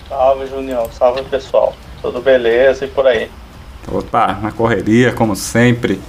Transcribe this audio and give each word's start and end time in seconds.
Salve, 0.09 0.47
Junião. 0.49 0.91
Salve, 0.93 1.23
pessoal. 1.23 1.75
Tudo 2.03 2.21
beleza 2.21 2.85
e 2.85 2.89
por 2.89 3.07
aí? 3.07 3.31
Opa, 3.87 4.39
na 4.43 4.51
correria, 4.51 5.13
como 5.13 5.37
sempre. 5.37 6.01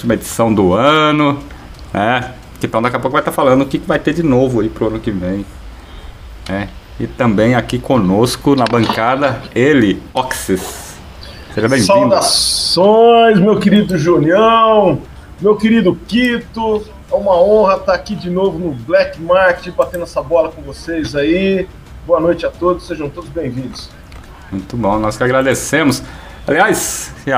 Última 0.00 0.14
edição 0.14 0.50
do 0.54 0.72
ano, 0.72 1.38
né? 1.92 2.32
Então 2.62 2.80
daqui 2.80 2.96
a 2.96 2.98
pouco 2.98 3.12
vai 3.12 3.20
estar 3.20 3.32
falando 3.32 3.60
o 3.60 3.66
que 3.66 3.76
vai 3.76 3.98
ter 3.98 4.14
de 4.14 4.22
novo 4.22 4.62
aí 4.62 4.70
pro 4.70 4.86
ano 4.86 4.98
que 4.98 5.10
vem. 5.10 5.44
né? 6.48 6.70
E 6.98 7.06
também 7.06 7.54
aqui 7.54 7.78
conosco 7.78 8.56
na 8.56 8.64
bancada, 8.64 9.42
ele, 9.54 10.02
Oxys. 10.14 10.96
Seja 11.54 11.68
bem-vindo. 11.68 11.86
Saudações, 11.92 13.38
meu 13.40 13.58
querido 13.60 13.98
Junião, 13.98 15.02
meu 15.38 15.54
querido 15.56 15.94
Quito. 16.08 16.82
É 17.12 17.14
uma 17.14 17.38
honra 17.38 17.76
estar 17.76 17.92
aqui 17.92 18.14
de 18.14 18.30
novo 18.30 18.58
no 18.58 18.70
Black 18.72 19.20
Market, 19.20 19.74
batendo 19.74 20.04
essa 20.04 20.22
bola 20.22 20.50
com 20.50 20.62
vocês 20.62 21.14
aí. 21.14 21.68
Boa 22.06 22.20
noite 22.20 22.46
a 22.46 22.50
todos, 22.50 22.86
sejam 22.86 23.10
todos 23.10 23.28
bem-vindos. 23.28 23.90
Muito 24.50 24.78
bom, 24.78 24.98
nós 24.98 25.18
que 25.18 25.22
agradecemos. 25.22 26.02
Aliás, 26.50 27.12
e 27.24 27.30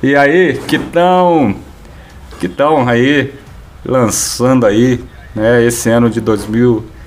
E 0.00 0.14
aí, 0.14 0.60
que 0.68 0.78
tão 0.78 1.56
que 2.38 2.46
estão 2.46 2.88
aí 2.88 3.34
lançando 3.84 4.64
aí, 4.64 5.02
né, 5.34 5.64
esse 5.64 5.90
ano 5.90 6.08
de 6.08 6.20
2022 6.20 7.01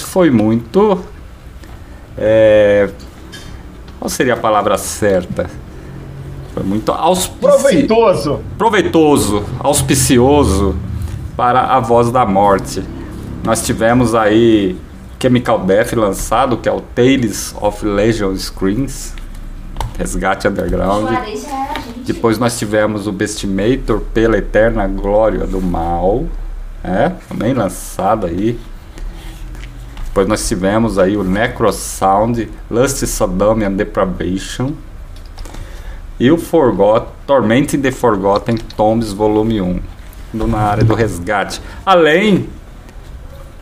foi 0.00 0.30
muito 0.30 1.02
é, 2.16 2.88
qual 3.98 4.08
seria 4.08 4.34
a 4.34 4.36
palavra 4.36 4.76
certa? 4.76 5.48
Foi 6.52 6.62
muito 6.62 6.92
auspici... 6.92 7.38
Proveitoso! 7.40 8.40
proveitoso, 8.58 9.44
auspicioso 9.58 10.76
para 11.36 11.60
a 11.60 11.80
voz 11.80 12.10
da 12.10 12.26
morte. 12.26 12.82
Nós 13.42 13.64
tivemos 13.64 14.14
aí 14.14 14.76
Chemical 15.20 15.60
Death 15.60 15.92
lançado, 15.92 16.56
que 16.56 16.68
é 16.68 16.72
o 16.72 16.80
Tales 16.80 17.54
of 17.60 17.84
Legion 17.86 18.36
Screens, 18.36 19.14
Resgate 19.96 20.48
Underground. 20.48 21.08
Depois 22.04 22.38
nós 22.38 22.58
tivemos 22.58 23.06
o 23.06 23.12
Bestimator 23.12 24.00
pela 24.12 24.36
Eterna 24.36 24.86
Glória 24.86 25.46
do 25.46 25.60
Mal, 25.60 26.26
é, 26.84 27.12
também 27.28 27.54
lançado 27.54 28.26
aí. 28.26 28.58
Depois 30.12 30.28
nós 30.28 30.46
tivemos 30.46 30.98
aí 30.98 31.16
o 31.16 31.24
Necrosound, 31.24 32.50
Lust, 32.70 33.06
Sodom 33.06 33.64
and 33.64 33.72
Depravation. 33.72 34.72
E 36.20 36.30
o 36.30 36.36
Forgot, 36.36 37.06
Torment 37.26 37.72
in 37.74 37.80
the 37.80 37.90
Forgotten 37.90 38.56
Tombs 38.76 39.10
Volume 39.12 39.62
1, 39.62 39.80
do- 40.34 40.46
na 40.46 40.58
área 40.58 40.84
do 40.84 40.94
resgate. 40.94 41.62
Além 41.84 42.48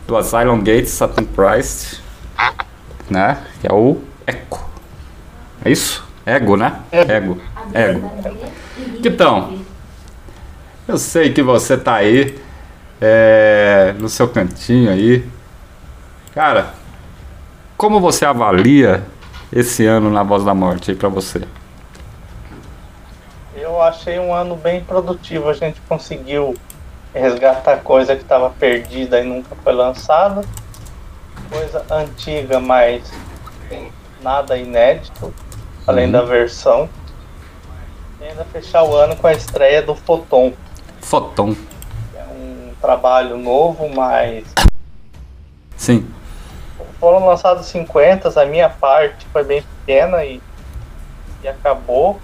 do 0.05 0.17
Asylum 0.17 0.59
Gate 0.61 0.87
Satan 0.87 1.23
Christ, 1.23 2.01
né, 3.09 3.37
que 3.61 3.67
é 3.67 3.73
o 3.73 3.99
Echo. 4.27 4.59
É 5.63 5.71
isso? 5.71 6.03
Ego, 6.25 6.57
né? 6.57 6.81
Ego. 6.91 7.37
Ego. 7.73 8.11
Então, 9.03 9.57
eu 10.85 10.97
sei 10.97 11.31
que 11.31 11.41
você 11.41 11.77
tá 11.77 11.95
aí 11.95 12.37
é, 12.99 13.95
no 13.97 14.09
seu 14.09 14.27
cantinho 14.27 14.91
aí. 14.91 15.25
Cara, 16.33 16.73
como 17.77 17.99
você 17.99 18.25
avalia 18.25 19.03
esse 19.51 19.85
ano 19.85 20.09
na 20.09 20.23
Voz 20.23 20.43
da 20.43 20.53
Morte 20.53 20.91
aí 20.91 20.97
pra 20.97 21.09
você? 21.09 21.41
Eu 23.55 23.81
achei 23.81 24.17
um 24.17 24.33
ano 24.33 24.55
bem 24.55 24.81
produtivo. 24.83 25.49
A 25.49 25.53
gente 25.53 25.79
conseguiu 25.81 26.55
resgatar 27.13 27.77
coisa 27.77 28.15
que 28.15 28.21
estava 28.21 28.49
perdida 28.49 29.19
e 29.19 29.23
nunca 29.25 29.55
foi 29.61 29.73
lançada. 29.73 30.41
Coisa 31.49 31.85
antiga, 31.91 32.59
mas 32.59 33.11
nada 34.21 34.57
inédito, 34.57 35.33
além 35.85 36.05
Uhum. 36.05 36.11
da 36.13 36.21
versão. 36.21 36.87
E 38.21 38.23
ainda 38.23 38.45
fechar 38.45 38.83
o 38.83 38.95
ano 38.95 39.15
com 39.17 39.27
a 39.27 39.33
estreia 39.33 39.81
do. 39.81 39.95
Foton. 39.95 40.53
que 41.53 42.17
É 42.17 42.23
um 42.23 42.71
trabalho 42.79 43.37
novo, 43.37 43.89
mas 43.93 44.45
Sim. 45.75 46.07
Foram 47.01 47.25
lançados 47.25 47.65
50, 47.65 48.39
a 48.39 48.45
minha 48.45 48.69
parte 48.69 49.25
foi 49.33 49.43
bem 49.43 49.63
pequena 49.63 50.23
e, 50.23 50.39
e 51.43 51.47
acabou. 51.47 52.21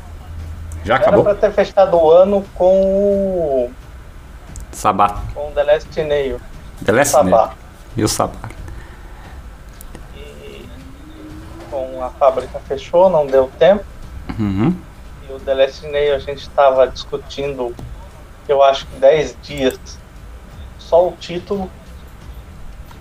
Já 0.85 0.93
Era 0.93 1.07
acabou? 1.07 1.23
pra 1.23 1.33
ter 1.33 1.51
fechado 1.51 1.97
o 1.97 2.11
ano 2.11 2.45
com 2.53 2.83
o, 2.83 3.71
Sabá. 4.71 5.23
com 5.33 5.47
o 5.47 5.51
The 5.51 5.63
Last 5.63 6.03
Nail. 6.03 6.39
The 6.85 6.91
Last 6.91 7.11
Sabá. 7.11 7.29
Nail. 7.47 7.51
E 7.97 8.03
o 8.03 8.07
Sabá. 8.07 8.49
E 10.15 10.69
com 11.71 12.03
a 12.03 12.11
fábrica 12.11 12.59
fechou, 12.67 13.09
não 13.09 13.25
deu 13.25 13.51
tempo. 13.57 13.83
Uhum. 14.37 14.75
E 15.27 15.33
o 15.33 15.39
The 15.39 15.55
Last 15.55 15.87
Nail 15.87 16.13
a 16.13 16.19
gente 16.19 16.41
estava 16.41 16.87
discutindo, 16.87 17.75
eu 18.47 18.61
acho 18.61 18.85
que 18.85 18.99
10 18.99 19.37
dias, 19.41 19.79
só 20.77 21.07
o 21.07 21.13
título, 21.13 21.67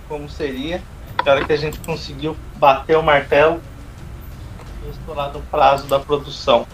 como 0.09 0.27
seria. 0.27 0.81
Na 1.25 1.31
hora 1.33 1.45
que 1.45 1.53
a 1.53 1.57
gente 1.57 1.79
conseguiu 1.79 2.35
bater 2.55 2.97
o 2.97 3.03
martelo 3.03 3.59
e 4.85 4.89
estourar 4.91 5.29
do 5.31 5.39
prazo 5.51 5.85
da 5.87 5.99
produção. 5.99 6.65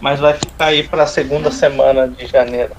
Mas 0.00 0.20
vai 0.20 0.34
ficar 0.34 0.66
aí 0.66 0.82
para 0.86 1.04
a 1.04 1.06
segunda 1.06 1.50
semana 1.50 2.06
de 2.08 2.26
janeiro. 2.26 2.72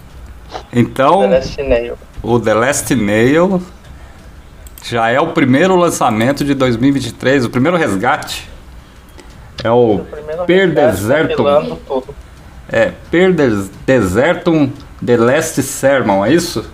Então, 0.72 1.22
The 1.22 1.28
Last 1.28 1.64
Nail. 1.64 1.98
o 2.22 2.40
The 2.40 2.54
Last 2.54 2.96
Nail 2.96 3.64
já 4.84 5.10
é 5.10 5.20
o 5.20 5.32
primeiro 5.34 5.76
lançamento 5.76 6.46
de 6.46 6.54
2023, 6.54 7.46
o 7.46 7.50
primeiro 7.50 7.76
resgate. 7.78 8.48
É 9.64 9.72
o 9.72 10.00
Primeiro 10.12 10.46
Per 10.46 10.72
Desertum. 10.76 11.28
compilando 11.30 11.76
tudo. 11.88 12.16
É, 12.70 12.92
Per 13.10 13.34
Des- 13.34 13.70
Desertum 13.86 14.72
The 15.04 15.18
Last 15.18 15.64
Sermon, 15.64 16.24
é 16.24 16.32
isso? 16.32 16.70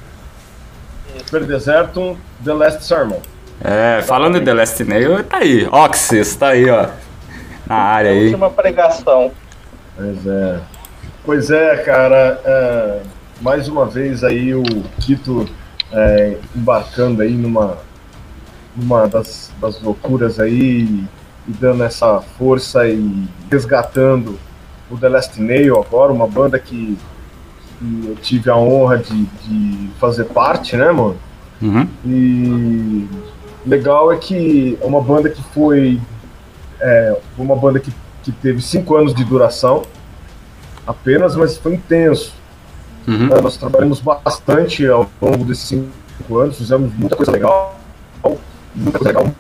Per 1.30 1.46
Desertum, 1.46 2.18
The 2.44 2.54
Last 2.54 2.84
Sermon. 2.84 3.22
É, 3.64 4.02
falando 4.02 4.40
de 4.40 4.46
The 4.46 4.54
Last 4.54 4.84
Nail, 4.84 5.24
tá 5.24 5.38
aí. 5.38 5.68
Oxys, 5.72 6.36
tá 6.36 6.50
aí, 6.50 6.70
ó. 6.70 6.88
Na 7.68 7.76
área 7.76 8.12
aí. 8.12 8.26
Última 8.26 8.50
pregação. 8.50 9.32
Pois 9.96 10.26
é. 10.26 10.60
Pois 11.24 11.52
é, 11.52 11.78
cara. 11.78 12.42
é, 12.44 13.02
mais 13.40 13.68
uma 13.68 13.86
vez 13.86 14.24
aí 14.24 14.54
o 14.54 14.64
Quito 15.00 15.48
é, 15.92 16.38
embarcando 16.56 17.22
aí 17.22 17.34
numa, 17.34 17.78
numa 18.76 19.08
das, 19.08 19.52
das 19.60 19.82
loucuras 19.82 20.40
aí 20.40 21.06
e 21.48 21.52
dando 21.52 21.84
essa 21.84 22.22
força 22.38 22.88
e 22.88 23.28
resgatando 23.52 24.40
o 24.90 24.98
The 24.98 25.10
Last 25.10 25.42
Nail 25.42 25.80
agora, 25.80 26.12
uma 26.12 26.28
banda 26.28 26.58
que, 26.60 26.98
que 27.80 28.06
eu 28.08 28.16
tive 28.16 28.50
a 28.50 28.56
honra 28.56 28.98
de, 28.98 29.24
de 29.24 29.90
fazer 30.00 30.26
parte, 30.26 30.76
né, 30.76 30.92
mano? 30.92 31.18
Uhum. 31.62 31.88
E 32.06 33.08
legal 33.66 34.12
é 34.12 34.18
que 34.18 34.78
é 34.82 34.86
uma 34.86 35.02
banda 35.02 35.30
que 35.30 35.42
foi 35.54 36.00
é, 36.80 37.18
uma 37.38 37.56
banda 37.56 37.80
que, 37.80 37.94
que 38.24 38.32
teve 38.32 38.62
cinco 38.62 38.96
anos 38.96 39.14
de 39.14 39.24
duração 39.24 39.84
apenas, 40.86 41.36
mas 41.36 41.58
foi 41.58 41.76
intenso. 41.76 42.34
Uhum. 43.08 43.30
É, 43.32 43.42
Nós 43.42 43.58
trabalhamos 43.58 44.00
bastante 44.00 44.86
ao 44.88 45.10
longo 45.22 45.46
desses 45.46 45.66
cinco 45.66 46.38
anos, 46.38 46.58
fizemos 46.58 46.94
muita 46.94 47.16
coisa 47.16 47.32
legal, 47.32 47.80
muita 48.76 49.00
coisa 49.00 49.20
legal. 49.20 49.36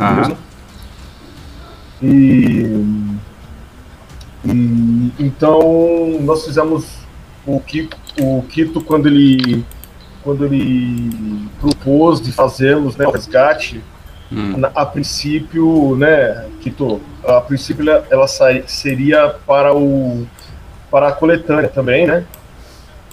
Aham. 0.00 0.36
E, 2.02 3.06
e 4.44 5.12
então 5.18 6.18
nós 6.20 6.44
fizemos 6.44 6.84
o 7.46 7.60
Quito, 7.60 7.96
o 8.20 8.42
Quito 8.42 8.80
quando 8.82 9.06
ele 9.06 9.64
quando 10.24 10.44
ele 10.46 11.46
propôs 11.60 12.20
de 12.20 12.32
fazermos 12.32 12.96
né, 12.96 13.06
o 13.06 13.10
resgate, 13.10 13.80
Hum. 14.32 14.62
a 14.74 14.86
princípio, 14.86 15.94
né, 15.96 16.46
Quito, 16.60 16.98
a 17.24 17.40
princípio 17.42 17.88
ela, 17.88 18.04
ela 18.10 18.26
seria 18.66 19.28
para 19.46 19.72
o 19.76 20.26
para 20.90 21.08
a 21.08 21.12
coletânea 21.12 21.68
também, 21.68 22.06
né? 22.06 22.24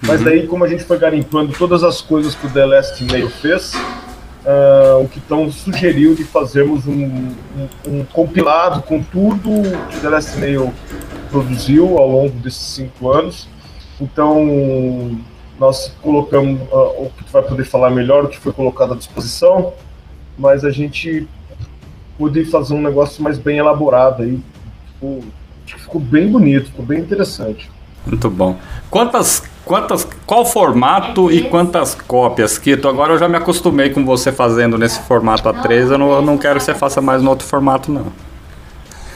Mas 0.04 0.24
daí, 0.24 0.48
como 0.48 0.64
a 0.64 0.68
gente 0.68 0.84
foi 0.84 0.98
garimpando 0.98 1.52
todas 1.54 1.84
as 1.84 2.00
coisas 2.02 2.34
que 2.34 2.48
o 2.48 2.50
The 2.50 2.66
Last 2.66 3.04
Nail 3.04 3.30
fez, 3.30 3.74
ah, 4.46 4.98
o 5.02 5.08
Kitão 5.08 5.52
sugeriu 5.52 6.16
de 6.16 6.24
fazermos 6.24 6.88
um, 6.88 6.94
um- 7.06 7.70
um 7.88 8.06
compilado 8.06 8.82
com 8.84 9.04
tudo 9.04 9.50
que 9.90 9.98
o 9.98 10.00
The 10.02 10.10
Last 10.10 10.40
Nail 10.40 10.74
produziu 11.30 11.98
ao 12.00 12.10
longo 12.10 12.34
desses 12.40 12.64
cinco 12.64 13.12
anos. 13.12 13.48
Então, 14.00 15.20
nós 15.62 15.96
colocamos, 16.02 16.60
ah, 16.74 16.92
o 16.98 17.12
que 17.16 17.24
tu 17.24 17.32
vai 17.32 17.44
poder 17.44 17.66
falar 17.66 17.92
melhor, 17.92 18.26
o 18.26 18.28
que 18.28 18.40
foi 18.40 18.52
colocado 18.52 18.94
à 18.94 18.96
disposição, 18.96 19.74
mas 20.36 20.66
a 20.66 20.72
gente 20.72 21.28
pôde 22.18 22.44
fazer 22.46 22.74
um 22.74 22.82
negócio 22.82 23.24
mais 23.24 23.38
bem 23.38 23.60
elaborado 23.60 24.24
aí. 24.24 24.40
Que 25.68 25.80
ficou 25.80 26.02
bem 26.02 26.28
bonito, 26.32 26.66
ficou 26.66 26.84
bem 26.84 27.00
interessante. 27.00 27.70
Muito 28.08 28.28
bom. 28.28 28.58
Quantas, 28.90 29.44
quantas, 29.64 30.08
qual 30.26 30.44
formato 30.44 31.32
e 31.32 31.44
quantas 31.44 31.94
cópias, 31.94 32.58
Kito? 32.58 32.88
Agora 32.88 33.14
eu 33.14 33.20
já 33.20 33.30
me 33.30 33.38
acostumei 33.38 33.92
com 33.92 34.04
você 34.04 34.32
fazendo 34.32 34.80
nesse 34.80 35.00
formato 35.02 35.48
A3, 35.48 35.92
eu 35.92 35.98
não, 36.00 36.12
eu 36.12 36.22
não 36.24 36.40
quero 36.40 36.58
que 36.58 36.66
você 36.66 36.74
faça 36.74 37.00
mais 37.02 37.22
no 37.22 37.30
outro 37.30 37.46
formato, 37.46 37.92
não. 37.92 38.08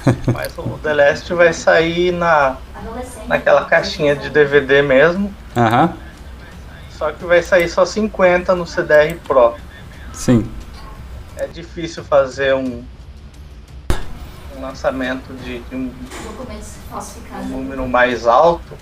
Mas 0.32 0.56
o 0.60 0.78
The 0.84 0.94
Last 0.94 1.34
vai 1.34 1.52
sair 1.54 2.12
na, 2.12 2.58
naquela 3.28 3.66
caixinha 3.66 4.16
de 4.16 4.30
DVD 4.30 4.84
mesmo. 4.84 5.34
Aham, 5.58 6.05
Só 6.98 7.12
que 7.12 7.26
vai 7.26 7.42
sair 7.44 7.68
só 7.70 7.86
50 7.86 8.56
no 8.56 8.66
CDR 8.66 9.16
Pro. 9.28 9.56
sim. 10.14 10.50
É 11.38 11.48
difícil 11.48 12.02
fazer 12.02 12.56
um, 12.56 12.82
um 14.56 14.62
lançamento 14.62 15.34
de, 15.44 15.60
de 15.60 15.76
um 15.76 15.92
um 17.42 17.48
número 17.50 17.86
mais 17.90 18.26
alto, 18.26 18.74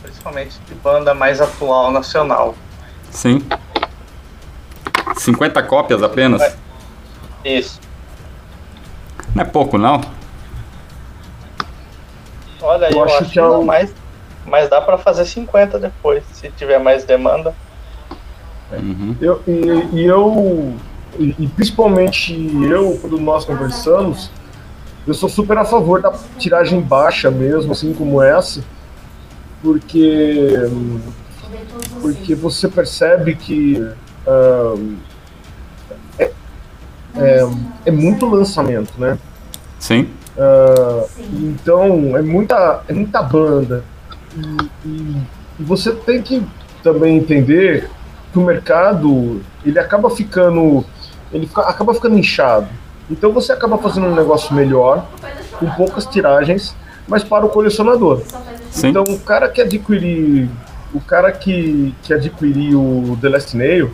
principalmente 0.00 0.56
de 0.68 0.74
banda 0.76 1.12
mais 1.14 1.40
atual 1.40 1.90
nacional. 1.90 2.54
Sim. 3.10 3.42
50 5.16 5.60
cópias 5.64 6.04
apenas? 6.04 6.54
Isso. 7.44 7.80
Não 9.34 9.42
é 9.42 9.44
pouco, 9.44 9.76
não? 9.76 10.00
Olha, 12.62 12.86
Eu 12.92 12.98
eu, 12.98 13.04
acho 13.04 13.16
acho, 13.24 13.30
que 13.32 13.38
é 13.40 13.44
o- 13.44 13.64
mas, 13.64 13.92
mas 14.46 14.68
dá 14.68 14.80
pra 14.80 14.98
fazer 14.98 15.24
50 15.24 15.78
depois, 15.78 16.24
se 16.32 16.50
tiver 16.50 16.78
mais 16.78 17.04
demanda. 17.04 17.54
Uhum. 18.72 19.16
Eu, 19.20 19.42
e, 19.46 19.96
e 19.96 20.06
eu, 20.06 20.74
e, 21.18 21.34
e 21.38 21.46
principalmente 21.48 22.34
eu, 22.68 22.98
quando 23.00 23.18
nós 23.18 23.44
conversamos, 23.44 24.30
eu 25.06 25.14
sou 25.14 25.28
super 25.28 25.56
a 25.56 25.64
favor 25.64 26.02
da 26.02 26.12
tiragem 26.38 26.80
baixa 26.80 27.30
mesmo, 27.30 27.72
assim 27.72 27.94
como 27.94 28.22
essa, 28.22 28.62
porque, 29.62 30.52
porque 32.00 32.34
você 32.34 32.68
percebe 32.68 33.34
que 33.34 33.82
é, 36.18 36.30
é, 37.16 37.48
é 37.86 37.90
muito 37.90 38.26
lançamento, 38.26 38.92
né? 38.98 39.18
Sim. 39.78 40.08
Ah, 40.38 41.04
então 41.32 42.16
é 42.16 42.22
muita, 42.22 42.82
é 42.86 42.92
muita 42.92 43.22
banda. 43.22 43.84
E, 44.36 44.88
e- 44.88 45.22
e 45.60 45.62
você 45.62 45.92
tem 45.92 46.22
que 46.22 46.46
também 46.82 47.16
entender 47.18 47.88
que 48.32 48.38
o 48.38 48.42
mercado 48.42 49.40
ele 49.64 49.78
acaba 49.78 50.10
ficando. 50.10 50.84
Ele 51.32 51.46
fica- 51.46 51.62
acaba 51.62 51.94
ficando 51.94 52.18
inchado. 52.18 52.68
Então 53.10 53.32
você 53.32 53.52
acaba 53.52 53.78
fazendo 53.78 54.06
um 54.06 54.14
negócio 54.14 54.54
melhor, 54.54 55.06
com 55.58 55.68
poucas 55.70 56.04
tiragens, 56.06 56.74
mas 57.06 57.24
para 57.24 57.44
o 57.46 57.48
colecionador. 57.48 58.22
Sim. 58.70 58.88
Então 58.88 59.02
o 59.04 59.18
cara 59.20 59.48
que 59.48 59.60
adquirir. 59.60 60.48
O 60.92 61.00
cara 61.00 61.30
que, 61.32 61.94
que 62.02 62.14
adquirir 62.14 62.74
o 62.74 63.18
The 63.20 63.28
Last 63.28 63.54
Nail 63.54 63.92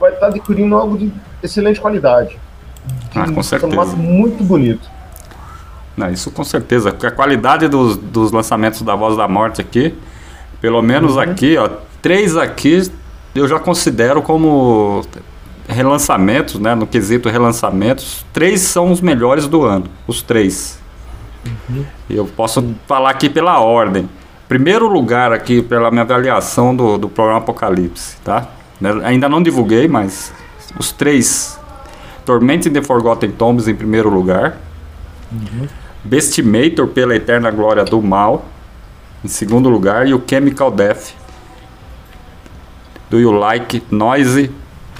vai 0.00 0.12
estar 0.12 0.26
adquirindo 0.26 0.74
algo 0.74 0.98
de 0.98 1.12
excelente 1.40 1.80
qualidade. 1.80 2.36
De 3.12 3.18
Ah, 3.20 3.24
com 3.32 3.38
um 3.38 3.42
certeza. 3.42 3.72
formato 3.72 3.96
muito 3.96 4.42
bonito. 4.42 4.90
Não, 5.96 6.10
isso 6.10 6.30
com 6.30 6.42
certeza, 6.42 6.90
porque 6.90 7.06
a 7.06 7.10
qualidade 7.10 7.68
dos, 7.68 7.96
dos 7.96 8.32
lançamentos 8.32 8.82
da 8.82 8.94
Voz 8.94 9.16
da 9.16 9.28
Morte 9.28 9.60
aqui, 9.60 9.94
pelo 10.60 10.80
menos 10.80 11.18
aqui, 11.18 11.56
ó, 11.56 11.68
três 12.00 12.36
aqui 12.36 12.90
eu 13.34 13.46
já 13.48 13.58
considero 13.58 14.22
como 14.22 15.02
relançamentos, 15.68 16.60
né? 16.60 16.74
No 16.74 16.86
quesito 16.86 17.28
relançamentos, 17.28 18.24
três 18.32 18.60
são 18.60 18.90
os 18.90 19.00
melhores 19.00 19.46
do 19.46 19.64
ano, 19.64 19.86
os 20.06 20.22
três. 20.22 20.80
Eu 22.08 22.26
posso 22.26 22.74
falar 22.86 23.10
aqui 23.10 23.28
pela 23.28 23.58
ordem. 23.60 24.08
Primeiro 24.48 24.86
lugar 24.86 25.32
aqui 25.32 25.62
pela 25.62 25.90
minha 25.90 26.02
avaliação 26.02 26.76
do, 26.76 26.98
do 26.98 27.08
programa 27.08 27.38
Apocalipse, 27.38 28.16
tá? 28.22 28.48
Né, 28.80 28.90
Ainda 29.04 29.28
não 29.28 29.42
divulguei, 29.42 29.88
mas 29.88 30.32
os 30.78 30.92
três. 30.92 31.58
Torment 32.24 32.66
in 32.66 32.72
the 32.72 32.82
Forgotten 32.82 33.32
Tombs 33.32 33.66
em 33.66 33.74
primeiro 33.74 34.08
lugar. 34.08 34.58
Bestimator 36.04 36.88
pela 36.88 37.14
Eterna 37.14 37.50
Glória 37.50 37.84
do 37.84 38.02
Mal, 38.02 38.44
em 39.24 39.28
segundo 39.28 39.68
lugar, 39.68 40.06
e 40.06 40.12
o 40.12 40.22
Chemical 40.28 40.70
Death. 40.70 41.14
Do 43.08 43.20
You 43.20 43.30
Like 43.30 43.82
Noisy, 43.90 44.50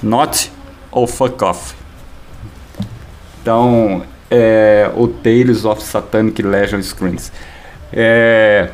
Not 0.01 0.51
ou 0.91 1.05
Fuck 1.05 1.43
Off? 1.43 1.75
Então, 3.41 4.03
é, 4.31 4.89
o 4.95 5.07
Tales 5.07 5.65
of 5.65 5.83
Satanic 5.83 6.41
Legion 6.41 6.81
Screens. 6.81 7.31
É, 7.91 8.69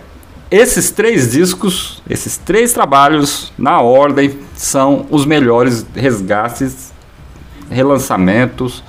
esses 0.51 0.91
três 0.91 1.31
discos, 1.31 2.03
esses 2.07 2.37
três 2.37 2.73
trabalhos, 2.73 3.51
na 3.57 3.81
ordem, 3.81 4.37
são 4.53 5.07
os 5.09 5.25
melhores 5.25 5.85
resgates, 5.95 6.93
relançamentos 7.71 8.83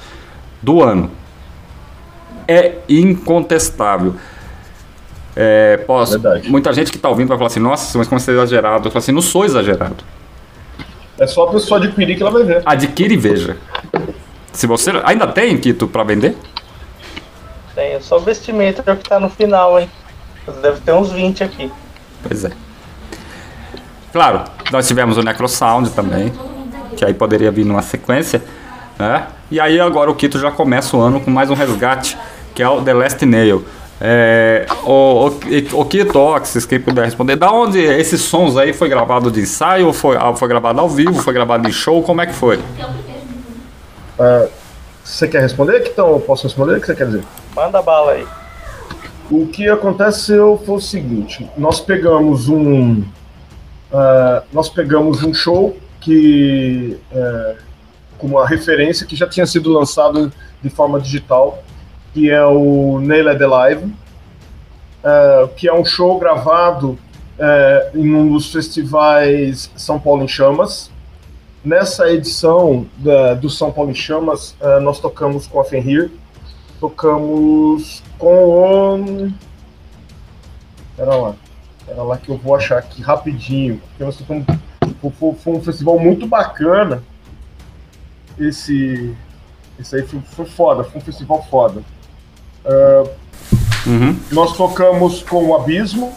do 0.62 0.82
ano 0.82 1.19
é 2.50 2.78
incontestável. 2.88 4.14
É, 5.37 5.76
posso, 5.78 6.19
Verdade. 6.19 6.50
muita 6.50 6.73
gente 6.73 6.90
que 6.90 6.97
está 6.97 7.09
ouvindo 7.09 7.28
vai 7.28 7.38
falar 7.38 7.47
assim, 7.47 7.61
nossa, 7.61 7.97
mas 7.97 8.09
como 8.09 8.21
você 8.21 8.33
é 8.33 8.35
exagerado. 8.35 8.88
Eu 8.88 8.90
falo 8.90 8.99
assim, 9.02 9.12
não 9.12 9.23
sou 9.23 9.45
exagerado. 9.45 10.04
É 11.19 11.26
só 11.26 11.49
a 11.49 11.52
pessoa 11.52 11.78
adquirir 11.78 12.16
que 12.16 12.23
ela 12.23 12.30
vai 12.30 12.42
ver. 12.42 12.62
Adquire 12.64 13.14
e 13.14 13.16
veja. 13.16 13.57
Se 14.52 14.66
você 14.66 14.90
ainda 15.04 15.26
tem 15.26 15.57
Kito 15.57 15.87
para 15.87 16.02
vender? 16.02 16.37
Tem 17.75 18.00
só 18.00 18.16
o 18.16 18.21
vestimento 18.21 18.83
que 18.83 19.09
tá 19.09 19.21
no 19.21 19.28
final, 19.28 19.78
hein? 19.78 19.88
Deve 20.61 20.80
ter 20.80 20.92
uns 20.92 21.12
20 21.12 21.45
aqui. 21.45 21.71
Pois 22.23 22.45
é. 22.45 22.50
Claro, 24.12 24.42
nós 24.73 24.88
tivemos 24.88 25.16
o 25.16 25.23
Necrosound 25.23 25.90
também, 25.90 26.33
que 26.97 27.04
aí 27.04 27.14
poderia 27.14 27.50
vir 27.50 27.64
numa 27.64 27.83
sequência, 27.83 28.42
né? 28.99 29.28
E 29.50 29.61
aí 29.61 29.78
agora 29.80 30.11
o 30.11 30.14
Kito 30.14 30.38
já 30.38 30.50
começa 30.50 30.97
o 30.97 31.00
ano 31.00 31.21
com 31.21 31.30
mais 31.30 31.50
um 31.50 31.54
resgate, 31.54 32.19
que 32.54 32.62
é 32.62 32.69
o 32.69 32.83
The 32.83 32.92
Last 32.92 33.26
Nail. 33.26 33.64
É, 34.02 34.66
o, 34.85 35.28
o, 35.28 36.19
o 36.19 36.19
Oxys, 36.19 36.64
quem 36.64 36.80
puder 36.80 37.04
responder, 37.04 37.37
da 37.37 37.52
onde 37.52 37.78
esses 37.78 38.23
sons 38.23 38.57
aí 38.57 38.73
foi 38.73 38.88
gravado 38.88 39.30
de 39.30 39.40
ensaio, 39.40 39.88
ou 39.88 39.92
foi, 39.92 40.16
ah, 40.16 40.35
foi 40.35 40.49
gravado 40.49 40.80
ao 40.80 40.88
vivo, 40.88 41.14
foi 41.23 41.35
gravado 41.35 41.69
em 41.69 41.73
show, 41.73 42.02
como 42.02 42.23
é 42.23 42.26
que 42.26 42.33
foi? 42.33 42.59
Ah, 44.19 44.47
você 45.04 45.28
quer 45.28 45.42
responder? 45.42 45.87
Então, 45.87 46.12
eu 46.12 46.21
posso 46.21 46.45
responder? 46.45 46.78
O 46.78 46.80
que 46.80 46.87
você 46.87 46.95
quer 46.95 47.07
dizer? 47.07 47.25
Manda 47.54 47.83
bala 47.83 48.12
aí. 48.12 48.26
O 49.30 49.47
que 49.47 49.69
aconteceu 49.69 50.61
foi 50.64 50.76
o 50.76 50.80
seguinte: 50.80 51.49
nós 51.57 51.78
pegamos 51.78 52.49
um, 52.49 53.04
ah, 53.92 54.42
nós 54.52 54.69
pegamos 54.69 55.23
um 55.23 55.35
show 55.35 55.76
que 56.00 56.99
é, 57.12 57.57
com 58.19 58.28
uma 58.28 58.47
referência 58.47 59.07
que 59.07 59.14
já 59.14 59.28
tinha 59.28 59.47
sido 59.47 59.73
lançado 59.73 60.33
de 60.62 60.71
forma 60.71 61.00
digital, 61.00 61.62
que 62.12 62.30
é 62.30 62.44
o 62.44 63.00
Nailed 63.00 63.42
Alive, 63.42 63.92
é, 65.02 65.48
que 65.56 65.68
é 65.68 65.72
um 65.74 65.84
show 65.84 66.18
gravado 66.18 66.98
é, 67.38 67.90
em 67.94 68.14
um 68.14 68.32
dos 68.32 68.52
festivais 68.52 69.70
São 69.76 69.98
Paulo 69.98 70.22
em 70.22 70.28
Chamas. 70.28 70.90
Nessa 71.64 72.10
edição 72.10 72.86
da- 72.98 73.34
do 73.34 73.48
São 73.48 73.70
Paulo 73.72 73.90
em 73.90 73.94
Chamas, 73.94 74.54
é, 74.60 74.78
nós 74.80 74.98
tocamos 75.00 75.46
com 75.46 75.60
a 75.60 75.64
Fenrir, 75.64 76.10
tocamos 76.78 78.02
com 78.18 78.34
o. 78.44 79.32
Pera 80.96 81.14
lá, 81.14 81.34
pera 81.86 82.02
lá 82.02 82.16
que 82.18 82.28
eu 82.30 82.36
vou 82.36 82.54
achar 82.54 82.78
aqui 82.78 83.00
rapidinho, 83.02 83.78
porque 83.88 84.04
nós 84.04 84.16
tocamos 84.16 84.44
foi, 85.00 85.10
foi- 85.10 85.34
foi 85.34 85.52
um 85.54 85.62
festival 85.62 85.98
muito 85.98 86.26
bacana. 86.26 87.02
Esse, 88.38 89.14
esse 89.78 89.96
aí 89.96 90.02
foi, 90.02 90.20
foi 90.20 90.44
foda, 90.46 90.84
foi 90.84 91.00
um 91.00 91.04
festival 91.04 91.42
foda. 91.50 91.82
Uhum. 93.86 94.16
nós 94.30 94.56
tocamos 94.56 95.22
com 95.22 95.46
o 95.48 95.54
Abismo, 95.56 96.12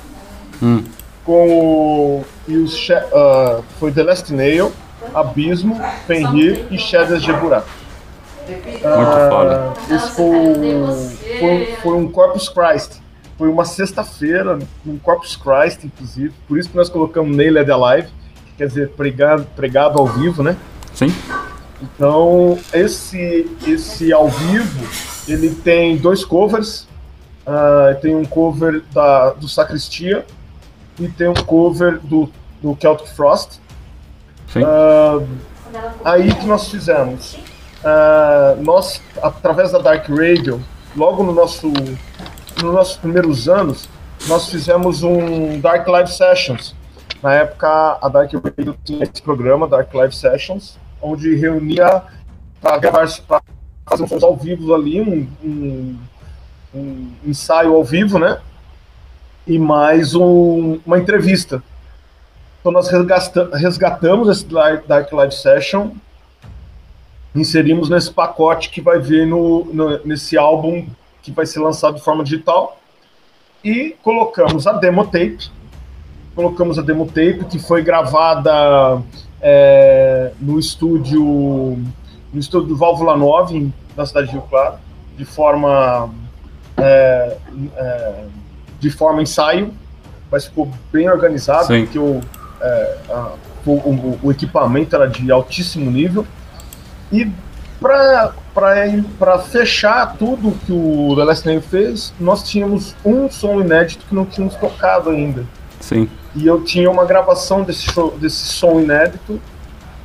Hum. 0.61 0.83
com 1.25 1.47
o. 1.49 2.25
E 2.47 2.57
os, 2.57 2.87
ah, 2.91 3.61
foi 3.79 3.91
The 3.91 4.03
Last 4.03 4.33
Nail, 4.33 4.71
Abismo, 5.13 5.79
Fenrir 6.05 6.65
e 6.71 6.77
Shadows 6.77 7.21
de 7.21 7.31
Buraco. 7.33 7.67
Muito 8.47 9.29
foda. 9.29 9.73
Esse 9.89 10.11
foi, 10.11 11.39
foi, 11.39 11.75
foi 11.81 11.93
um 11.97 12.09
Corpus 12.09 12.49
Christ. 12.49 13.01
Foi 13.37 13.47
uma 13.49 13.65
sexta-feira, 13.65 14.59
um 14.85 14.97
Corpus 14.97 15.35
Christ, 15.35 15.83
inclusive. 15.85 16.33
Por 16.47 16.57
isso 16.57 16.69
que 16.69 16.75
nós 16.77 16.89
colocamos 16.89 17.35
Nailed 17.35 17.69
Alive, 17.71 18.07
que 18.45 18.53
quer 18.57 18.67
dizer 18.67 18.89
pregado, 18.89 19.47
pregado 19.55 19.99
ao 19.99 20.05
vivo, 20.05 20.43
né? 20.43 20.55
Sim? 20.93 21.13
Então, 21.83 22.57
esse, 22.73 23.49
esse 23.67 24.13
ao 24.13 24.29
vivo, 24.29 24.87
ele 25.27 25.53
tem 25.53 25.97
dois 25.97 26.23
covers. 26.23 26.87
Ah, 27.45 27.97
tem 28.01 28.15
um 28.15 28.23
cover 28.23 28.81
da, 28.93 29.31
do 29.31 29.49
Sacristia 29.49 30.25
e 30.97 31.09
tem 31.09 31.27
um 31.27 31.33
cover 31.33 31.99
do, 31.99 32.29
do 32.61 32.77
Celtic 32.79 33.07
Frost. 33.09 33.59
Sim. 34.47 34.61
Ah, 34.65 35.19
aí 36.05 36.33
que 36.33 36.45
nós 36.45 36.69
fizemos. 36.69 37.37
Ah, 37.83 38.55
nós, 38.59 39.01
através 39.21 39.71
da 39.71 39.79
Dark 39.79 40.07
Radio, 40.09 40.63
logo 40.95 41.21
no 41.21 41.33
nosso, 41.33 41.67
nos 41.67 42.73
nossos 42.73 42.95
primeiros 42.95 43.49
anos, 43.49 43.89
nós 44.27 44.47
fizemos 44.47 45.03
um 45.03 45.59
Dark 45.59 45.85
Live 45.85 46.13
Sessions. 46.13 46.73
Na 47.21 47.33
época, 47.33 47.97
a 48.01 48.07
Dark 48.07 48.31
Radio 48.33 48.77
tinha 48.85 49.03
esse 49.03 49.21
programa, 49.21 49.67
Dark 49.67 49.93
Live 49.93 50.15
Sessions, 50.15 50.77
onde 51.03 51.35
reunia 51.35 52.01
para 52.61 52.77
gravar, 52.77 53.07
para 53.27 53.41
fazer 53.89 54.03
uns 54.03 54.09
sons 54.09 54.23
ao 54.23 54.35
vivo 54.35 54.73
ali, 54.73 55.01
um, 55.01 55.27
um, 55.43 55.97
um 56.73 57.11
ensaio 57.25 57.73
ao 57.75 57.83
vivo, 57.83 58.17
né? 58.17 58.39
E 59.45 59.59
mais 59.59 60.15
um- 60.15 60.79
uma 60.85 60.97
entrevista. 60.97 61.61
Então 62.59 62.71
nós 62.71 62.87
resgatamos 63.53 64.29
esse 64.29 64.45
Dark 64.87 65.11
Live 65.11 65.33
Session, 65.35 65.89
inserimos 67.35 67.89
nesse 67.89 68.11
pacote 68.11 68.69
que 68.69 68.79
vai 68.79 68.99
vir 68.99 69.27
no, 69.27 69.65
no- 69.65 69.99
nesse 70.05 70.37
álbum 70.37 70.87
que 71.21 71.31
vai 71.31 71.45
ser 71.45 71.59
lançado 71.59 71.95
de 71.95 72.01
forma 72.01 72.23
digital 72.23 72.79
e 73.63 73.95
colocamos 74.01 74.65
a 74.67 74.73
demo 74.73 75.03
tape, 75.05 75.49
colocamos 76.35 76.79
a 76.79 76.81
demo 76.81 77.05
tape 77.05 77.45
que 77.49 77.59
foi 77.59 77.81
gravada 77.81 79.01
é, 79.43 80.31
no 80.39 80.57
estúdio 80.57 81.21
no 82.33 82.39
estúdio 82.39 82.69
do 82.69 82.75
Válvula 82.77 83.15
9 83.15 83.57
em- 83.57 83.73
na 83.95 84.05
cidade 84.07 84.27
de 84.27 84.33
Rio 84.33 84.41
Claro, 84.49 84.75
de 85.17 85.25
forma 85.25 86.09
é, 86.77 87.37
é, 87.75 88.23
de 88.79 88.89
forma 88.89 89.21
ensaio, 89.21 89.71
mas 90.31 90.45
ficou 90.45 90.71
bem 90.91 91.07
organizado, 91.09 91.67
Sim. 91.67 91.83
porque 91.83 91.99
o, 91.99 92.19
é, 92.59 92.97
a- 93.09 93.31
o, 93.65 93.71
o- 93.71 94.19
o 94.23 94.31
equipamento 94.31 94.95
era 94.95 95.07
de 95.07 95.31
altíssimo 95.31 95.91
nível. 95.91 96.25
E 97.11 97.29
para 97.79 99.39
fechar 99.39 100.15
tudo 100.17 100.53
que 100.65 100.71
o 100.71 101.13
The 101.15 101.23
Last 101.23 101.45
Name 101.45 101.61
fez, 101.61 102.13
nós 102.19 102.43
tínhamos 102.43 102.95
um 103.05 103.29
som 103.29 103.59
inédito 103.61 104.05
que 104.07 104.15
não 104.15 104.25
tínhamos 104.25 104.55
tocado 104.55 105.09
ainda. 105.11 105.43
Sim. 105.79 106.09
E 106.35 106.45
eu 106.47 106.63
tinha 106.63 106.89
uma 106.89 107.05
gravação 107.05 107.63
desse, 107.63 107.83
show- 107.91 108.15
desse 108.19 108.45
som 108.45 108.79
inédito 108.79 109.39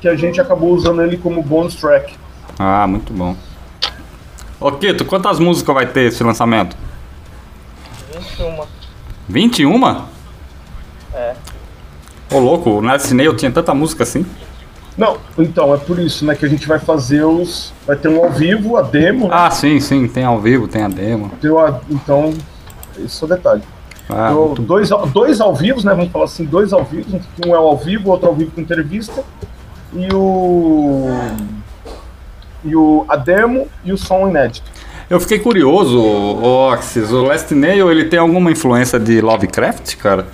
que 0.00 0.08
a 0.08 0.14
gente 0.14 0.40
acabou 0.40 0.70
usando 0.72 1.02
ele 1.02 1.16
como 1.16 1.42
bonus 1.42 1.74
track. 1.74 2.14
Ah, 2.58 2.86
muito 2.86 3.12
bom. 3.12 3.34
Ô 4.60 4.72
Kito, 4.72 5.04
quantas 5.04 5.38
músicas 5.38 5.74
vai 5.74 5.86
ter 5.86 6.02
esse 6.08 6.22
lançamento? 6.22 6.76
21. 8.14 8.64
21? 9.28 10.04
É. 11.14 11.34
Ô 12.32 12.38
louco, 12.38 12.70
o 12.70 12.80
Last 12.80 13.14
Nail 13.14 13.34
tinha 13.36 13.50
tanta 13.50 13.72
música 13.72 14.02
assim? 14.02 14.26
Não, 14.96 15.16
então, 15.38 15.72
é 15.72 15.78
por 15.78 15.98
isso, 16.00 16.24
né, 16.26 16.34
que 16.34 16.44
a 16.44 16.48
gente 16.48 16.66
vai 16.66 16.80
fazer 16.80 17.22
os... 17.24 17.72
Vai 17.86 17.94
ter 17.96 18.08
um 18.08 18.22
ao 18.24 18.30
vivo, 18.30 18.76
a 18.76 18.82
demo, 18.82 19.28
né? 19.28 19.34
Ah, 19.34 19.50
sim, 19.50 19.78
sim, 19.78 20.08
tem 20.08 20.24
ao 20.24 20.40
vivo, 20.40 20.66
tem 20.66 20.82
a 20.82 20.88
demo. 20.88 21.30
Tem 21.40 21.50
a- 21.56 21.80
então, 21.88 22.34
esse 22.98 23.22
é 23.22 23.26
o 23.26 23.28
detalhe. 23.28 23.62
Ah, 24.08 24.30
muito 24.32 24.62
dois, 24.62 24.90
ao- 24.90 25.06
dois 25.06 25.40
ao 25.40 25.54
vivo, 25.54 25.84
né, 25.84 25.94
vamos 25.94 26.10
falar 26.10 26.24
assim, 26.24 26.44
dois 26.44 26.72
ao 26.72 26.82
vivo, 26.84 27.20
um 27.46 27.54
é 27.54 27.58
ao 27.58 27.76
vivo, 27.76 28.10
outro 28.10 28.28
ao 28.28 28.34
vivo 28.34 28.50
com 28.52 28.60
entrevista, 28.60 29.22
e 29.92 30.08
o... 30.14 31.06
E 32.64 32.74
o, 32.74 33.04
a 33.08 33.16
demo 33.16 33.68
e 33.84 33.92
o 33.92 33.96
som 33.98 34.28
inédito. 34.28 34.68
Eu 35.08 35.20
fiquei 35.20 35.38
curioso, 35.38 35.98
o 35.98 36.42
Oxys, 36.72 37.12
o 37.12 37.22
Last 37.22 37.54
Nail, 37.54 37.90
ele 37.90 38.04
tem 38.06 38.18
alguma 38.18 38.50
influência 38.50 38.98
de 38.98 39.20
Lovecraft, 39.20 39.96
cara? 39.96 40.26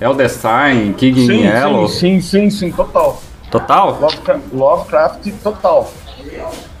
Elder 0.00 0.28
Sign, 0.28 0.92
King 0.94 1.26
Sim, 1.26 1.44
Yellow, 1.44 1.88
sim, 1.88 2.20
sim, 2.20 2.50
sim, 2.50 2.50
sim, 2.50 2.72
total. 2.72 3.22
total? 3.50 3.98
Lovecraft, 4.00 4.42
Lovecraft 4.52 5.28
total. 5.42 5.92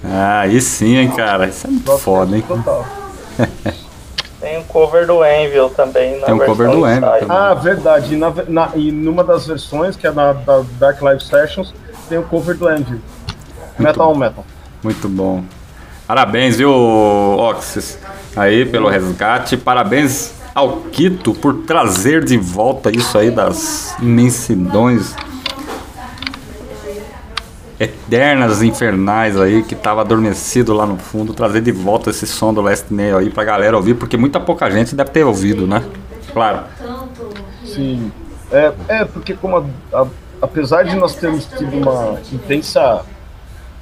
Ah, 0.04 0.40
aí 0.40 0.60
sim, 0.60 0.96
hein, 0.96 1.10
cara, 1.10 1.46
isso 1.46 1.66
é 1.66 1.70
muito 1.70 1.86
Lovecraft 1.88 2.04
foda, 2.04 2.36
hein? 2.36 2.44
Total. 2.46 2.86
Tem 4.42 4.58
um 4.58 4.64
cover 4.64 5.06
do 5.06 5.22
Anvil 5.22 5.70
também 5.70 6.18
na 6.18 6.26
Tem 6.26 6.34
um 6.34 6.38
cover 6.40 6.68
do 6.68 6.84
Anvil 6.84 7.00
também. 7.00 7.26
Ah, 7.28 7.54
verdade. 7.54 8.14
E, 8.14 8.16
na, 8.16 8.32
na, 8.48 8.70
e 8.74 8.90
numa 8.90 9.22
das 9.22 9.46
versões, 9.46 9.94
que 9.94 10.04
é 10.04 10.10
da, 10.10 10.32
da 10.32 10.64
Dark 10.80 11.00
Live 11.00 11.22
Sessions, 11.22 11.72
tem 12.08 12.18
o 12.18 12.24
cover 12.24 12.56
do 12.56 12.66
Anvil. 12.66 13.00
Metal 13.78 14.10
on 14.10 14.16
Metal. 14.16 14.44
Muito 14.82 15.08
bom. 15.08 15.44
Parabéns, 16.08 16.56
viu, 16.56 16.72
Oxys, 16.72 18.00
aí 18.34 18.66
pelo 18.66 18.88
resgate. 18.88 19.56
Parabéns 19.56 20.34
ao 20.52 20.78
Quito 20.90 21.32
por 21.32 21.62
trazer 21.62 22.24
de 22.24 22.36
volta 22.36 22.90
isso 22.90 23.16
aí 23.16 23.30
das 23.30 23.96
imensidões 24.00 25.14
eternas, 27.82 28.62
infernais 28.62 29.38
aí, 29.38 29.62
que 29.62 29.74
tava 29.74 30.00
adormecido 30.02 30.72
lá 30.72 30.86
no 30.86 30.96
fundo. 30.96 31.34
Trazer 31.34 31.60
de 31.60 31.72
volta 31.72 32.10
esse 32.10 32.26
som 32.26 32.52
do 32.54 32.60
Last 32.60 32.92
Nail 32.92 33.18
aí 33.18 33.30
pra 33.30 33.44
galera 33.44 33.76
ouvir, 33.76 33.94
porque 33.94 34.16
muita 34.16 34.38
pouca 34.38 34.70
gente 34.70 34.94
deve 34.94 35.10
ter 35.10 35.24
ouvido, 35.24 35.66
né? 35.66 35.82
Claro. 36.32 36.64
Sim. 37.64 38.12
É, 38.50 38.72
é 38.88 39.04
porque 39.04 39.34
como 39.34 39.56
a- 39.56 39.64
a- 40.02 40.06
apesar 40.42 40.82
de 40.84 40.94
nós 40.96 41.14
termos 41.14 41.46
tido 41.46 41.76
uma 41.78 42.18
intensa. 42.32 43.04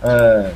é, 0.02 0.50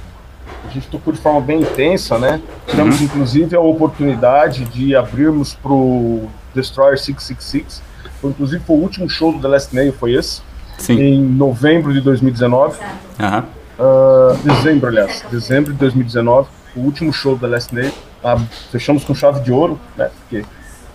a 0.67 0.71
gente 0.73 0.89
tocou 0.89 1.13
de 1.13 1.19
forma 1.21 1.41
bem 1.41 1.61
intensa, 1.61 2.19
né? 2.19 2.41
Tivemos 2.67 3.01
inclusive 3.03 3.55
a 3.55 3.61
oportunidade 3.61 4.65
de 4.65 4.97
abrirmos 4.97 5.53
pro 5.55 6.23
Destroyer 6.55 6.97
666. 6.99 7.83
Foi, 8.23 8.31
inclusive 8.31 8.63
foi 8.67 8.77
o 8.77 8.81
último 8.81 9.07
show 9.09 9.33
do 9.33 9.39
The 9.41 9.49
Last 9.49 9.75
Nail, 9.75 9.93
foi 9.93 10.15
esse, 10.15 10.41
Sim. 10.79 11.01
em 11.01 11.23
novembro 11.23 11.93
de 11.93 12.01
2019. 12.01 12.79
Aham. 13.21 13.45
Ah, 13.79 14.37
dezembro, 14.43 14.89
aliás, 14.89 15.25
dezembro 15.31 15.73
de 15.73 15.79
2019, 15.79 16.49
o 16.77 16.81
último 16.81 17.13
show 17.13 17.37
da 17.37 17.49
Last 17.49 17.75
Nail. 17.75 17.93
Ah, 18.23 18.39
fechamos 18.71 19.05
com 19.05 19.15
chave 19.15 19.41
de 19.41 19.53
ouro, 19.53 19.79
né? 19.97 20.11
Porque 20.21 20.45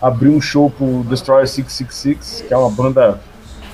abriu 0.01 0.31
um 0.31 0.41
show 0.41 0.69
pro 0.69 1.03
Destroyer 1.03 1.47
666, 1.47 2.45
que 2.47 2.53
é 2.53 2.57
uma 2.57 2.69
banda 2.69 3.19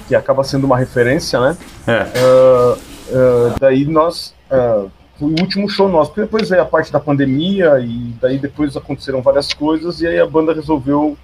que 0.08 0.16
acaba 0.16 0.44
sendo 0.44 0.66
uma 0.66 0.78
referência, 0.78 1.40
né? 1.40 1.58
É. 1.88 2.04
Uh, 2.20 2.74
uh, 2.74 3.56
daí 3.60 3.86
nós. 3.86 4.34
Uh, 4.52 4.90
foi 5.18 5.30
o 5.30 5.40
último 5.40 5.70
show 5.70 5.88
nosso, 5.88 6.12
porque 6.12 6.22
depois 6.24 6.50
veio 6.50 6.62
a 6.62 6.66
parte 6.66 6.92
da 6.92 7.00
pandemia 7.00 7.80
e 7.80 8.14
daí 8.20 8.38
depois 8.38 8.76
aconteceram 8.76 9.22
várias 9.22 9.54
coisas 9.54 10.02
e 10.02 10.08
aí 10.08 10.20
a 10.20 10.26
banda 10.26 10.54
resolveu 10.54 11.18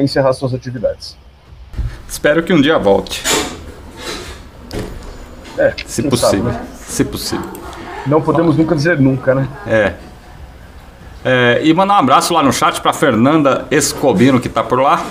encerrar 0.00 0.32
suas 0.32 0.54
atividades. 0.54 1.14
Espero 2.08 2.42
que 2.42 2.54
um 2.54 2.60
dia 2.62 2.78
volte. 2.78 3.22
É, 5.58 5.74
se 5.86 6.02
possível. 6.02 6.44
Sabe, 6.44 6.46
né? 6.56 6.60
Se 6.74 7.04
possível. 7.04 7.46
Não 8.06 8.22
podemos 8.22 8.56
nunca 8.56 8.74
dizer 8.74 8.98
nunca, 8.98 9.34
né? 9.34 9.48
É. 9.66 9.92
é 11.24 11.60
e 11.62 11.74
mandar 11.74 11.94
um 11.94 11.98
abraço 11.98 12.32
lá 12.32 12.42
no 12.42 12.52
chat 12.52 12.80
para 12.80 12.92
Fernanda 12.92 13.66
Escobino, 13.70 14.40
que 14.40 14.48
tá 14.48 14.62
por 14.62 14.80
lá. 14.80 15.02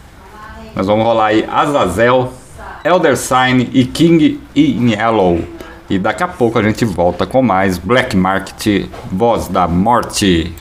Nós 0.75 0.86
vamos 0.86 1.03
rolar 1.03 1.25
aí 1.27 1.44
Azazel, 1.51 2.32
Elder 2.84 3.17
Sign 3.17 3.69
e 3.74 3.86
King 3.86 4.39
in 4.55 4.89
Yellow. 4.89 5.43
E 5.89 5.98
daqui 5.98 6.24
a 6.24 6.27
pouco 6.27 6.60
a 6.60 6.63
gente 6.63 6.84
volta 6.84 7.25
com 7.25 7.41
mais 7.41 7.77
Black 7.77 8.15
Market, 8.15 8.89
Voz 9.12 9.48
da 9.48 9.67
Morte. 9.67 10.53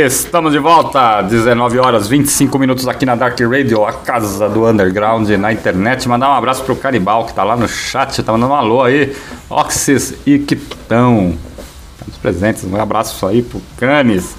Estamos 0.00 0.52
de 0.52 0.58
volta, 0.58 1.20
19 1.20 1.78
horas 1.78 2.08
25 2.08 2.58
minutos 2.58 2.88
aqui 2.88 3.04
na 3.04 3.14
Dark 3.14 3.38
Radio, 3.38 3.84
a 3.84 3.92
casa 3.92 4.48
do 4.48 4.66
underground 4.66 5.28
na 5.30 5.52
internet. 5.52 6.08
Mandar 6.08 6.30
um 6.30 6.32
abraço 6.32 6.64
pro 6.64 6.74
Canibal 6.74 7.26
que 7.26 7.34
tá 7.34 7.44
lá 7.44 7.56
no 7.56 7.68
chat, 7.68 8.22
tá 8.22 8.32
mandando 8.32 8.52
um 8.52 8.56
alô 8.56 8.82
aí. 8.82 9.14
Oxys 9.50 10.14
e 10.24 10.38
Quitão, 10.38 11.36
estamos 11.98 12.16
presentes. 12.22 12.64
Um 12.64 12.80
abraço 12.80 13.26
aí 13.26 13.42
pro 13.42 13.60
Canis. 13.76 14.34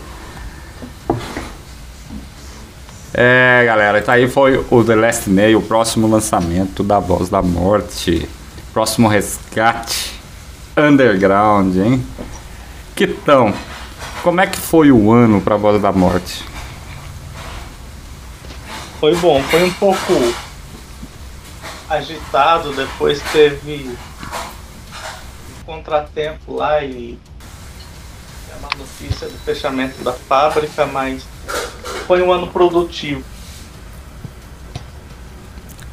É, 3.13 3.63
galera, 3.63 4.01
tá 4.01 4.13
aí 4.13 4.27
foi 4.27 4.65
o 4.71 4.83
The 4.83 4.95
Last 4.95 5.29
Nail, 5.29 5.59
o 5.59 5.61
próximo 5.61 6.07
lançamento 6.07 6.81
da 6.81 6.97
Voz 6.97 7.29
da 7.29 7.43
Morte. 7.43 8.27
Próximo 8.73 9.07
resgate 9.07 10.19
underground, 10.75 11.75
hein? 11.75 12.03
Quitão, 12.95 13.53
como 14.23 14.39
é 14.39 14.47
que 14.47 14.57
foi 14.57 14.89
o 14.89 15.11
ano 15.11 15.41
pra 15.41 15.57
Voz 15.57 15.81
da 15.81 15.91
Morte? 15.91 16.45
Foi 18.99 19.13
bom, 19.17 19.43
foi 19.43 19.63
um 19.65 19.73
pouco 19.73 20.13
agitado, 21.89 22.73
depois 22.73 23.21
teve 23.33 23.93
um 25.59 25.63
contratempo 25.65 26.55
lá 26.55 26.81
e 26.81 27.19
é 28.49 28.55
uma 28.55 28.69
notícia 28.77 29.27
do 29.27 29.37
fechamento 29.39 30.01
da 30.03 30.13
fábrica, 30.13 30.85
mas 30.85 31.25
foi 32.07 32.21
um 32.21 32.31
ano 32.31 32.47
produtivo. 32.47 33.23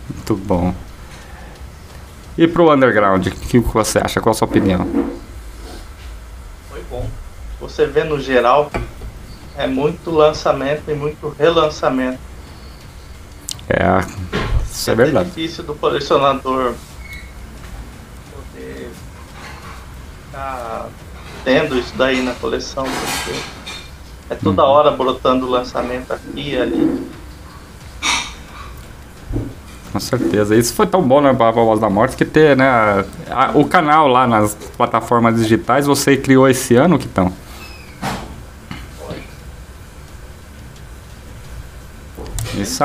Muito 0.09 0.37
bom. 0.37 0.73
E 2.38 2.47
pro 2.47 2.73
underground, 2.73 3.27
o 3.27 3.31
que 3.31 3.59
você 3.59 3.99
acha? 3.99 4.21
Qual 4.21 4.31
a 4.31 4.35
sua 4.35 4.47
opinião? 4.47 4.87
Você 7.61 7.87
vê 7.87 8.05
no 8.05 8.18
geral, 8.18 8.70
é 9.57 9.66
muito 9.66 10.11
lançamento 10.11 10.90
e 10.90 10.94
muito 10.94 11.35
relançamento. 11.38 12.18
É, 13.68 14.01
isso 14.70 14.90
é 14.90 14.94
verdade. 14.94 15.29
difícil 15.29 15.62
do 15.64 15.75
colecionador 15.75 16.75
poder 18.33 18.90
ficar 20.27 20.88
tendo 21.44 21.79
isso 21.79 21.92
daí 21.96 22.23
na 22.23 22.33
coleção, 22.35 22.85
porque 22.85 23.38
é 24.31 24.35
toda 24.35 24.64
hora 24.64 24.90
brotando 24.90 25.49
lançamento 25.49 26.12
aqui 26.12 26.51
e 26.53 26.57
ali. 26.61 27.11
Com 29.92 30.01
certeza. 30.01 30.55
Isso 30.57 30.73
foi 30.75 30.87
tão 30.87 31.03
bom, 31.03 31.20
né, 31.20 31.33
pra 31.35 31.51
Voz 31.51 31.81
da 31.81 31.90
Morte, 31.90 32.16
que 32.16 32.25
ter, 32.25 32.57
né, 32.57 33.05
a- 33.29 33.51
o 33.55 33.64
canal 33.66 34.07
lá 34.07 34.27
nas 34.27 34.55
plataformas 34.77 35.37
digitais, 35.37 35.87
você 35.87 36.16
criou 36.16 36.49
esse 36.49 36.77
ano, 36.77 36.99
Quitão? 36.99 37.33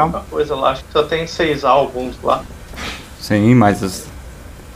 Uma 0.09 0.21
coisa 0.21 0.55
lá, 0.55 0.71
acho 0.71 0.83
que 0.83 0.91
só 0.91 1.03
tem 1.03 1.25
seis 1.27 1.63
álbuns 1.63 2.15
lá. 2.23 2.43
Sim, 3.19 3.55
mas 3.55 4.07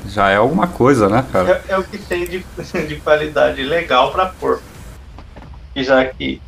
já 0.08 0.30
é 0.30 0.38
alguma 0.38 0.68
coisa, 0.68 1.08
né, 1.10 1.26
cara? 1.32 1.62
É, 1.68 1.74
é 1.74 1.78
o 1.78 1.84
que 1.84 1.98
tem 1.98 2.26
de, 2.26 2.46
de 2.88 2.96
qualidade 2.98 3.62
legal 3.64 4.12
pra 4.12 4.28
pôr. 4.28 4.60
E 5.76 5.84
já 5.84 6.04
que 6.06 6.42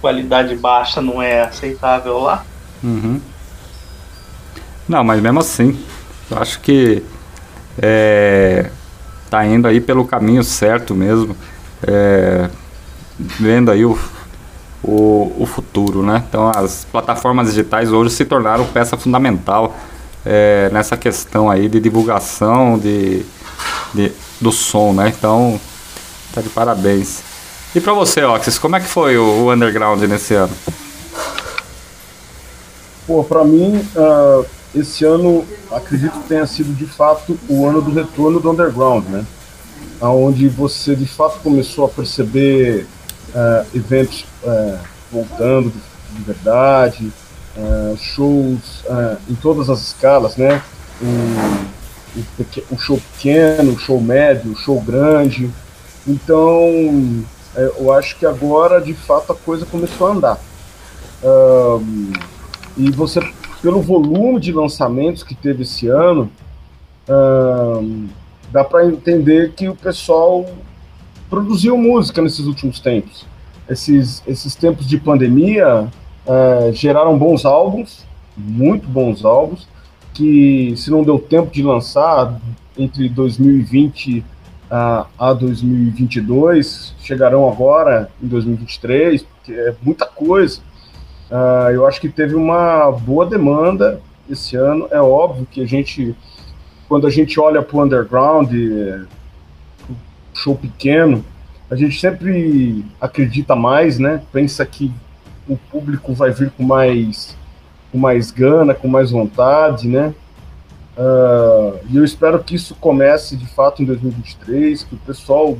qualidade 0.00 0.56
baixa 0.56 1.02
não 1.02 1.20
é 1.20 1.42
aceitável 1.42 2.18
lá, 2.20 2.44
Uhum. 2.82 3.20
Não, 4.88 5.04
mas 5.04 5.20
mesmo 5.20 5.40
assim, 5.40 5.78
eu 6.30 6.38
acho 6.38 6.60
que 6.60 7.02
é, 7.80 8.70
tá 9.28 9.44
indo 9.44 9.68
aí 9.68 9.80
pelo 9.80 10.04
caminho 10.04 10.42
certo 10.42 10.94
mesmo, 10.94 11.36
é, 11.86 12.48
vendo 13.18 13.70
aí 13.70 13.84
o, 13.84 13.98
o, 14.82 15.32
o 15.38 15.46
futuro, 15.46 16.02
né? 16.02 16.24
Então 16.28 16.50
as 16.54 16.86
plataformas 16.90 17.48
digitais 17.48 17.92
hoje 17.92 18.14
se 18.14 18.24
tornaram 18.24 18.64
peça 18.66 18.96
fundamental 18.96 19.76
é, 20.24 20.70
nessa 20.72 20.96
questão 20.96 21.50
aí 21.50 21.68
de 21.68 21.80
divulgação 21.80 22.78
de, 22.78 23.24
de- 23.94 24.12
do 24.40 24.50
som, 24.52 24.92
né? 24.92 25.12
Então, 25.16 25.60
tá 26.34 26.40
de 26.40 26.48
parabéns. 26.48 27.20
E 27.74 27.80
pra 27.80 27.92
você, 27.92 28.22
Oxys, 28.24 28.58
como 28.58 28.76
é 28.76 28.80
que 28.80 28.86
foi 28.86 29.16
o, 29.16 29.44
o 29.44 29.52
underground 29.52 30.02
nesse 30.02 30.34
ano? 30.34 30.52
Pô, 33.06 33.24
pra 33.24 33.44
mim, 33.44 33.84
ah, 33.96 34.42
esse 34.74 35.04
ano 35.04 35.44
acredito 35.72 36.12
que 36.20 36.28
tenha 36.28 36.46
sido 36.46 36.72
de 36.74 36.86
fato 36.86 37.38
o 37.48 37.66
ano 37.66 37.82
do 37.82 37.90
retorno 37.92 38.40
do 38.40 38.50
underground, 38.50 39.04
né? 39.08 39.24
Onde 40.00 40.48
você 40.48 40.94
de 40.96 41.06
fato 41.06 41.40
começou 41.40 41.84
a 41.84 41.88
perceber 41.88 42.86
ah, 43.34 43.64
eventos 43.74 44.24
ah, 44.44 44.80
voltando 45.10 45.70
de, 45.70 46.16
de 46.16 46.22
verdade, 46.22 47.12
ah, 47.56 47.94
shows 47.96 48.84
em 49.28 49.34
todas 49.34 49.70
as 49.70 49.80
escalas, 49.80 50.36
né? 50.36 50.62
O, 52.70 52.76
show 52.76 53.00
pequeno, 53.12 53.72
o 53.72 53.78
show 53.78 54.00
médio, 54.00 54.52
o 54.52 54.56
show 54.56 54.80
grande. 54.80 55.48
Então, 56.06 57.24
eu 57.78 57.92
acho 57.92 58.16
que 58.18 58.26
agora 58.26 58.80
de 58.80 58.94
fato 58.94 59.32
a 59.32 59.36
coisa 59.36 59.64
começou 59.64 60.08
a 60.08 60.10
andar. 60.10 60.40
E 62.76 62.90
você, 62.90 63.20
pelo 63.62 63.80
volume 63.80 64.40
de 64.40 64.50
lançamentos 64.50 65.22
que 65.22 65.36
teve 65.36 65.62
esse 65.62 65.86
ano, 65.86 66.30
dá 68.50 68.64
para 68.64 68.86
entender 68.86 69.52
que 69.52 69.68
o 69.68 69.76
pessoal 69.76 70.44
produziu 71.30 71.78
música 71.78 72.20
nesses 72.20 72.44
últimos 72.46 72.80
tempos. 72.80 73.24
Esses, 73.68 74.22
esses 74.26 74.54
tempos 74.56 74.86
de 74.86 74.98
pandemia 74.98 75.88
eh, 76.26 76.70
geraram 76.74 77.16
bons 77.16 77.46
álbuns, 77.46 78.04
muito 78.36 78.88
bons 78.88 79.24
álbuns, 79.24 79.68
que 80.12 80.74
se 80.76 80.90
não 80.90 81.04
deu 81.04 81.18
tempo 81.18 81.50
de 81.52 81.62
lançar 81.62 82.38
entre 82.76 83.08
2020 83.08 84.24
a, 84.70 85.06
a 85.18 85.32
2022, 85.32 86.94
chegarão 87.00 87.48
agora 87.50 88.10
em 88.22 88.26
2023, 88.26 89.22
porque 89.22 89.52
é 89.52 89.74
muita 89.82 90.06
coisa. 90.06 90.60
Ah, 91.30 91.68
eu 91.72 91.86
acho 91.86 92.00
que 92.00 92.08
teve 92.08 92.34
uma 92.34 92.90
boa 92.90 93.26
demanda 93.26 94.00
esse 94.28 94.56
ano. 94.56 94.88
É 94.90 95.00
óbvio 95.00 95.46
que 95.50 95.62
a 95.62 95.66
gente, 95.66 96.14
quando 96.88 97.06
a 97.06 97.10
gente 97.10 97.38
olha 97.38 97.62
para 97.62 97.76
o 97.76 97.82
underground, 97.82 98.52
show 100.34 100.54
pequeno, 100.54 101.24
a 101.70 101.76
gente 101.76 102.00
sempre 102.00 102.84
acredita 103.00 103.54
mais, 103.54 103.98
né? 103.98 104.22
Pensa 104.32 104.64
que 104.66 104.92
o 105.48 105.56
público 105.56 106.12
vai 106.12 106.30
vir 106.30 106.50
com 106.50 106.62
mais, 106.62 107.36
com 107.92 107.98
mais 107.98 108.30
gana, 108.30 108.74
com 108.74 108.88
mais 108.88 109.10
vontade, 109.10 109.88
né? 109.88 110.14
Ah, 110.96 111.72
e 111.88 111.96
eu 111.96 112.04
espero 112.04 112.38
que 112.40 112.54
isso 112.54 112.74
comece 112.74 113.36
de 113.36 113.46
fato 113.46 113.82
em 113.82 113.86
2023, 113.86 114.82
que 114.84 114.94
o 114.94 114.98
pessoal 114.98 115.56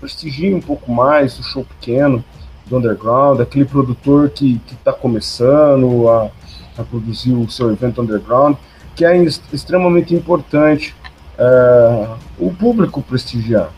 prestigie 0.00 0.54
um 0.54 0.60
pouco 0.60 0.92
mais 0.92 1.38
o 1.38 1.42
show 1.42 1.64
pequeno 1.64 2.24
do 2.66 2.76
underground, 2.76 3.40
aquele 3.40 3.64
produtor 3.64 4.30
que 4.30 4.60
está 4.70 4.92
começando 4.92 6.08
a, 6.08 6.30
a 6.76 6.84
produzir 6.84 7.32
o 7.32 7.48
seu 7.50 7.72
evento 7.72 8.00
underground, 8.00 8.56
que 8.94 9.04
é 9.04 9.16
ex- 9.16 9.42
extremamente 9.52 10.14
importante 10.14 10.94
é, 11.38 12.08
o 12.38 12.52
público 12.52 13.02
prestigiar. 13.02 13.70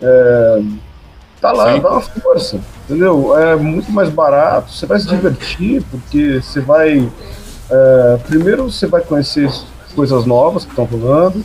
É, 0.00 0.62
tá 1.40 1.52
lá, 1.52 1.74
Sim. 1.74 1.80
dá 1.80 1.90
uma 1.92 2.00
força, 2.00 2.60
entendeu? 2.84 3.38
É 3.38 3.56
muito 3.56 3.90
mais 3.92 4.08
barato, 4.08 4.72
você 4.72 4.86
vai 4.86 4.98
se 4.98 5.06
divertir, 5.06 5.82
porque 5.90 6.40
você 6.40 6.60
vai. 6.60 7.08
é, 7.70 8.18
primeiro, 8.26 8.70
você 8.70 8.86
vai 8.86 9.00
conhecer 9.00 9.50
coisas 9.94 10.26
novas 10.26 10.64
que 10.64 10.70
estão 10.70 10.84
rolando. 10.84 11.44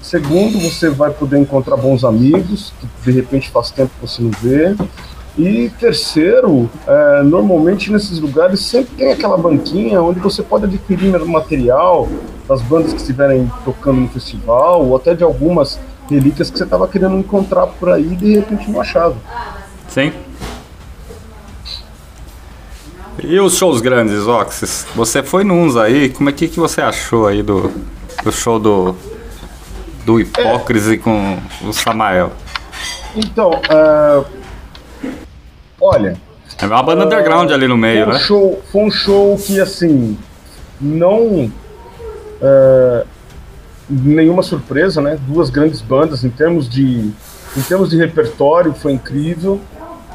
Segundo, 0.00 0.58
você 0.58 0.88
vai 0.88 1.10
poder 1.10 1.38
encontrar 1.38 1.76
bons 1.76 2.04
amigos, 2.04 2.72
que 2.80 2.88
de 3.04 3.12
repente 3.12 3.50
faz 3.50 3.70
tempo 3.70 3.90
que 4.00 4.06
você 4.06 4.22
não 4.22 4.30
vê. 4.30 4.74
E 5.38 5.70
terceiro, 5.78 6.68
é, 6.86 7.22
normalmente 7.22 7.92
nesses 7.92 8.18
lugares 8.18 8.60
sempre 8.60 8.96
tem 8.96 9.12
aquela 9.12 9.36
banquinha 9.36 10.02
onde 10.02 10.18
você 10.18 10.42
pode 10.42 10.64
adquirir 10.64 11.18
material 11.24 12.08
das 12.48 12.60
bandas 12.62 12.92
que 12.92 13.00
estiverem 13.00 13.50
tocando 13.64 14.00
no 14.00 14.08
festival, 14.08 14.84
ou 14.84 14.96
até 14.96 15.14
de 15.14 15.22
algumas 15.22 15.78
relíquias 16.10 16.50
que 16.50 16.58
você 16.58 16.64
estava 16.64 16.86
querendo 16.88 17.16
encontrar 17.16 17.66
por 17.66 17.90
aí 17.90 18.12
e 18.12 18.16
de 18.16 18.34
repente 18.36 18.70
não 18.70 18.80
achava. 18.80 19.16
Sim. 19.88 20.12
E 23.22 23.38
os 23.38 23.56
shows 23.56 23.80
grandes, 23.80 24.26
Oxys? 24.26 24.86
Você 24.94 25.22
foi 25.22 25.44
nuns 25.44 25.76
aí, 25.76 26.08
como 26.08 26.30
é 26.30 26.32
que, 26.32 26.48
que 26.48 26.58
você 26.58 26.80
achou 26.80 27.26
aí 27.26 27.42
do, 27.42 27.70
do 28.24 28.32
show 28.32 28.58
do, 28.58 28.96
do 30.04 30.18
Hipócrise 30.18 30.96
com 30.96 31.38
o 31.62 31.72
Samael? 31.72 32.32
Então, 33.14 33.50
é, 33.68 34.24
olha, 35.80 36.16
É 36.58 36.66
uma 36.66 36.82
banda 36.82 37.04
underground 37.04 37.50
ali 37.50 37.66
no 37.66 37.76
meio, 37.76 38.04
foi 38.04 38.10
um 38.10 38.14
né? 38.14 38.20
show, 38.20 38.62
foi 38.70 38.82
um 38.82 38.90
show 38.90 39.36
que 39.36 39.60
assim 39.60 40.16
não 40.80 41.52
é, 42.40 43.04
nenhuma 43.90 44.42
surpresa, 44.42 45.00
né? 45.00 45.18
Duas 45.26 45.50
grandes 45.50 45.80
bandas 45.80 46.24
em 46.24 46.30
termos 46.30 46.68
de 46.68 47.12
em 47.56 47.62
termos 47.62 47.90
de 47.90 47.96
repertório 47.96 48.72
foi 48.72 48.92
incrível. 48.92 49.60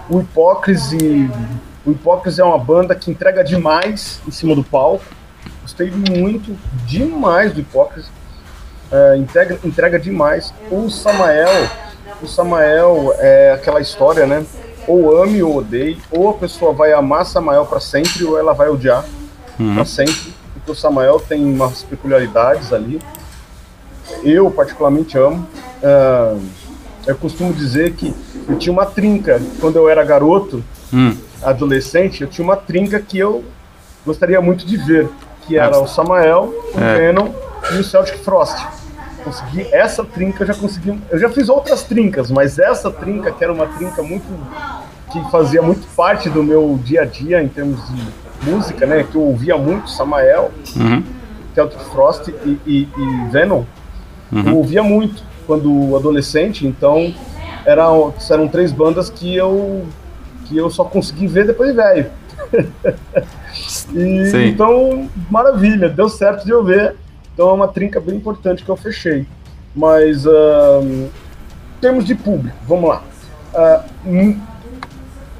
O 0.09 0.21
Hipócrise 0.21 1.29
O 1.85 1.91
Hipócrise 1.91 2.41
é 2.41 2.43
uma 2.43 2.57
banda 2.57 2.95
que 2.95 3.11
entrega 3.11 3.43
demais 3.43 4.19
em 4.27 4.31
cima 4.31 4.55
do 4.55 4.63
palco. 4.63 5.03
Gostei 5.61 5.91
muito, 5.91 6.55
demais 6.87 7.53
do 7.53 7.59
Hipócrise. 7.59 8.07
É, 8.91 9.17
entrega, 9.17 9.59
entrega 9.63 9.99
demais. 9.99 10.53
O 10.71 10.89
Samael, 10.89 11.67
o 12.21 12.27
Samael 12.27 13.13
é 13.17 13.51
aquela 13.51 13.81
história, 13.81 14.25
né? 14.25 14.45
Ou 14.87 15.21
ame 15.21 15.43
ou 15.43 15.57
odeie, 15.57 15.97
ou 16.11 16.29
a 16.29 16.33
pessoa 16.33 16.71
vai 16.71 16.93
amar 16.93 17.25
Samael 17.25 17.65
para 17.65 17.79
sempre, 17.79 18.23
ou 18.23 18.37
ela 18.37 18.53
vai 18.53 18.69
odiar 18.69 19.03
Uhum. 19.59 19.75
para 19.75 19.85
sempre. 19.85 20.33
Porque 20.53 20.71
o 20.71 20.75
Samael 20.75 21.19
tem 21.19 21.43
umas 21.43 21.83
peculiaridades 21.83 22.73
ali. 22.73 22.99
Eu 24.23 24.49
particularmente 24.51 25.17
amo. 25.17 25.47
Ah, 25.83 26.35
eu 27.07 27.15
costumo 27.15 27.53
dizer 27.53 27.93
que 27.93 28.13
eu 28.47 28.57
tinha 28.57 28.73
uma 28.73 28.85
trinca 28.85 29.41
quando 29.59 29.75
eu 29.77 29.87
era 29.89 30.03
garoto, 30.03 30.63
Hum. 30.93 31.15
adolescente, 31.43 32.21
eu 32.21 32.27
tinha 32.27 32.43
uma 32.45 32.55
trinca 32.55 32.99
que 32.99 33.17
eu 33.17 33.43
gostaria 34.05 34.39
muito 34.41 34.65
de 34.65 34.77
ver, 34.77 35.09
que 35.45 35.57
era 35.57 35.75
Ah, 35.77 35.81
o 35.81 35.87
Samael, 35.87 36.53
o 36.73 36.79
é. 36.79 36.97
Venom 36.97 37.29
e 37.73 37.77
o 37.79 37.83
Celtic 37.83 38.17
Frost. 38.23 38.57
Consegui 39.23 39.67
essa 39.71 40.03
trinca, 40.03 40.43
eu 40.43 40.47
já 40.47 40.53
consegui. 40.53 40.99
Eu 41.09 41.17
já 41.17 41.29
fiz 41.29 41.49
outras 41.49 41.81
trincas, 41.83 42.29
mas 42.29 42.59
essa 42.59 42.91
trinca, 42.91 43.31
que 43.31 43.43
era 43.43 43.51
uma 43.51 43.65
trinca 43.67 44.01
muito. 44.03 44.25
que 45.11 45.31
fazia 45.31 45.61
muito 45.61 45.87
parte 45.95 46.29
do 46.29 46.43
meu 46.43 46.77
dia 46.83 47.03
a 47.03 47.05
dia 47.05 47.41
em 47.41 47.47
termos 47.47 47.79
de 47.89 48.03
música, 48.51 48.85
né? 48.85 49.03
Que 49.09 49.15
eu 49.15 49.21
ouvia 49.21 49.55
muito 49.57 49.89
Samael, 49.89 50.51
Uhum. 50.75 51.03
Celtic 51.53 51.79
Frost 51.91 52.27
e, 52.27 52.59
e- 52.65 52.89
e 52.97 53.29
Venom. 53.31 53.63
Eu 54.31 54.57
ouvia 54.57 54.83
muito 54.83 55.23
quando 55.45 55.95
adolescente, 55.95 56.65
então 56.65 57.13
eram, 57.65 58.13
eram 58.29 58.47
três 58.47 58.71
bandas 58.71 59.09
que 59.09 59.35
eu 59.35 59.85
que 60.45 60.55
eu 60.57 60.69
só 60.69 60.83
consegui 60.83 61.25
ver 61.27 61.47
depois 61.47 61.69
de 61.71 61.75
velho. 61.75 62.11
E, 63.93 64.47
então, 64.49 65.09
maravilha, 65.31 65.87
deu 65.87 66.09
certo 66.09 66.43
de 66.45 66.51
eu 66.51 66.63
ver. 66.63 66.95
Então 67.33 67.49
é 67.49 67.53
uma 67.53 67.67
trinca 67.69 67.99
bem 68.01 68.15
importante 68.15 68.63
que 68.63 68.69
eu 68.69 68.75
fechei. 68.75 69.25
Mas 69.73 70.25
ahn, 70.27 70.83
em 70.83 71.09
termos 71.79 72.05
de 72.05 72.15
público, 72.15 72.55
vamos 72.67 72.89
lá. 72.89 73.01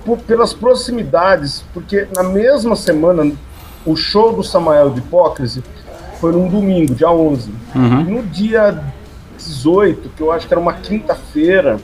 Por- 0.05 0.19
pelas 0.19 0.53
proximidades, 0.53 1.65
porque 1.73 2.07
na 2.15 2.23
mesma 2.23 2.75
semana 2.75 3.31
o 3.85 3.95
show 3.95 4.33
do 4.33 4.43
Samael 4.43 4.91
de 4.91 4.99
Hipócrise 4.99 5.63
foi 6.19 6.31
num 6.31 6.47
domingo, 6.47 6.95
dia 6.95 7.09
11. 7.09 7.51
Uhum. 7.75 8.03
No 8.03 8.23
dia 8.23 8.83
18, 9.37 10.09
que 10.09 10.21
eu 10.21 10.31
acho 10.31 10.47
que 10.47 10.53
era 10.53 10.59
uma 10.59 10.73
quinta-feira, 10.73 11.79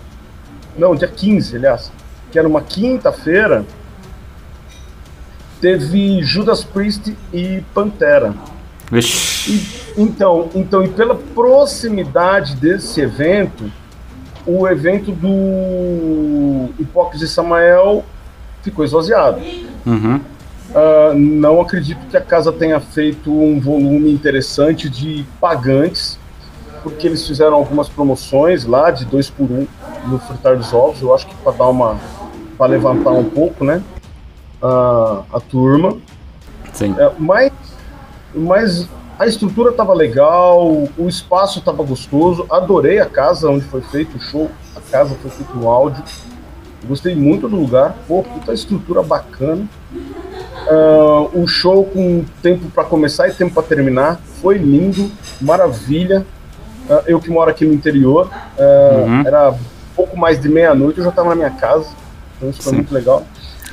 não, 0.78 0.96
dia 0.96 1.08
15, 1.08 1.58
aliás, 1.58 1.92
que 2.32 2.40
era 2.40 2.48
uma 2.48 2.62
quinta-feira, 2.62 3.66
teve 5.60 6.24
Judas 6.24 6.64
Priest 6.64 7.16
e 7.34 7.62
Pantera. 7.74 8.34
Vixe. 8.92 9.52
E, 9.52 10.02
então, 10.02 10.50
então, 10.56 10.84
e 10.84 10.90
pela 10.90 11.16
proximidade 11.16 12.56
desse 12.56 13.00
evento, 13.02 13.72
o 14.46 14.68
evento 14.68 15.12
do 15.12 16.70
Hipócrise 16.80 17.28
Samael 17.28 18.04
ficou 18.64 18.84
esvaziado. 18.84 19.42
Uhum. 19.86 20.20
Ah, 20.74 21.14
não 21.16 21.60
acredito 21.60 22.00
que 22.08 22.16
a 22.16 22.22
casa 22.22 22.52
tenha 22.52 22.80
feito 22.80 23.32
um 23.32 23.60
volume 23.60 24.12
interessante 24.12 24.90
de 24.90 25.26
pagantes, 25.40 26.18
porque 26.84 27.08
eles 27.08 27.26
fizeram 27.28 27.56
algumas 27.56 27.90
promoções 27.90 28.66
lá 28.66 28.90
de 28.90 29.06
dois 29.06 29.30
por 29.30 29.50
um 29.52 29.68
no 30.08 30.20
fritar 30.20 30.58
dos 30.58 30.74
ovos. 30.74 31.02
Eu 31.02 31.14
acho 31.14 31.28
que 31.28 31.36
para 31.36 31.52
dar 31.52 31.68
uma, 31.68 32.00
para 32.58 32.68
levantar 32.68 33.12
um 33.12 33.24
pouco, 33.24 33.64
né, 33.66 33.84
a, 34.62 35.24
a 35.34 35.40
turma. 35.40 35.98
Sim. 36.74 36.96
É, 36.98 37.12
mas, 37.20 37.52
mas 38.34 38.88
a 39.20 39.28
estrutura 39.28 39.72
estava 39.72 39.94
legal, 39.94 40.88
o 40.98 41.08
espaço 41.08 41.60
estava 41.60 41.84
gostoso. 41.84 42.46
Adorei 42.50 43.00
a 43.00 43.06
casa 43.06 43.50
onde 43.50 43.66
foi 43.66 43.82
feito 43.82 44.18
o 44.18 44.22
show. 44.22 44.50
A 44.76 44.80
casa 44.90 45.16
foi 45.22 45.30
feito 45.30 45.54
no 45.56 45.70
áudio. 45.70 46.04
Gostei 46.88 47.14
muito 47.14 47.48
do 47.48 47.56
lugar. 47.56 47.96
Pô, 48.08 48.24
puta 48.24 48.54
estrutura 48.54 49.04
bacana. 49.04 49.68
Ah, 50.70 51.28
o 51.34 51.48
show 51.48 51.86
com 51.86 52.24
tempo 52.42 52.70
para 52.70 52.84
começar 52.84 53.28
e 53.28 53.34
tempo 53.34 53.54
para 53.54 53.64
terminar 53.64 54.20
foi 54.42 54.58
lindo, 54.58 55.12
maravilha. 55.40 56.26
Ah, 56.90 57.04
eu 57.08 57.20
que 57.20 57.30
moro 57.30 57.50
aqui 57.50 57.66
no 57.66 57.74
interior, 57.74 58.30
ah, 58.32 59.04
Uhum. 59.06 59.28
era 59.28 59.54
pouco 59.96 60.18
mais 60.18 60.40
de 60.42 60.48
meia-noite, 60.50 60.98
eu 61.00 61.04
já 61.04 61.10
estava 61.10 61.30
na 61.30 61.36
minha 61.36 61.50
casa, 61.52 61.90
então 62.38 62.50
isso 62.50 62.62
foi 62.62 62.72
Sim. 62.72 62.78
muito 62.78 62.94
legal. 62.94 63.24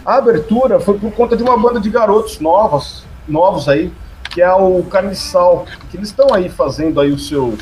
A 0.04 0.16
abertura 0.16 0.80
foi 0.80 0.98
por 0.98 1.12
conta 1.12 1.36
de 1.36 1.42
uma 1.42 1.56
banda 1.56 1.78
de 1.80 1.90
garotos 1.90 2.40
novos, 2.40 3.04
novos 3.26 3.68
aí, 3.68 3.92
que 4.30 4.40
é 4.42 4.52
o 4.52 4.82
Carniçal, 4.84 5.64
que 5.90 5.96
eles 5.96 6.08
estão 6.08 6.32
aí 6.32 6.48
fazendo 6.48 7.00
aí 7.00 7.10
os 7.10 7.28
seus, 7.28 7.58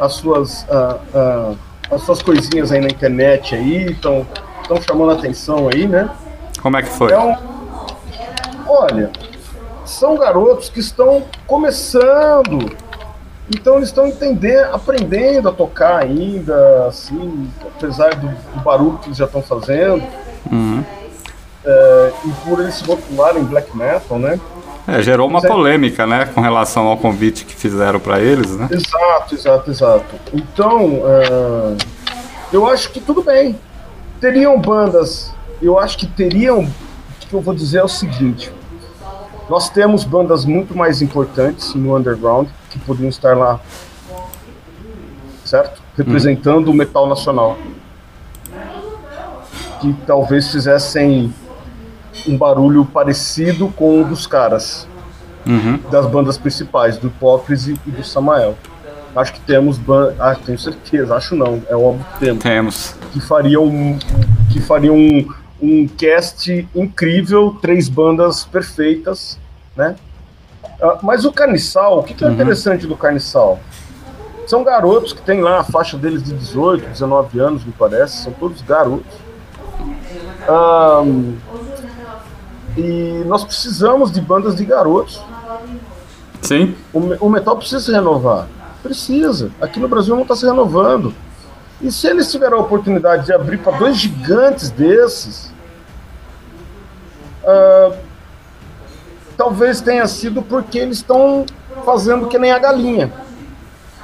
as 0.00 0.12
suas, 0.14 0.66
as 1.90 2.02
suas 2.02 2.22
coisinhas 2.22 2.72
aí 2.72 2.80
na 2.80 2.88
internet 2.88 3.54
aí, 3.54 3.90
estão 3.92 4.26
chamando 4.86 5.10
a 5.10 5.14
atenção 5.14 5.68
aí, 5.72 5.86
né? 5.86 6.08
Como 6.62 6.76
é 6.76 6.82
que 6.82 6.88
foi? 6.88 7.12
É. 7.12 7.38
Olha, 8.68 9.10
são 9.84 10.16
garotos 10.16 10.68
que 10.68 10.80
estão 10.80 11.24
começando, 11.46 12.70
então 13.54 13.76
eles 13.76 13.88
estão 13.88 14.06
entendendo, 14.06 14.74
aprendendo 14.74 15.48
a 15.48 15.52
tocar 15.52 16.02
ainda, 16.02 16.86
assim, 16.86 17.48
apesar 17.76 18.14
do, 18.14 18.28
do 18.28 18.60
barulho 18.62 18.98
que 18.98 19.08
eles 19.08 19.16
já 19.18 19.24
estão 19.24 19.42
fazendo, 19.42 20.02
Uhum. 20.50 20.84
é, 21.64 22.12
e 22.24 22.30
por 22.48 22.60
eles 22.60 22.74
se 22.76 22.84
rotularem 22.84 23.44
black 23.44 23.74
metal, 23.76 24.18
né? 24.18 24.38
É, 24.86 25.02
gerou 25.02 25.28
uma 25.28 25.40
é- 25.40 25.46
polêmica, 25.48 26.06
né, 26.06 26.26
com 26.34 26.40
relação 26.40 26.86
ao 26.86 26.96
convite 26.96 27.44
que 27.44 27.54
fizeram 27.54 28.00
pra 28.00 28.20
eles, 28.20 28.50
né? 28.56 28.68
Exato, 28.70 29.34
exato, 29.34 29.70
exato. 29.70 30.14
Então, 30.32 31.02
é, 31.06 31.76
eu 32.52 32.66
acho 32.66 32.90
que 32.90 33.00
tudo 33.00 33.22
bem. 33.22 33.58
Teriam 34.20 34.58
bandas, 34.58 35.32
eu 35.60 35.78
acho 35.78 35.96
que 35.98 36.06
teriam. 36.06 36.60
O 36.64 37.26
que 37.28 37.34
eu 37.34 37.40
vou 37.42 37.54
dizer 37.54 37.78
é 37.78 37.84
o 37.84 37.88
seguinte: 37.88 38.50
nós 39.48 39.68
temos 39.70 40.04
bandas 40.04 40.44
muito 40.44 40.76
mais 40.76 41.00
importantes 41.02 41.74
no 41.74 41.96
underground 41.96 42.48
que 42.70 42.78
poderiam 42.78 43.08
estar 43.08 43.36
lá, 43.36 43.58
certo? 45.44 45.80
Representando 45.96 46.68
o 46.68 46.74
metal 46.74 47.08
nacional. 47.08 47.56
Que 49.80 49.92
talvez 50.06 50.50
fizessem 50.50 51.32
um 52.26 52.36
barulho 52.36 52.84
parecido 52.84 53.68
com 53.68 54.02
o 54.02 54.04
dos 54.04 54.26
caras 54.26 54.86
Uhum. 55.46 55.78
das 55.90 56.04
bandas 56.04 56.36
principais, 56.36 56.98
do 56.98 57.06
Hipócrise 57.06 57.74
e 57.86 57.90
do 57.90 58.04
Samael. 58.04 58.54
Acho 59.16 59.32
que 59.32 59.40
temos 59.40 59.78
ban... 59.78 60.12
ah, 60.18 60.34
tenho 60.34 60.58
certeza, 60.58 61.14
acho 61.16 61.34
não, 61.34 61.62
é 61.70 61.74
óbvio 61.74 62.04
que 62.12 62.18
temos, 62.20 62.42
Temos. 62.42 62.94
que 63.12 63.20
faria 63.20 63.58
um 63.58 63.98
que 64.52 64.60
faria 64.60 64.92
um, 64.92 65.26
um 65.60 65.86
cast 65.88 66.68
incrível, 66.74 67.56
três 67.60 67.88
bandas 67.88 68.44
perfeitas, 68.44 69.38
né? 69.76 69.96
Ah, 70.80 70.98
mas 71.02 71.24
o 71.24 71.32
Carniçal, 71.32 71.98
o 71.98 72.02
que, 72.02 72.14
que 72.14 72.24
é 72.24 72.30
interessante 72.30 72.86
do 72.86 72.96
Carniçal? 72.96 73.58
São 74.46 74.64
garotos 74.64 75.12
que 75.12 75.20
têm 75.20 75.40
lá 75.40 75.60
a 75.60 75.64
faixa 75.64 75.96
deles 75.96 76.22
de 76.22 76.32
18, 76.32 76.88
19 76.88 77.38
anos, 77.40 77.64
me 77.64 77.72
parece, 77.72 78.22
são 78.22 78.32
todos 78.32 78.62
garotos. 78.62 79.12
Ahn, 80.48 81.34
e 82.76 83.24
nós 83.26 83.44
precisamos 83.44 84.10
de 84.12 84.20
bandas 84.20 84.56
de 84.56 84.64
garotos. 84.64 85.20
Sim. 86.40 86.74
O, 86.92 87.26
o 87.26 87.28
metal 87.28 87.56
precisa 87.56 87.80
se 87.80 87.90
renovar. 87.90 88.46
Precisa. 88.82 89.50
Aqui 89.60 89.80
no 89.80 89.88
Brasil 89.88 90.14
não 90.14 90.22
está 90.22 90.36
se 90.36 90.46
renovando. 90.46 91.12
E 91.80 91.92
se 91.92 92.08
eles 92.08 92.30
tiverem 92.30 92.58
a 92.58 92.60
oportunidade 92.60 93.26
de 93.26 93.32
abrir 93.32 93.58
para 93.58 93.78
dois 93.78 93.96
gigantes 93.96 94.70
desses, 94.70 95.52
ah, 97.44 97.92
talvez 99.36 99.80
tenha 99.80 100.06
sido 100.06 100.42
porque 100.42 100.78
eles 100.78 100.98
estão 100.98 101.46
fazendo 101.84 102.26
que 102.26 102.38
nem 102.38 102.50
a 102.50 102.58
galinha. 102.58 103.12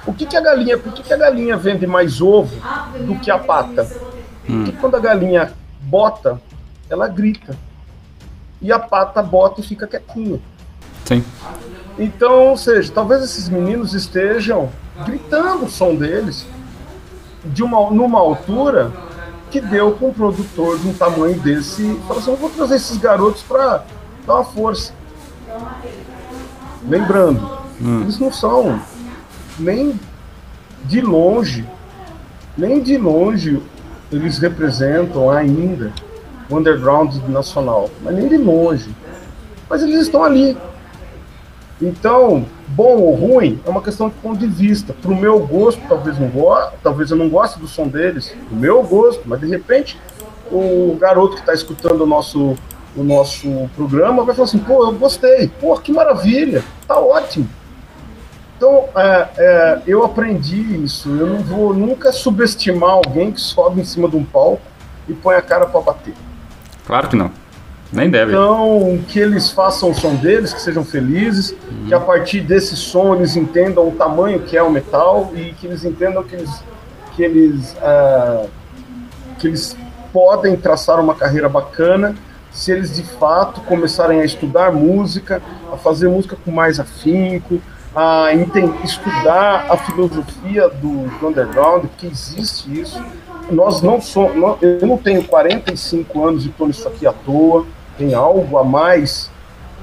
O 0.06 0.12
que, 0.12 0.26
que 0.26 0.36
a 0.36 0.40
galinha? 0.40 0.78
Por 0.78 0.92
que, 0.92 1.02
que 1.02 1.12
a 1.12 1.16
galinha 1.16 1.56
vende 1.56 1.86
mais 1.86 2.20
ovo 2.20 2.54
do 3.00 3.18
que 3.18 3.30
a 3.30 3.38
pata? 3.38 3.90
Porque 4.46 4.72
quando 4.72 4.96
a 4.96 5.00
galinha 5.00 5.52
bota, 5.80 6.40
ela 6.88 7.08
grita. 7.08 7.56
E 8.60 8.70
a 8.70 8.78
pata 8.78 9.22
bota 9.22 9.60
e 9.60 9.64
fica 9.64 9.86
quietinha. 9.86 10.40
Sim. 11.04 11.24
Então, 11.98 12.48
ou 12.48 12.56
seja, 12.56 12.92
talvez 12.92 13.22
esses 13.22 13.48
meninos 13.48 13.94
estejam 13.94 14.70
gritando 15.04 15.64
o 15.64 15.70
som 15.70 15.94
deles 15.94 16.46
de 17.46 17.62
uma, 17.62 17.90
numa 17.90 18.18
altura 18.18 18.92
que 19.50 19.60
deu 19.60 19.92
com 19.92 20.08
um 20.08 20.12
produtor 20.12 20.78
de 20.78 20.88
um 20.88 20.94
tamanho 20.94 21.38
desse 21.38 21.82
e 21.82 22.00
falou 22.06 22.18
assim, 22.18 22.30
eu 22.30 22.36
vou 22.36 22.50
trazer 22.50 22.76
esses 22.76 22.96
garotos 22.96 23.42
para 23.42 23.84
dar 24.26 24.34
uma 24.34 24.44
força. 24.44 24.92
Lembrando, 26.88 27.58
eles 28.02 28.18
não 28.18 28.32
são 28.32 28.80
nem 29.58 29.98
de 30.84 31.00
longe, 31.00 31.66
nem 32.56 32.82
de 32.82 32.98
longe 32.98 33.62
eles 34.10 34.38
representam 34.38 35.30
ainda 35.30 35.92
o 36.48 36.56
underground 36.56 37.14
nacional, 37.28 37.90
mas 38.02 38.14
nem 38.14 38.28
de 38.28 38.36
longe. 38.36 38.94
Mas 39.68 39.82
eles 39.82 40.02
estão 40.02 40.22
ali. 40.22 40.56
Então, 41.80 42.44
bom 42.74 42.96
ou 42.96 43.14
ruim 43.14 43.60
é 43.64 43.70
uma 43.70 43.82
questão 43.82 44.08
de 44.08 44.14
ponto 44.16 44.38
de 44.38 44.46
vista. 44.46 44.92
Pro 44.92 45.14
meu 45.14 45.38
gosto, 45.40 45.80
talvez 45.88 46.18
não 46.18 46.28
goste, 46.28 46.74
talvez 46.82 47.10
eu 47.10 47.16
não 47.16 47.28
goste 47.28 47.58
do 47.58 47.66
som 47.66 47.88
deles. 47.88 48.34
Pro 48.48 48.56
meu 48.56 48.82
gosto, 48.82 49.22
mas 49.26 49.40
de 49.40 49.46
repente 49.46 49.98
o 50.50 50.96
garoto 51.00 51.34
que 51.34 51.40
está 51.40 51.54
escutando 51.54 52.02
o 52.02 52.06
nosso 52.06 52.56
o 52.96 53.02
nosso 53.02 53.68
programa 53.74 54.22
vai 54.22 54.34
falar 54.36 54.46
assim, 54.46 54.58
pô, 54.58 54.84
eu 54.84 54.92
gostei, 54.92 55.48
pô, 55.60 55.76
que 55.76 55.92
maravilha, 55.92 56.62
tá 56.86 56.96
ótimo. 56.96 57.48
Então, 58.56 58.84
é, 58.96 59.28
é, 59.36 59.82
eu 59.84 60.04
aprendi 60.04 60.84
isso. 60.84 61.08
Eu 61.08 61.26
não 61.26 61.38
vou 61.40 61.74
nunca 61.74 62.12
subestimar 62.12 62.90
alguém 62.90 63.32
que 63.32 63.40
sobe 63.40 63.80
em 63.80 63.84
cima 63.84 64.08
de 64.08 64.16
um 64.16 64.24
palco 64.24 64.62
e 65.08 65.12
põe 65.12 65.34
a 65.34 65.42
cara 65.42 65.66
para 65.66 65.80
bater. 65.80 66.14
Claro 66.86 67.08
que 67.08 67.16
não. 67.16 67.32
Nem 67.94 68.10
deve. 68.10 68.32
Então, 68.32 68.98
que 69.08 69.20
eles 69.20 69.50
façam 69.50 69.90
o 69.90 69.94
som 69.94 70.16
deles, 70.16 70.52
que 70.52 70.60
sejam 70.60 70.84
felizes, 70.84 71.52
uhum. 71.52 71.86
que 71.86 71.94
a 71.94 72.00
partir 72.00 72.40
desse 72.40 72.76
som 72.76 73.14
eles 73.14 73.36
entendam 73.36 73.88
o 73.88 73.92
tamanho 73.92 74.40
que 74.40 74.56
é 74.56 74.62
o 74.62 74.70
metal 74.70 75.30
e 75.34 75.52
que 75.52 75.66
eles 75.66 75.84
entendam 75.84 76.22
que 76.24 76.34
eles, 76.34 76.64
que 77.14 77.22
eles, 77.22 77.72
uh, 77.74 78.48
que 79.38 79.46
eles 79.46 79.76
podem 80.12 80.56
traçar 80.56 81.00
uma 81.00 81.14
carreira 81.14 81.48
bacana 81.48 82.16
se 82.50 82.70
eles 82.70 82.94
de 82.94 83.02
fato 83.02 83.60
começarem 83.62 84.20
a 84.20 84.24
estudar 84.24 84.72
música, 84.72 85.42
a 85.72 85.76
fazer 85.76 86.08
música 86.08 86.36
com 86.44 86.52
mais 86.52 86.78
afinco, 86.78 87.60
a 87.94 88.28
estudar 88.82 89.66
a 89.68 89.76
filosofia 89.76 90.68
do, 90.68 91.08
do 91.18 91.28
underground, 91.28 91.84
que 91.96 92.06
existe 92.06 92.80
isso. 92.80 93.02
Nós 93.50 93.82
não 93.82 94.00
somos, 94.00 94.58
eu 94.62 94.86
não 94.86 94.96
tenho 94.96 95.22
45 95.24 96.26
anos 96.26 96.44
e 96.44 96.48
estou 96.48 96.66
nisso 96.66 96.88
aqui 96.88 97.06
à 97.06 97.12
toa, 97.12 97.66
tem 97.96 98.14
algo 98.14 98.58
a 98.58 98.64
mais 98.64 99.30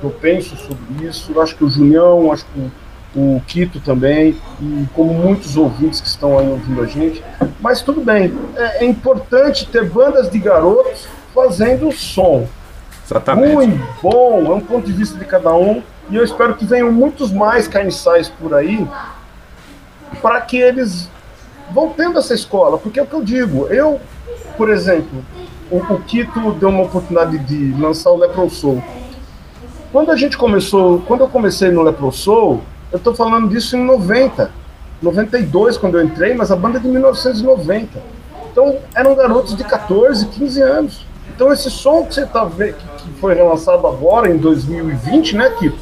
eu 0.04 0.10
penso 0.10 0.56
sobre 0.58 1.06
isso. 1.06 1.32
Eu 1.34 1.42
acho 1.42 1.56
que 1.56 1.64
o 1.64 1.70
Junião, 1.70 2.32
acho 2.32 2.46
que 2.46 2.72
o, 3.16 3.36
o 3.36 3.42
Quito 3.46 3.80
também, 3.80 4.36
e 4.60 4.88
como 4.94 5.14
muitos 5.14 5.56
ouvintes 5.56 6.02
que 6.02 6.08
estão 6.08 6.40
aí 6.40 6.48
ouvindo 6.48 6.82
a 6.82 6.86
gente. 6.86 7.24
Mas 7.60 7.82
tudo 7.82 8.02
bem, 8.02 8.34
é, 8.56 8.84
é 8.84 8.86
importante 8.86 9.68
ter 9.68 9.88
bandas 9.90 10.30
de 10.30 10.40
garotos 10.40 11.08
fazendo 11.34 11.92
som. 11.92 12.48
Exatamente. 13.06 13.54
Ruim, 13.54 13.82
bom, 14.02 14.46
é 14.52 14.56
um 14.56 14.62
ponto 14.62 14.86
de 14.86 14.94
vista 14.94 15.18
de 15.18 15.26
cada 15.26 15.54
um. 15.54 15.84
E 16.10 16.16
eu 16.16 16.24
espero 16.24 16.56
que 16.56 16.66
venham 16.66 16.92
muitos 16.92 17.32
mais 17.32 17.68
carniçais 17.68 18.28
por 18.28 18.54
aí 18.54 18.88
para 20.22 20.42
que 20.42 20.58
eles 20.58 21.10
vão 21.72 21.90
tendo 21.90 22.18
essa 22.20 22.34
escola. 22.34 22.78
Porque 22.78 23.00
é 23.00 23.04
o 23.04 23.06
que 23.06 23.14
eu 23.14 23.24
digo. 23.24 23.68
Eu, 23.68 24.00
por 24.58 24.70
exemplo, 24.70 25.24
o, 25.72 25.78
o 25.78 26.02
Quito 26.02 26.52
deu 26.54 26.70
uma 26.70 26.84
oportunidade 26.84 27.40
de 27.40 27.74
lançar 27.82 28.12
o 28.12 28.18
Lepro 28.18 28.50
Soul. 28.50 28.84
Quando 29.92 30.12
a 30.12 30.16
gente 30.16 30.38
começou, 30.38 31.02
quando 31.08 31.22
eu 31.22 31.30
comecei 31.30 31.72
no 31.72 31.82
Lepro 31.82 32.12
Soul, 32.12 32.62
eu 32.92 32.98
estou 32.98 33.16
falando 33.16 33.50
disso 33.50 33.78
em 33.78 33.84
90, 33.84 34.52
92 35.02 35.78
quando 35.78 35.98
eu 35.98 36.04
entrei, 36.04 36.34
mas 36.34 36.52
a 36.52 36.56
banda 36.56 36.78
é 36.78 36.82
de 36.82 36.88
1990. 36.88 38.02
Então 38.52 38.78
eram 38.94 39.16
garotos 39.16 39.56
de 39.56 39.64
14, 39.64 40.28
15 40.28 40.62
anos. 40.62 41.06
Então 41.34 41.52
esse 41.52 41.72
som 41.72 42.04
que 42.06 42.14
você 42.14 42.26
tá 42.26 42.44
vendo, 42.44 42.76
que 42.98 43.10
foi 43.20 43.34
relançado 43.34 43.88
agora 43.88 44.30
em 44.30 44.38
2020, 44.38 45.38
né, 45.38 45.50
que 45.58 45.74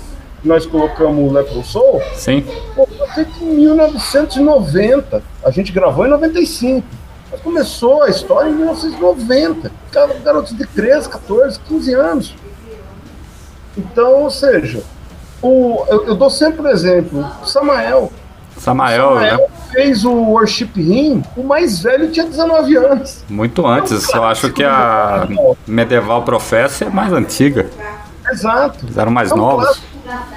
nós 0.44 0.66
colocamos 0.66 1.30
o 1.30 1.34
Lepro 1.34 1.64
Soul, 1.64 2.02
Sim. 2.14 2.46
Pô, 2.76 2.88
foi 3.14 3.28
em 3.42 3.56
1990. 3.56 5.24
A 5.44 5.52
gente 5.52 5.72
gravou 5.72 6.06
em 6.06 6.10
95. 6.10 6.88
Mas 7.32 7.42
começou 7.42 8.04
a 8.04 8.10
história 8.10 8.50
em 8.50 8.54
1990. 8.54 9.72
Garotos 9.92 10.56
de 10.56 10.66
13, 10.66 11.10
14, 11.10 11.60
15 11.68 11.94
anos. 11.94 12.36
Então, 13.78 14.24
ou 14.24 14.30
seja, 14.30 14.84
o, 15.42 15.86
eu, 15.88 16.08
eu 16.08 16.16
dou 16.16 16.30
sempre 16.30 16.62
o 16.62 16.68
exemplo. 16.68 17.26
Samael. 17.46 18.12
Samael, 18.58 19.14
Samael 19.14 19.38
né? 19.38 19.48
fez 19.72 20.04
o 20.04 20.12
Worship 20.12 20.72
Hymn, 20.76 21.24
o 21.38 21.44
mais 21.44 21.82
velho 21.82 22.12
tinha 22.12 22.26
19 22.26 22.76
anos. 22.76 23.24
Muito 23.30 23.66
antes, 23.66 24.08
eu 24.14 24.24
acho 24.26 24.52
que 24.52 24.64
a 24.64 25.28
Medieval 25.66 26.24
Professa 26.24 26.86
é 26.86 26.90
mais 26.90 27.14
antiga. 27.14 27.70
Exato. 28.30 28.86
Eles 28.86 28.98
eram 28.98 29.12
mais 29.12 29.32
é 29.32 29.34
um 29.34 29.38
novos. 29.38 29.82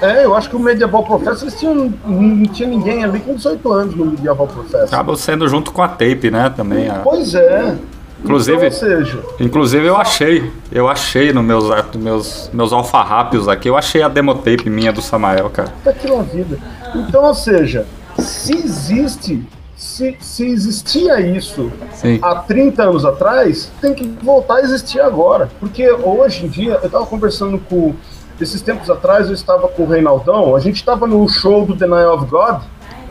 É, 0.01 0.25
eu 0.25 0.35
acho 0.35 0.49
que 0.49 0.55
o 0.55 0.59
Medieval 0.59 1.03
Professor 1.03 1.43
eles 1.43 1.59
tinham, 1.59 1.93
não 2.05 2.45
tinha 2.45 2.69
ninguém 2.69 3.03
ali 3.03 3.19
com 3.19 3.35
18 3.35 3.73
anos 3.73 3.95
no 3.95 4.05
Medieval 4.05 4.47
Professor. 4.47 4.85
Acaba 4.85 5.15
sendo 5.15 5.47
junto 5.47 5.71
com 5.71 5.81
a 5.81 5.87
tape, 5.87 6.29
né? 6.29 6.51
Também. 6.55 6.89
A... 6.89 6.99
Pois 6.99 7.33
é. 7.33 7.75
Inclusive, 8.23 8.67
então, 8.67 9.45
inclusive 9.45 9.85
eu 9.85 9.97
achei, 9.97 10.49
eu 10.71 10.87
achei 10.87 11.33
nos 11.33 11.43
meus, 11.43 11.65
meus, 11.95 12.49
meus 12.53 12.71
alfarrápios 12.71 13.49
aqui, 13.49 13.69
eu 13.69 13.75
achei 13.75 14.01
a 14.01 14.07
demo 14.07 14.33
tape 14.35 14.69
minha 14.69 14.93
do 14.93 15.01
Samael, 15.01 15.49
cara. 15.49 15.73
Tá 15.83 15.91
na 15.91 16.23
vida. 16.23 16.57
Então, 16.95 17.21
ou 17.25 17.35
seja, 17.35 17.85
se 18.17 18.53
existe, 18.53 19.45
se, 19.75 20.15
se 20.21 20.47
existia 20.47 21.19
isso 21.19 21.69
Sim. 21.91 22.19
há 22.21 22.35
30 22.35 22.83
anos 22.83 23.03
atrás, 23.03 23.69
tem 23.81 23.93
que 23.93 24.07
voltar 24.23 24.55
a 24.55 24.61
existir 24.61 25.01
agora. 25.01 25.49
Porque 25.59 25.91
hoje 25.91 26.45
em 26.45 26.47
dia, 26.47 26.79
eu 26.81 26.89
tava 26.89 27.05
conversando 27.05 27.59
com. 27.59 27.93
Esses 28.41 28.61
tempos 28.61 28.89
atrás 28.89 29.27
eu 29.27 29.33
estava 29.33 29.67
com 29.67 29.83
o 29.83 29.87
Reinaldão, 29.87 30.55
a 30.55 30.59
gente 30.59 30.77
estava 30.77 31.05
no 31.05 31.29
show 31.29 31.65
do 31.65 31.75
Denial 31.75 32.15
of 32.15 32.25
God, 32.25 32.63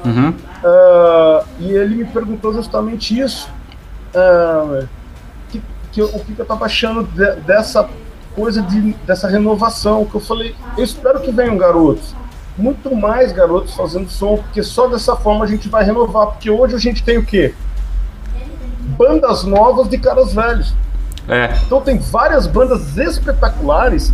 uhum. 0.04 0.30
uh, 0.30 1.44
e 1.60 1.70
ele 1.70 1.94
me 1.94 2.04
perguntou 2.04 2.52
justamente 2.52 3.18
isso. 3.18 3.48
Uh, 4.14 4.86
que, 5.92 6.00
que, 6.00 6.02
o 6.02 6.18
que 6.24 6.38
eu 6.38 6.42
estava 6.42 6.64
achando 6.64 7.04
de, 7.04 7.36
dessa 7.42 7.88
coisa 8.34 8.62
de, 8.62 8.92
dessa 9.06 9.28
renovação, 9.28 10.04
que 10.04 10.14
eu 10.14 10.20
falei, 10.20 10.54
eu 10.76 10.84
espero 10.84 11.20
que 11.20 11.30
venham 11.30 11.56
garotos 11.56 12.14
muito 12.56 12.94
mais 12.94 13.32
garotos 13.32 13.74
fazendo 13.74 14.10
som, 14.10 14.36
porque 14.36 14.62
só 14.62 14.86
dessa 14.86 15.16
forma 15.16 15.44
a 15.44 15.48
gente 15.48 15.68
vai 15.68 15.84
renovar. 15.84 16.28
Porque 16.28 16.50
hoje 16.50 16.74
a 16.74 16.78
gente 16.78 17.02
tem 17.02 17.18
o 17.18 17.24
quê? 17.24 17.54
Bandas 18.98 19.44
novas 19.44 19.88
de 19.88 19.98
caras 19.98 20.34
velhos. 20.34 20.74
É. 21.28 21.54
Então 21.64 21.80
tem 21.80 21.98
várias 21.98 22.46
bandas 22.46 22.96
espetaculares, 22.96 24.12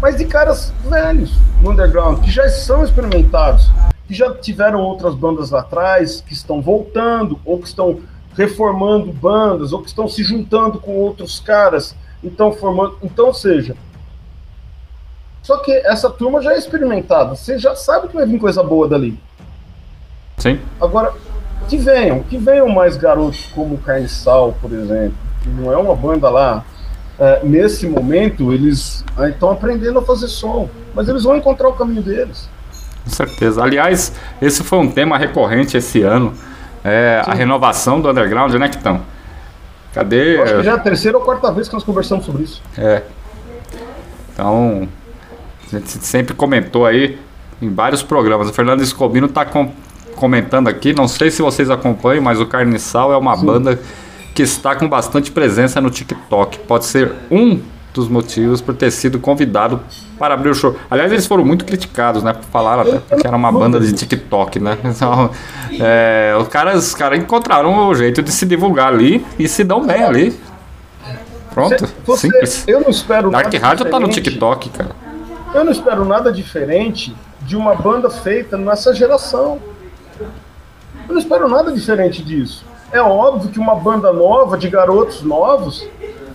mas 0.00 0.16
de 0.16 0.26
caras 0.26 0.72
velhos 0.88 1.32
no 1.62 1.70
underground, 1.70 2.20
que 2.20 2.30
já 2.30 2.48
são 2.48 2.84
experimentados, 2.84 3.70
que 4.06 4.14
já 4.14 4.32
tiveram 4.34 4.80
outras 4.80 5.14
bandas 5.14 5.50
lá 5.50 5.60
atrás, 5.60 6.20
que 6.20 6.34
estão 6.34 6.60
voltando, 6.60 7.40
ou 7.44 7.58
que 7.58 7.66
estão 7.66 8.00
reformando 8.36 9.12
bandas, 9.12 9.72
ou 9.72 9.80
que 9.80 9.88
estão 9.88 10.06
se 10.06 10.22
juntando 10.22 10.78
com 10.78 10.92
outros 10.92 11.40
caras, 11.40 11.96
então 12.22 12.52
formando. 12.52 12.98
Então, 13.02 13.32
seja, 13.32 13.74
só 15.42 15.58
que 15.58 15.72
essa 15.72 16.10
turma 16.10 16.42
já 16.42 16.52
é 16.52 16.58
experimentada, 16.58 17.34
você 17.34 17.58
já 17.58 17.74
sabe 17.74 18.08
que 18.08 18.14
vai 18.14 18.26
vir 18.26 18.38
coisa 18.38 18.62
boa 18.62 18.88
dali. 18.88 19.18
Sim. 20.38 20.60
Agora, 20.80 21.14
que 21.68 21.76
venham, 21.76 22.22
que 22.22 22.36
venham 22.36 22.68
mais 22.68 22.96
garotos 22.96 23.46
como 23.54 23.76
o 23.76 23.78
Carniçal, 23.78 24.54
por 24.60 24.72
exemplo, 24.72 25.16
que 25.42 25.48
não 25.48 25.72
é 25.72 25.76
uma 25.76 25.94
banda 25.94 26.28
lá. 26.28 26.64
É, 27.18 27.40
nesse 27.42 27.86
momento, 27.86 28.52
eles 28.52 29.02
estão 29.30 29.50
aprendendo 29.50 29.98
a 29.98 30.02
fazer 30.02 30.28
som, 30.28 30.68
mas 30.94 31.08
eles 31.08 31.22
vão 31.22 31.36
encontrar 31.36 31.68
o 31.68 31.72
caminho 31.72 32.02
deles. 32.02 32.48
Com 33.04 33.10
certeza. 33.10 33.62
Aliás, 33.62 34.12
esse 34.42 34.62
foi 34.62 34.78
um 34.78 34.90
tema 34.90 35.16
recorrente 35.16 35.76
esse 35.76 36.02
ano. 36.02 36.34
É, 36.88 37.20
a 37.26 37.34
renovação 37.34 38.00
do 38.00 38.08
underground, 38.08 38.54
né, 38.54 38.68
Kitão? 38.68 39.02
Cadê? 39.92 40.36
Eu 40.36 40.42
acho 40.44 40.56
que 40.58 40.62
já 40.62 40.70
é 40.70 40.74
a 40.74 40.78
terceira 40.78 41.18
ou 41.18 41.24
quarta 41.24 41.50
vez 41.50 41.66
que 41.66 41.74
nós 41.74 41.82
conversamos 41.82 42.24
sobre 42.24 42.44
isso. 42.44 42.62
É. 42.78 43.02
Então, 44.32 44.88
a 45.66 45.76
gente 45.76 45.88
sempre 45.88 46.32
comentou 46.32 46.86
aí 46.86 47.18
em 47.60 47.68
vários 47.74 48.04
programas. 48.04 48.48
O 48.48 48.52
Fernando 48.52 48.82
Escobino 48.82 49.26
está 49.26 49.44
com, 49.44 49.72
comentando 50.14 50.68
aqui, 50.68 50.94
não 50.94 51.08
sei 51.08 51.30
se 51.30 51.42
vocês 51.42 51.70
acompanham, 51.70 52.22
mas 52.22 52.40
o 52.40 52.46
Carniçal 52.46 53.12
é 53.12 53.16
uma 53.16 53.36
Sim. 53.36 53.46
banda 53.46 53.80
que 54.32 54.42
está 54.42 54.76
com 54.76 54.88
bastante 54.88 55.32
presença 55.32 55.80
no 55.80 55.90
TikTok. 55.90 56.60
Pode 56.60 56.84
ser 56.84 57.12
um 57.30 57.60
dos 57.96 58.08
motivos 58.08 58.60
por 58.60 58.74
ter 58.74 58.90
sido 58.90 59.18
convidado 59.18 59.80
para 60.18 60.34
abrir 60.34 60.50
o 60.50 60.54
show. 60.54 60.76
Aliás, 60.90 61.10
eles 61.10 61.26
foram 61.26 61.44
muito 61.44 61.64
criticados, 61.64 62.22
né? 62.22 62.34
Falaram 62.52 62.82
até 62.82 63.16
que 63.16 63.26
era 63.26 63.36
uma 63.36 63.50
banda 63.50 63.80
de 63.80 63.92
TikTok, 63.92 64.60
né? 64.60 64.78
Então, 64.96 65.30
é, 65.80 66.34
os, 66.40 66.48
caras, 66.48 66.88
os 66.88 66.94
caras 66.94 67.18
encontraram 67.18 67.88
o 67.88 67.94
jeito 67.94 68.22
de 68.22 68.30
se 68.30 68.46
divulgar 68.46 68.92
ali 68.92 69.24
e 69.38 69.48
se 69.48 69.64
dão 69.64 69.84
bem 69.84 70.02
ali. 70.02 70.38
Pronto, 71.52 71.88
você, 72.04 72.28
simples. 72.28 72.64
Eu 72.66 72.80
não 72.80 72.90
espero 72.90 73.30
Dark 73.30 73.52
Rádio 73.54 73.86
tá 73.86 73.98
no 73.98 74.08
TikTok, 74.08 74.70
cara. 74.70 74.90
Eu 75.54 75.64
não 75.64 75.72
espero 75.72 76.04
nada 76.04 76.30
diferente 76.30 77.14
de 77.42 77.56
uma 77.56 77.74
banda 77.74 78.10
feita 78.10 78.56
nessa 78.56 78.94
geração. 78.94 79.58
Eu 81.08 81.14
não 81.14 81.18
espero 81.18 81.48
nada 81.48 81.72
diferente 81.72 82.22
disso. 82.22 82.64
É 82.92 83.00
óbvio 83.00 83.50
que 83.50 83.58
uma 83.58 83.74
banda 83.74 84.12
nova, 84.12 84.56
de 84.56 84.68
garotos 84.68 85.22
novos, 85.22 85.86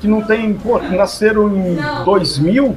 que 0.01 0.07
não 0.07 0.23
tem, 0.23 0.51
pô, 0.55 0.79
que 0.79 0.95
nasceram 0.95 1.55
em 1.55 1.77
2000 2.03 2.75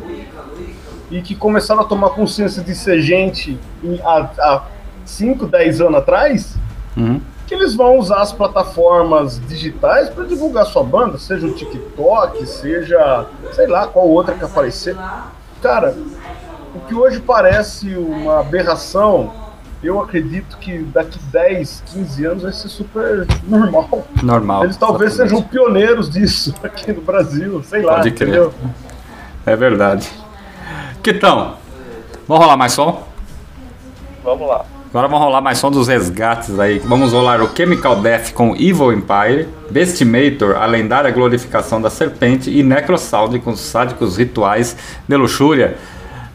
e 1.11 1.23
que 1.23 1.35
começaram 1.35 1.81
a 1.81 1.85
tomar 1.85 2.11
consciência 2.11 2.63
de 2.63 2.75
ser 2.75 3.01
gente 3.01 3.59
há, 4.05 4.29
há 4.39 4.65
5, 5.07 5.47
10 5.47 5.81
anos 5.81 5.95
atrás, 5.97 6.55
uhum. 6.95 7.21
que 7.47 7.55
eles 7.55 7.75
vão 7.75 7.99
usar 7.99 8.21
as 8.21 8.31
plataformas 8.31 9.41
digitais 9.49 10.11
para 10.11 10.25
divulgar 10.25 10.67
sua 10.67 10.85
banda, 10.85 11.17
seja 11.17 11.47
o 11.47 11.55
TikTok, 11.55 12.47
seja 12.47 13.27
sei 13.53 13.67
lá 13.67 13.87
qual 13.87 14.07
outra 14.07 14.35
que 14.35 14.45
aparecer. 14.45 14.95
Cara, 15.63 15.97
o 16.75 16.81
que 16.81 16.95
hoje 16.95 17.21
parece 17.21 17.97
uma 17.97 18.41
aberração, 18.41 19.33
eu 19.87 20.01
acredito 20.01 20.57
que 20.59 20.79
daqui 20.79 21.19
10, 21.33 21.83
15 21.93 22.25
anos 22.27 22.43
vai 22.43 22.53
ser 22.53 22.69
super 22.69 23.27
normal. 23.47 24.07
Normal. 24.23 24.65
Eles 24.65 24.77
talvez 24.77 25.13
exatamente. 25.15 25.37
sejam 25.37 25.49
pioneiros 25.49 26.11
disso 26.11 26.55
aqui 26.63 26.93
no 26.93 27.03
Brasil, 27.03 27.63
sei 27.65 27.83
lá, 27.83 27.97
Pode 27.97 28.11
crer. 28.13 28.29
entendeu? 28.29 28.55
É 29.47 29.57
verdade. 29.57 30.11
Quitão, 31.03 31.55
vamos 32.27 32.43
rolar 32.45 32.57
mais 32.57 32.73
som? 32.73 33.07
Vamos 34.23 34.49
lá. 34.49 34.65
Agora 34.95 35.09
vamos 35.09 35.25
rolar 35.25 35.41
mais 35.41 35.59
som 35.59 35.73
dos 35.73 35.89
resgates 35.89 36.57
aí. 36.59 36.79
Vamos 36.79 37.13
rolar 37.13 37.43
o 37.43 37.51
Chemical 37.55 37.97
Death 37.97 38.33
com 38.33 38.55
Evil 38.55 38.93
Empire, 38.93 39.49
Bestimator, 39.69 40.57
a 40.57 40.67
lendária 40.67 41.11
glorificação 41.11 41.83
da 41.83 41.91
serpente, 41.91 42.49
e 42.49 42.63
Necrosound 42.63 43.37
com 43.41 43.57
sádicos 43.57 44.17
rituais 44.17 44.77
de 45.09 45.17
luxúria. 45.17 45.77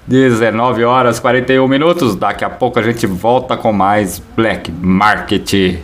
19 0.09 0.83
horas 0.83 1.19
41 1.19 1.67
minutos. 1.67 2.15
Daqui 2.15 2.43
a 2.43 2.49
pouco 2.49 2.79
a 2.79 2.81
gente 2.81 3.05
volta 3.05 3.55
com 3.55 3.71
mais 3.71 4.19
Black 4.35 4.71
Market. 4.71 5.77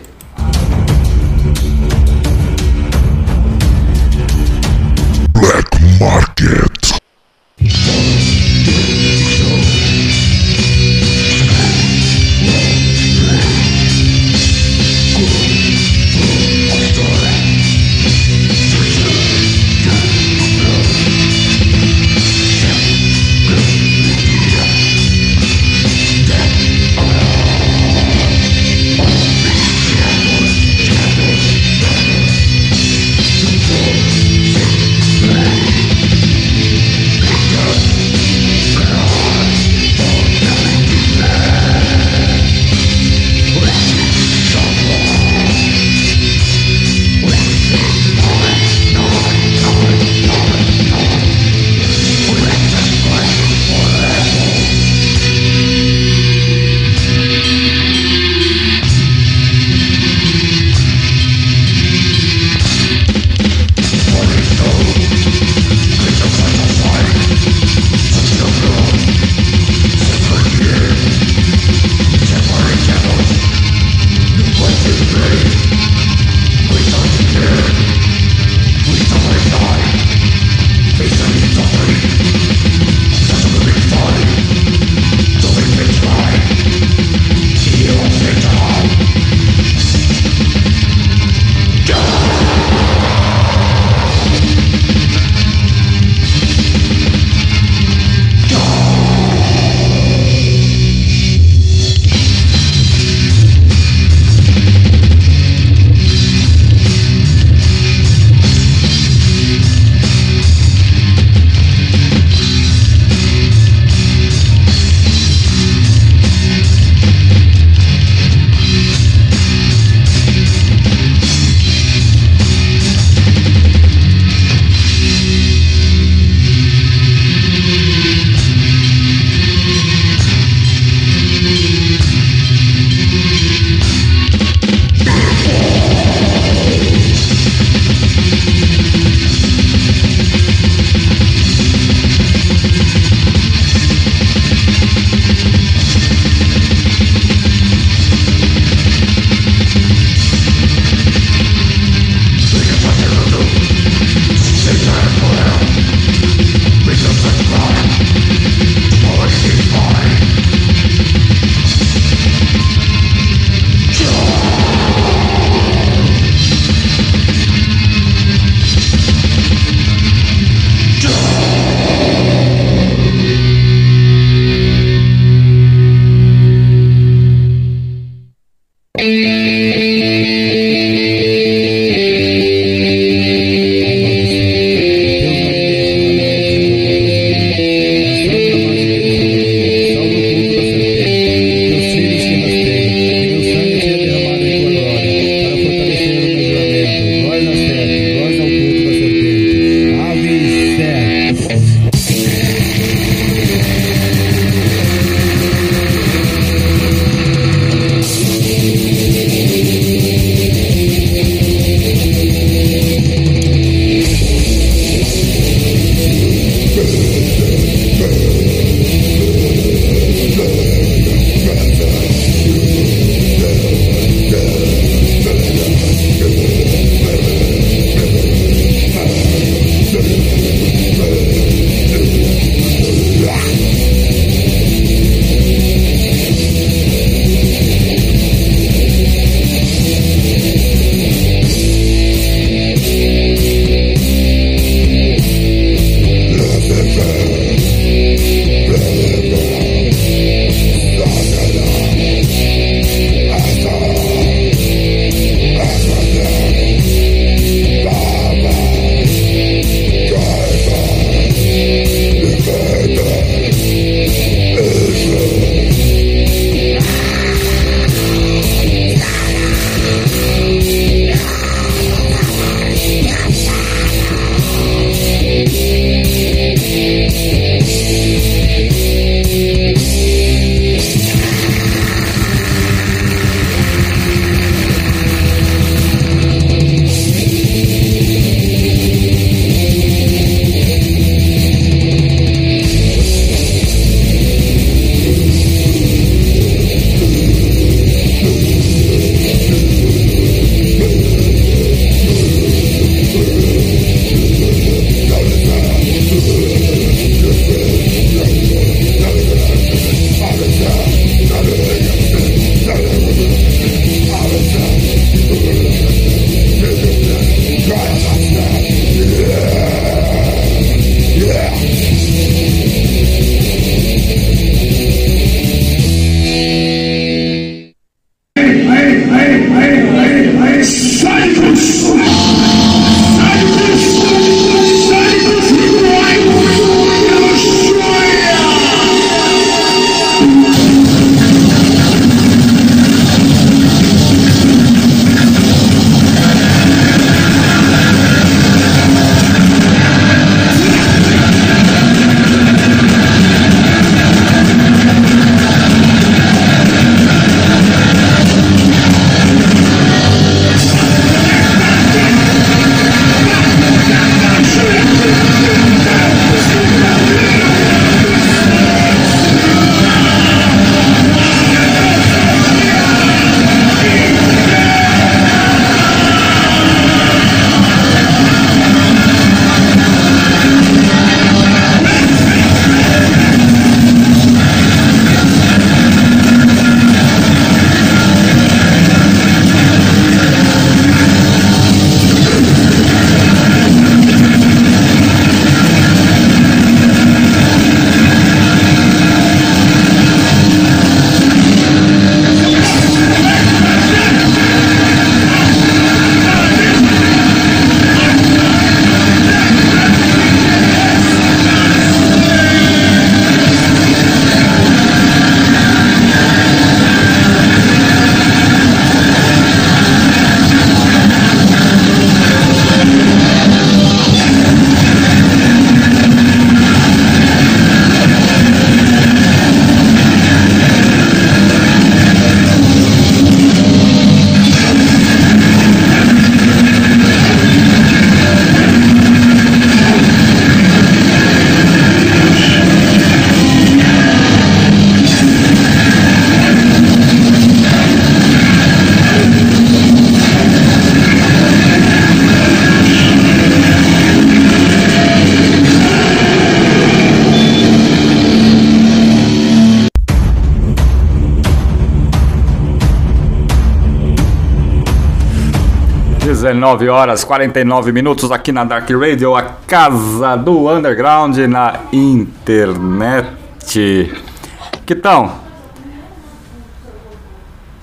19 466.46 466.88
horas 466.88 467.24
49 467.24 467.90
minutos 467.90 468.30
aqui 468.30 468.52
na 468.52 468.62
Dark 468.62 468.88
Radio, 468.88 469.34
a 469.34 469.42
casa 469.66 470.36
do 470.36 470.70
underground 470.70 471.36
na 471.38 471.80
internet. 471.92 473.26
Que? 473.66 475.02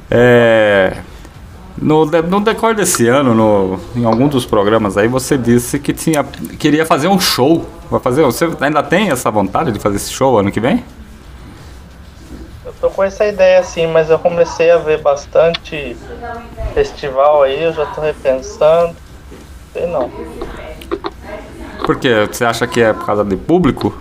É, 0.10 0.96
no, 1.78 2.06
no 2.06 2.74
desse 2.74 3.10
ano, 3.10 3.36
no, 3.36 3.80
em 3.98 4.06
algum 4.06 4.30
dos 4.30 4.46
programas 4.46 4.96
aí, 4.96 5.10
você 5.10 5.38
disse 5.38 5.78
que 5.78 5.92
tinha, 5.92 6.24
queria 6.58 6.86
fazer 6.86 7.10
um 7.10 7.20
show. 7.20 7.68
Vai 7.92 8.00
fazer, 8.00 8.24
você 8.24 8.48
ainda 8.62 8.82
tem 8.82 9.10
essa 9.12 9.30
vontade 9.30 9.74
de 9.74 9.80
fazer 9.80 9.98
esse 9.98 10.14
show 10.14 10.40
ano 10.40 10.50
que 10.50 10.62
vem? 10.62 10.86
Eu 12.66 12.74
tô 12.80 12.90
com 12.90 13.04
essa 13.04 13.26
ideia 13.28 13.60
assim, 13.60 13.88
mas 13.88 14.10
eu 14.10 14.18
comecei 14.18 14.72
a 14.72 14.78
ver 14.78 15.02
bastante 15.02 15.98
festival 16.74 17.44
aí, 17.44 17.64
eu 17.64 17.74
já 17.74 17.86
tô 17.88 18.02
repensando. 18.02 18.96
Sei 19.72 19.88
não. 19.88 20.10
Por 21.86 21.98
quê? 22.00 22.28
Você 22.32 22.46
acha 22.46 22.66
que 22.68 22.82
é 22.82 22.94
por 22.94 23.06
causa 23.06 23.24
de 23.26 23.36
público? 23.36 23.96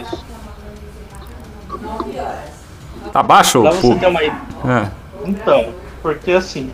Isso. 0.00 0.24
Tá 3.12 3.22
baixo 3.22 3.62
Pra 3.62 3.72
o 3.72 3.80
público? 3.80 4.06
uma. 4.08 4.22
É. 4.22 4.90
Então, 5.24 5.74
porque 6.02 6.32
assim, 6.32 6.72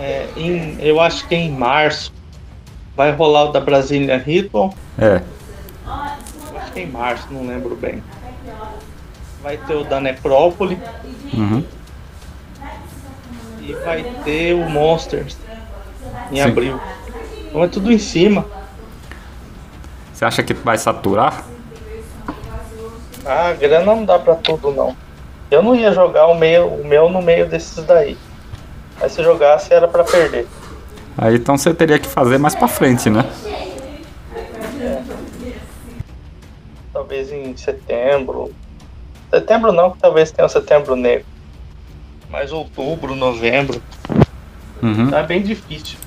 é, 0.00 0.26
em- 0.36 0.76
eu 0.80 1.00
acho 1.00 1.26
que 1.28 1.34
em 1.34 1.50
março 1.52 2.12
vai 2.96 3.12
rolar 3.12 3.44
o 3.44 3.52
da 3.52 3.60
Brasília 3.60 4.18
Ritual. 4.18 4.74
É. 4.98 5.20
Acho 5.86 6.72
que 6.72 6.80
é 6.80 6.82
em 6.84 6.90
março, 6.90 7.26
não 7.30 7.46
lembro 7.46 7.76
bem. 7.76 8.02
Vai 9.42 9.56
ter 9.56 9.74
o 9.74 9.84
da 9.84 10.00
Necrópole 10.00 10.78
Uhum. 11.32 11.64
E 13.60 13.72
vai 13.84 14.02
ter 14.24 14.54
o 14.54 14.68
Monsters 14.68 15.36
em 16.30 16.36
Sim. 16.36 16.42
abril. 16.42 16.80
Então 17.48 17.64
é 17.64 17.68
tudo 17.68 17.92
em 17.92 17.98
cima. 17.98 18.44
Você 20.12 20.24
acha 20.24 20.42
que 20.42 20.54
vai 20.54 20.78
saturar? 20.78 21.44
Ah, 23.24 23.48
a 23.48 23.52
grana 23.52 23.84
não 23.84 24.04
dá 24.04 24.18
pra 24.18 24.34
tudo 24.34 24.70
não. 24.72 24.96
Eu 25.50 25.62
não 25.62 25.74
ia 25.74 25.92
jogar 25.92 26.26
o, 26.26 26.34
meio, 26.34 26.66
o 26.66 26.86
meu 26.86 27.08
no 27.08 27.20
meio 27.20 27.46
desses 27.46 27.84
daí. 27.84 28.16
Mas 29.00 29.12
se 29.12 29.22
jogasse 29.22 29.72
era 29.72 29.88
pra 29.88 30.04
perder. 30.04 30.46
Aí 31.18 31.36
então 31.36 31.56
você 31.56 31.74
teria 31.74 31.98
que 31.98 32.06
fazer 32.06 32.38
mais 32.38 32.54
pra 32.54 32.68
frente, 32.68 33.10
né? 33.10 33.24
Talvez 36.92 37.32
em 37.32 37.56
setembro. 37.56 38.54
Setembro 39.30 39.72
não, 39.72 39.90
que 39.90 39.98
talvez 39.98 40.30
tenha 40.30 40.46
o 40.46 40.48
setembro 40.48 40.96
negro. 40.96 41.26
Mas 42.30 42.52
outubro, 42.52 43.14
novembro. 43.16 43.80
Uhum. 44.82 45.10
Tá 45.10 45.22
bem 45.22 45.42
difícil. 45.42 45.98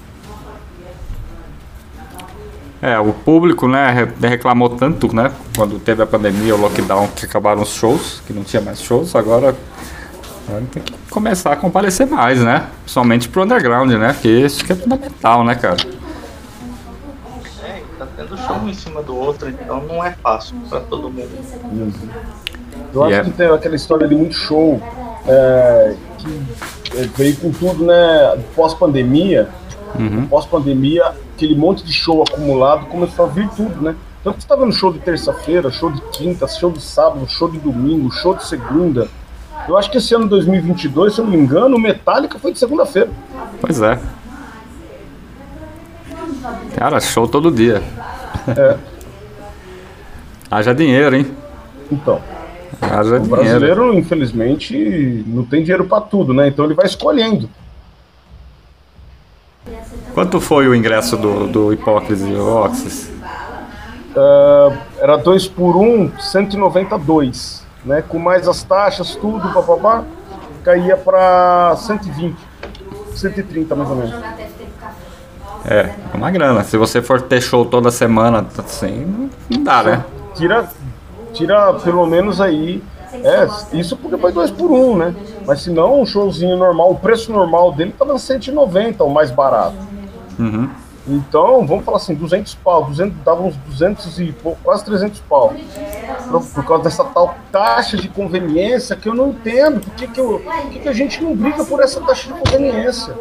É, 2.81 2.99
o 2.99 3.13
público, 3.13 3.65
né, 3.67 3.91
re- 3.91 4.27
reclamou 4.27 4.69
tanto, 4.69 5.15
né, 5.15 5.31
quando 5.55 5.79
teve 5.79 6.03
a 6.03 6.05
pandemia, 6.05 6.53
o 6.53 6.59
lockdown, 6.59 7.07
que 7.15 7.25
acabaram 7.25 7.61
os 7.61 7.69
shows, 7.73 8.21
que 8.27 8.33
não 8.33 8.43
tinha 8.43 8.61
mais 8.61 8.81
shows, 8.81 9.15
agora, 9.15 9.55
agora 10.47 10.63
tem 10.69 10.83
que 10.83 10.93
começar 11.09 11.53
a 11.53 11.55
comparecer 11.55 12.05
mais, 12.07 12.39
né? 12.41 12.67
Principalmente 12.81 13.29
pro 13.29 13.43
underground, 13.43 13.89
né? 13.93 14.11
Porque 14.11 14.27
isso 14.27 14.65
que 14.65 14.73
é 14.73 14.75
fundamental, 14.75 15.45
né, 15.45 15.55
cara? 15.55 15.77
É, 17.63 17.81
tá 17.97 18.05
tendo 18.17 18.37
show 18.37 18.57
um 18.57 18.67
em 18.67 18.73
cima 18.73 19.01
do 19.01 19.15
outro, 19.15 19.47
então 19.49 19.81
não 19.83 20.03
é 20.03 20.11
fácil 20.11 20.55
pra 20.69 20.81
todo 20.81 21.09
mundo. 21.09 21.29
Eu 22.93 23.01
acho 23.03 23.11
Yeah. 23.11 23.29
que 23.31 23.37
tem 23.37 23.47
aquela 23.47 23.75
história 23.77 24.07
de 24.09 24.13
muito 24.15 24.35
show 24.35 24.81
é, 25.25 25.95
que 26.23 27.07
veio 27.15 27.35
com 27.37 27.51
tudo, 27.51 27.85
né? 27.85 28.37
Pós-pandemia, 28.55 29.49
Uhum. 29.97 30.25
pós-pandemia, 30.27 31.13
aquele 31.35 31.55
monte 31.55 31.83
de 31.83 31.93
show 31.93 32.23
acumulado 32.23 32.87
começou 32.87 33.25
a 33.25 33.27
vir 33.27 33.47
tudo, 33.49 33.79
né? 33.81 33.95
Então 34.21 34.33
você 34.33 34.47
tá 34.47 34.55
vendo 34.55 34.71
show 34.71 34.91
de 34.91 34.99
terça-feira, 34.99 35.69
show 35.69 35.91
de 35.91 36.01
quinta, 36.13 36.47
show 36.47 36.71
de 36.71 36.81
sábado, 36.81 37.27
show 37.27 37.49
de 37.51 37.59
domingo, 37.59 38.09
show 38.11 38.33
de 38.33 38.43
segunda. 38.47 39.07
Eu 39.67 39.77
acho 39.77 39.91
que 39.91 39.97
esse 39.97 40.15
ano 40.15 40.27
2022, 40.27 41.13
se 41.13 41.19
eu 41.21 41.25
não 41.25 41.31
me 41.31 41.37
engano, 41.37 41.75
o 41.75 41.79
Metallica 41.79 42.39
foi 42.39 42.51
de 42.53 42.59
segunda-feira. 42.59 43.09
Pois 43.61 43.81
é. 43.81 43.99
Cara, 46.75 46.99
show 46.99 47.27
todo 47.27 47.51
dia. 47.51 47.83
É. 48.47 48.77
Haja 50.49 50.73
dinheiro, 50.73 51.15
hein? 51.15 51.27
Então, 51.91 52.21
Haja 52.81 53.15
o 53.15 53.19
dinheiro. 53.19 53.27
brasileiro, 53.27 53.93
infelizmente, 53.97 55.23
não 55.27 55.43
tem 55.45 55.61
dinheiro 55.63 55.85
pra 55.85 56.01
tudo, 56.01 56.33
né? 56.33 56.47
Então 56.47 56.65
ele 56.65 56.73
vai 56.73 56.85
escolhendo. 56.85 57.49
Quanto 60.13 60.39
foi 60.41 60.67
o 60.67 60.75
ingresso 60.75 61.17
do, 61.17 61.47
do 61.47 61.73
Hipócrise 61.73 62.33
Oxys? 62.35 63.11
Ah, 64.15 64.71
era 64.99 65.17
2 65.17 65.47
por 65.47 65.75
1, 65.75 65.81
um, 66.03 66.11
192, 66.19 67.65
né? 67.85 68.03
Com 68.07 68.19
mais 68.19 68.47
as 68.47 68.61
taxas, 68.63 69.15
tudo, 69.15 69.49
papapá, 69.53 70.03
caía 70.63 70.95
para 70.97 71.75
120, 71.77 72.35
130 73.15 73.75
mais 73.75 73.89
ou 73.89 73.95
menos. 73.95 74.13
É, 75.65 75.79
é 76.13 76.17
uma 76.17 76.29
grana. 76.29 76.63
Se 76.63 76.77
você 76.77 77.01
for 77.01 77.21
ter 77.21 77.41
show 77.41 77.65
toda 77.65 77.89
semana, 77.89 78.45
assim, 78.57 79.05
não- 79.05 79.29
não 79.49 79.63
dá, 79.63 79.81
né? 79.83 80.05
Tira, 80.35 80.69
tira 81.33 81.73
pelo 81.75 82.05
menos 82.05 82.39
aí. 82.39 82.81
É, 83.13 83.77
isso 83.77 83.95
porque 83.95 84.17
foi 84.17 84.31
2 84.31 84.49
por 84.51 84.71
1, 84.71 84.91
um, 84.91 84.97
né? 84.97 85.15
Mas 85.45 85.61
se 85.61 85.69
não, 85.69 86.01
um 86.01 86.05
showzinho 86.05 86.57
normal, 86.57 86.91
o 86.91 86.95
preço 86.95 87.31
normal 87.31 87.71
dele 87.71 87.93
tava 87.97 88.17
190, 88.17 89.03
o 89.03 89.09
mais 89.09 89.29
barato. 89.29 89.75
Uhum. 90.39 90.67
Então, 91.05 91.67
vamos 91.67 91.83
falar 91.83 91.97
assim, 91.97 92.15
200 92.15 92.55
pau, 92.55 92.85
200, 92.85 93.17
dava 93.23 93.43
uns 93.43 93.55
200 93.67 94.19
e 94.19 94.31
pouco, 94.31 94.57
quase 94.63 94.85
300 94.85 95.19
pau. 95.19 95.53
Por, 96.31 96.43
por 96.45 96.65
causa 96.65 96.83
dessa 96.85 97.03
tal 97.03 97.35
taxa 97.51 97.97
de 97.97 98.07
conveniência 98.07 98.95
que 98.95 99.09
eu 99.09 99.13
não 99.13 99.29
entendo. 99.29 99.81
Por 99.81 99.93
que, 99.93 100.07
que, 100.07 100.19
eu, 100.19 100.39
por 100.39 100.69
que, 100.71 100.79
que 100.79 100.89
a 100.89 100.93
gente 100.93 101.21
não 101.21 101.35
briga 101.35 101.63
por 101.65 101.81
essa 101.83 101.99
taxa 102.01 102.27
de 102.31 102.39
conveniência? 102.39 103.13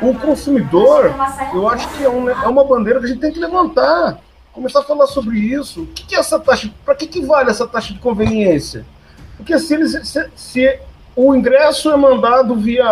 O 0.00 0.14
consumidor, 0.14 1.14
eu 1.54 1.68
acho 1.68 1.86
que 1.90 2.02
é, 2.04 2.08
um- 2.08 2.28
é 2.28 2.48
uma 2.48 2.64
bandeira 2.64 2.98
que 2.98 3.04
a 3.04 3.08
gente 3.08 3.20
tem 3.20 3.32
que 3.32 3.38
levantar. 3.38 4.18
Começar 4.52 4.80
a 4.80 4.84
falar 4.84 5.06
sobre 5.06 5.38
isso. 5.38 5.82
O 5.82 5.86
que, 5.86 6.06
que 6.06 6.14
é 6.14 6.18
essa 6.18 6.38
taxa? 6.38 6.70
Para 6.84 6.94
que, 6.94 7.06
que 7.06 7.20
vale 7.22 7.50
essa 7.50 7.66
taxa 7.66 7.92
de 7.92 7.98
conveniência? 7.98 8.84
Porque 9.36 9.58
se, 9.58 9.74
eles, 9.74 9.98
se, 10.06 10.30
se 10.36 10.78
o 11.16 11.34
ingresso 11.34 11.90
é 11.90 11.96
mandado 11.96 12.54
via. 12.56 12.84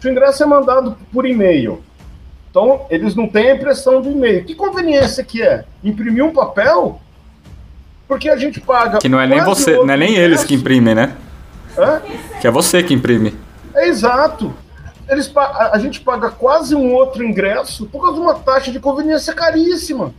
Se 0.00 0.08
o 0.08 0.10
ingresso 0.10 0.42
é 0.42 0.46
mandado 0.46 0.96
por 1.12 1.24
e-mail, 1.24 1.82
então, 2.52 2.84
eles 2.90 3.14
não 3.14 3.26
têm 3.26 3.50
a 3.50 3.54
impressão 3.54 4.02
do 4.02 4.10
e-mail. 4.10 4.44
Que 4.44 4.54
conveniência 4.54 5.24
que 5.24 5.42
é? 5.42 5.64
Imprimir 5.82 6.22
um 6.22 6.32
papel? 6.32 7.00
Porque 8.06 8.28
a 8.28 8.36
gente 8.36 8.60
paga. 8.60 8.98
Que 8.98 9.08
não 9.08 9.18
é 9.18 9.26
nem 9.26 9.42
você, 9.42 9.74
não 9.78 9.94
é 9.94 9.96
nem 9.96 10.16
eles 10.16 10.44
que 10.44 10.52
ingresso. 10.52 10.60
imprimem, 10.60 10.94
né? 10.94 11.16
Hã? 11.78 12.02
Que 12.42 12.46
é 12.46 12.50
você 12.50 12.82
que 12.82 12.92
imprime. 12.92 13.34
É 13.74 13.88
exato. 13.88 14.52
Eles, 15.08 15.32
a 15.34 15.78
gente 15.78 16.00
paga 16.00 16.30
quase 16.30 16.74
um 16.74 16.92
outro 16.92 17.24
ingresso 17.24 17.86
por 17.86 18.02
causa 18.02 18.16
de 18.16 18.20
uma 18.20 18.34
taxa 18.34 18.70
de 18.70 18.78
conveniência 18.78 19.32
caríssima. 19.32 20.12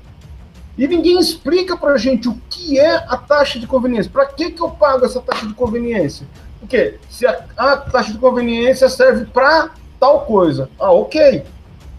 E 0.77 0.87
ninguém 0.87 1.19
explica 1.19 1.77
pra 1.77 1.97
gente 1.97 2.27
o 2.27 2.35
que 2.49 2.79
é 2.79 2.95
a 2.95 3.15
taxa 3.15 3.59
de 3.59 3.67
conveniência. 3.67 4.11
Pra 4.11 4.25
que, 4.25 4.51
que 4.51 4.61
eu 4.61 4.69
pago 4.71 5.05
essa 5.05 5.21
taxa 5.21 5.45
de 5.45 5.53
conveniência? 5.53 6.27
Porque 6.59 6.97
se 7.09 7.27
a, 7.27 7.45
a 7.55 7.77
taxa 7.77 8.11
de 8.11 8.17
conveniência 8.17 8.89
serve 8.89 9.25
pra 9.25 9.69
tal 9.99 10.21
coisa. 10.21 10.69
Ah, 10.79 10.91
ok. 10.91 11.43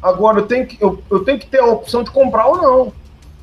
Agora 0.03 0.41
eu 0.41 0.47
tenho, 0.47 0.66
que, 0.66 0.77
eu, 0.83 1.03
eu 1.11 1.25
tenho 1.25 1.39
que 1.39 1.47
ter 1.47 1.61
a 1.61 1.66
opção 1.66 2.03
de 2.03 2.11
comprar 2.11 2.47
ou 2.47 2.57
não. 2.57 2.93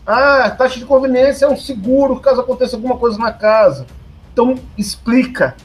Ah, 0.06 0.46
a 0.46 0.52
taxa 0.52 0.78
de 0.78 0.86
conveniência 0.86 1.46
é 1.46 1.50
um 1.50 1.58
seguro 1.58 2.20
caso 2.20 2.42
aconteça 2.42 2.76
alguma 2.76 2.98
coisa 2.98 3.18
na 3.18 3.32
casa. 3.32 3.86
Então 4.34 4.56
explica. 4.78 5.56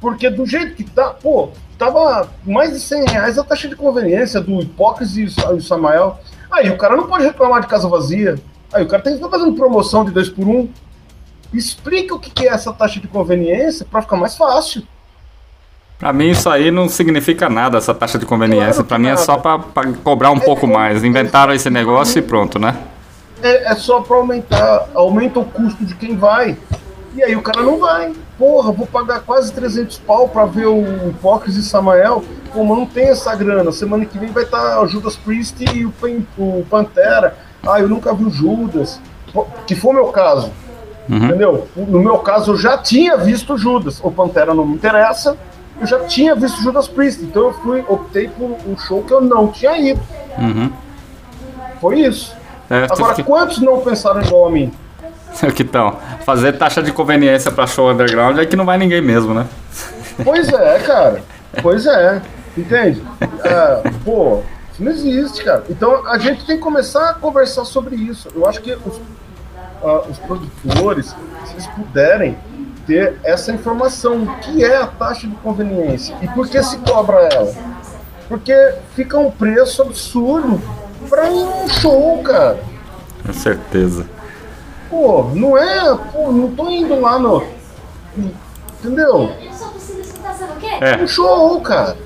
Porque 0.00 0.30
do 0.30 0.46
jeito 0.46 0.74
que 0.74 0.84
tá, 0.84 1.10
pô, 1.10 1.50
tava 1.78 2.28
mais 2.44 2.72
de 2.72 2.80
100 2.80 3.04
reais 3.06 3.38
a 3.38 3.44
taxa 3.44 3.68
de 3.68 3.76
conveniência 3.76 4.40
do 4.40 4.60
Hipócrise 4.60 5.22
e 5.22 5.24
o 5.26 5.60
Samael. 5.60 6.18
Aí 6.52 6.68
o 6.68 6.76
cara 6.76 6.94
não 6.94 7.06
pode 7.06 7.24
reclamar 7.24 7.62
de 7.62 7.66
casa 7.66 7.88
vazia. 7.88 8.38
Aí 8.72 8.84
o 8.84 8.88
cara 8.88 9.02
tem 9.02 9.14
que 9.14 9.18
ficar 9.18 9.30
fazendo 9.30 9.56
promoção 9.56 10.04
de 10.04 10.10
2 10.10 10.28
por 10.28 10.46
1 10.46 10.50
um. 10.50 10.68
Explica 11.52 12.14
o 12.14 12.18
que 12.20 12.46
é 12.46 12.52
essa 12.52 12.72
taxa 12.72 13.00
de 13.00 13.08
conveniência 13.08 13.86
para 13.90 14.02
ficar 14.02 14.16
mais 14.16 14.36
fácil. 14.36 14.82
Pra 15.98 16.12
mim 16.12 16.30
isso 16.30 16.50
aí 16.50 16.70
não 16.70 16.88
significa 16.88 17.48
nada, 17.48 17.78
essa 17.78 17.94
taxa 17.94 18.18
de 18.18 18.26
conveniência. 18.26 18.74
Claro 18.82 18.88
Pra 18.88 18.98
mim 18.98 19.06
é 19.06 19.10
nada. 19.10 19.22
só 19.22 19.36
pra, 19.36 19.58
pra 19.58 19.92
cobrar 20.04 20.30
um 20.30 20.38
pouco 20.38 20.66
mais. 20.66 21.04
Inventaram 21.04 21.54
esse 21.54 21.70
negócio 21.70 22.18
e 22.18 22.22
pronto, 22.22 22.58
né? 22.58 22.76
É, 23.42 23.72
é 23.72 23.74
só 23.74 24.00
para 24.00 24.16
aumentar, 24.16 24.88
aumenta 24.94 25.40
o 25.40 25.44
custo 25.44 25.84
de 25.84 25.94
quem 25.94 26.16
vai. 26.16 26.56
E 27.14 27.22
aí 27.22 27.36
o 27.36 27.42
cara 27.42 27.62
não 27.62 27.78
vai. 27.78 28.12
Porra, 28.38 28.72
vou 28.72 28.86
pagar 28.86 29.20
quase 29.20 29.52
300 29.52 29.98
pau 29.98 30.28
para 30.28 30.46
ver 30.46 30.66
o 30.66 31.08
Hipócrise 31.10 31.60
e 31.60 31.62
Samael. 31.62 32.24
Pô, 32.52 32.64
mas 32.64 32.78
não 32.78 32.86
tem 32.86 33.08
essa 33.08 33.34
grana. 33.34 33.70
Semana 33.70 34.04
que 34.06 34.18
vem 34.18 34.30
vai 34.30 34.44
estar 34.44 34.80
o 34.82 34.86
Judas 34.86 35.16
Priest 35.16 35.62
e 35.74 35.84
o, 35.84 35.90
Pan- 35.92 36.22
o 36.38 36.64
Pantera. 36.70 37.36
Ah, 37.66 37.80
eu 37.80 37.88
nunca 37.88 38.14
vi 38.14 38.24
o 38.24 38.30
Judas. 38.30 38.98
Que 39.66 39.74
foi 39.74 39.90
o 39.90 39.94
meu 39.94 40.06
caso. 40.06 40.50
Uhum. 41.08 41.16
Entendeu? 41.26 41.68
No 41.76 42.00
meu 42.00 42.18
caso, 42.18 42.52
eu 42.52 42.56
já 42.56 42.78
tinha 42.78 43.16
visto 43.16 43.54
o 43.54 43.58
Judas. 43.58 44.00
O 44.02 44.10
Pantera 44.10 44.54
não 44.54 44.64
me 44.64 44.74
interessa. 44.74 45.36
eu 45.80 45.86
já 45.86 46.00
tinha 46.04 46.34
visto 46.34 46.62
Judas 46.62 46.86
Priest, 46.88 47.22
então 47.24 47.42
eu 47.48 47.52
fui, 47.54 47.84
optei 47.88 48.28
por 48.28 48.56
um 48.66 48.76
show 48.78 49.02
que 49.02 49.12
eu 49.12 49.20
não 49.20 49.48
tinha 49.48 49.76
ido. 49.78 50.00
Uhum. 50.38 50.70
Foi 51.80 52.00
isso. 52.00 52.34
É, 52.70 52.86
Agora, 52.90 53.14
que, 53.14 53.22
quantos 53.22 53.58
não 53.58 53.80
pensaram 53.80 54.22
igual 54.22 54.46
a 54.46 54.50
mim? 54.50 54.72
que 55.54 55.62
então, 55.62 55.98
fazer 56.24 56.52
taxa 56.52 56.82
de 56.82 56.92
conveniência 56.92 57.50
pra 57.50 57.66
show 57.66 57.90
underground 57.90 58.38
é 58.38 58.46
que 58.46 58.56
não 58.56 58.64
vai 58.64 58.78
ninguém 58.78 59.00
mesmo, 59.00 59.34
né? 59.34 59.46
Pois 60.24 60.48
é, 60.48 60.78
cara. 60.80 61.22
Pois 61.60 61.84
é. 61.84 62.22
Entende? 62.56 63.02
É, 63.44 63.90
pô, 64.04 64.40
isso 64.72 64.82
não 64.82 64.90
existe, 64.90 65.44
cara. 65.44 65.64
Então 65.68 66.06
a 66.06 66.16
gente 66.16 66.46
tem 66.46 66.56
que 66.56 66.62
começar 66.62 67.10
a 67.10 67.14
conversar 67.14 67.66
sobre 67.66 67.94
isso. 67.96 68.28
Eu 68.34 68.46
acho 68.48 68.62
que 68.62 68.72
os, 68.72 69.00
ah, 69.84 70.02
os 70.08 70.18
produtores, 70.18 71.14
se 71.44 71.52
eles 71.52 71.66
puderem 71.66 72.38
ter 72.86 73.18
essa 73.22 73.52
informação, 73.52 74.22
o 74.22 74.36
que 74.38 74.64
é 74.64 74.76
a 74.76 74.86
taxa 74.86 75.26
de 75.26 75.34
conveniência 75.36 76.16
e 76.22 76.28
por 76.28 76.48
que 76.48 76.62
se 76.62 76.78
cobra 76.78 77.28
ela. 77.32 77.52
Porque 78.28 78.54
fica 78.94 79.18
um 79.18 79.30
preço 79.30 79.82
absurdo 79.82 80.60
pra 81.08 81.24
um 81.24 81.68
show, 81.68 82.22
cara. 82.22 82.58
Com 83.26 83.32
certeza. 83.32 84.06
Pô, 84.92 85.30
não 85.34 85.56
é. 85.56 85.96
Pô, 86.12 86.30
não 86.30 86.48
tô 86.54 86.68
indo 86.68 87.00
lá 87.00 87.18
no. 87.18 87.42
Entendeu? 88.78 89.32
Eu 89.42 89.52
só 89.54 89.68
consigo 89.70 90.00
escutar, 90.00 90.34
sabe 90.34 90.52
o 90.52 90.56
quê? 90.56 90.66
É, 90.84 91.02
Um 91.02 91.08
show, 91.08 91.58
cara. 91.62 91.96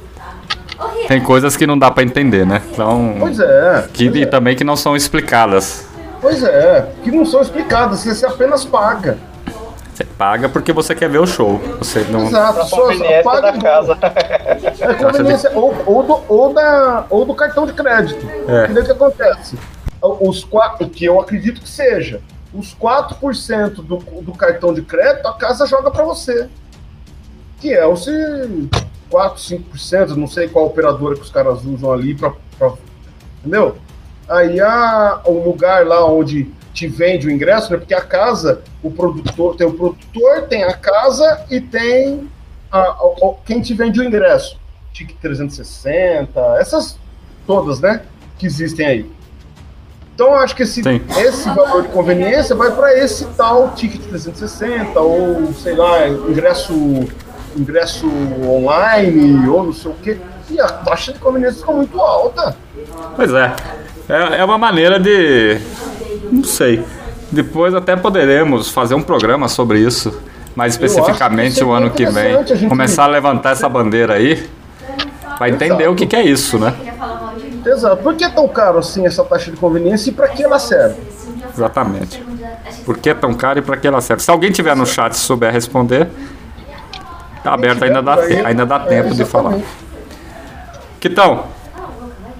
Tem 1.08 1.20
coisas 1.20 1.56
que 1.56 1.66
não 1.66 1.76
dá 1.76 1.90
pra 1.90 2.04
entender, 2.04 2.46
né? 2.46 2.62
Então, 2.70 3.16
Pois 3.18 3.40
é. 3.40 3.88
que, 3.92 4.08
pois 4.08 4.20
e 4.20 4.22
é. 4.22 4.26
também 4.26 4.54
que 4.54 4.62
não 4.62 4.76
são 4.76 4.94
explicadas. 4.94 5.84
Pois 6.20 6.44
é, 6.44 6.88
que 7.02 7.10
não 7.10 7.26
são 7.26 7.42
explicadas, 7.42 8.04
você 8.04 8.24
apenas 8.24 8.64
paga. 8.64 9.18
Você 9.92 10.04
paga 10.04 10.48
porque 10.48 10.72
você 10.72 10.94
quer 10.94 11.08
ver 11.08 11.18
o 11.18 11.26
show. 11.26 11.58
Você 11.80 12.06
não. 12.08 12.26
Exato, 12.26 12.66
só, 12.68 12.86
paga 13.24 13.52
da 13.52 13.58
casa. 13.58 13.98
É 14.00 14.94
conveniência, 14.94 15.50
ou, 15.54 15.74
ou, 15.86 16.02
do, 16.04 16.20
ou, 16.28 16.52
da, 16.54 17.04
ou 17.10 17.24
do 17.24 17.34
cartão 17.34 17.66
de 17.66 17.72
crédito. 17.72 18.24
É. 18.46 18.70
E 18.70 18.74
daí 18.74 18.82
o 18.82 18.86
que 18.86 18.92
acontece? 18.92 19.58
Os 20.00 20.44
quatro, 20.44 20.86
o 20.86 20.90
que 20.90 21.04
eu 21.04 21.20
acredito 21.20 21.60
que 21.60 21.68
seja, 21.68 22.20
os 22.58 22.74
4% 22.74 23.74
do, 23.76 23.96
do 24.22 24.32
cartão 24.32 24.72
de 24.72 24.82
crédito 24.82 25.26
a 25.26 25.34
casa 25.34 25.66
joga 25.66 25.90
para 25.90 26.04
você. 26.04 26.48
Que 27.60 27.72
é 27.72 27.86
os 27.86 28.06
4, 29.10 29.40
5%, 29.40 30.08
não 30.16 30.26
sei 30.26 30.48
qual 30.48 30.66
operadora 30.66 31.14
que 31.14 31.22
os 31.22 31.30
caras 31.30 31.64
usam 31.64 31.92
ali 31.92 32.14
para. 32.14 32.32
Entendeu? 33.40 33.76
Aí 34.28 34.60
a, 34.60 35.20
o 35.24 35.44
lugar 35.44 35.86
lá 35.86 36.04
onde 36.04 36.50
te 36.74 36.86
vende 36.88 37.26
o 37.26 37.30
ingresso, 37.30 37.72
né? 37.72 37.78
Porque 37.78 37.94
a 37.94 38.02
casa, 38.02 38.60
o 38.82 38.90
produtor, 38.90 39.56
tem 39.56 39.66
o 39.66 39.72
produtor, 39.72 40.42
tem 40.48 40.64
a 40.64 40.74
casa 40.74 41.44
e 41.50 41.60
tem 41.60 42.28
a- 42.70 42.78
a- 42.78 42.90
a- 42.90 43.34
quem 43.46 43.62
te 43.62 43.72
vende 43.72 44.00
o 44.00 44.04
ingresso. 44.04 44.58
Tique 44.92 45.14
360, 45.14 46.40
essas 46.58 46.98
todas, 47.46 47.80
né? 47.80 48.02
Que 48.38 48.46
existem 48.46 48.86
aí. 48.86 49.10
Então 50.16 50.28
eu 50.28 50.36
acho 50.36 50.56
que 50.56 50.62
esse, 50.62 50.82
Sim. 50.82 51.02
esse 51.18 51.46
valor 51.50 51.82
de 51.82 51.88
conveniência 51.88 52.56
vai 52.56 52.70
para 52.70 52.98
esse 52.98 53.26
tal 53.36 53.72
ticket 53.76 54.00
360 54.00 54.98
ou 54.98 55.52
sei 55.52 55.74
lá, 55.76 56.08
ingresso 56.08 56.72
ingresso 57.54 58.06
online 58.42 59.46
ou 59.46 59.64
não 59.64 59.72
sei 59.74 59.90
o 59.90 59.94
quê. 60.02 60.16
E 60.50 60.58
a 60.58 60.68
taxa 60.68 61.12
de 61.12 61.18
conveniência 61.18 61.60
fica 61.60 61.72
muito 61.72 62.00
alta. 62.00 62.56
Pois 63.14 63.30
é. 63.30 63.52
é. 64.08 64.38
É 64.38 64.44
uma 64.44 64.56
maneira 64.56 64.98
de. 64.98 65.58
Não 66.32 66.44
sei. 66.44 66.82
Depois 67.30 67.74
até 67.74 67.94
poderemos 67.94 68.70
fazer 68.70 68.94
um 68.94 69.02
programa 69.02 69.48
sobre 69.48 69.80
isso. 69.80 70.18
Mais 70.54 70.78
que 70.78 70.86
especificamente 70.86 71.62
o 71.62 71.72
ano 71.72 71.90
que 71.90 72.06
vem. 72.06 72.12
interessante 72.30 72.52
a 72.54 72.56
gente- 72.56 72.68
Começar 72.70 73.04
a 73.04 73.08
levantar 73.08 73.50
essa 73.50 73.68
bandeira 73.68 74.14
aí. 74.14 74.48
Vai 75.38 75.50
entender 75.50 75.86
o 75.88 75.94
que, 75.94 76.06
que 76.06 76.16
é 76.16 76.22
isso, 76.22 76.58
né? 76.58 76.72
Exato. 77.66 78.02
Por 78.02 78.14
que 78.14 78.24
é 78.24 78.28
tão 78.28 78.46
caro 78.48 78.78
assim 78.78 79.06
essa 79.06 79.24
taxa 79.24 79.50
de 79.50 79.56
conveniência 79.56 80.10
e 80.10 80.12
para 80.12 80.28
que 80.28 80.42
ela 80.42 80.58
serve? 80.58 80.96
Exatamente. 81.52 82.22
Por 82.84 82.98
que 82.98 83.10
é 83.10 83.14
tão 83.14 83.34
caro 83.34 83.58
e 83.58 83.62
para 83.62 83.76
que 83.76 83.86
ela 83.86 84.00
serve? 84.00 84.22
Se 84.22 84.30
alguém 84.30 84.50
tiver 84.52 84.76
no 84.76 84.86
chat 84.86 85.12
e 85.12 85.16
souber 85.16 85.52
responder, 85.52 86.08
tá 87.42 87.54
aberto, 87.54 87.82
ainda 87.84 88.02
dá, 88.02 88.14
ainda 88.44 88.66
dá 88.66 88.80
tempo 88.80 89.14
de 89.14 89.24
falar. 89.24 89.58
Então, 91.04 91.44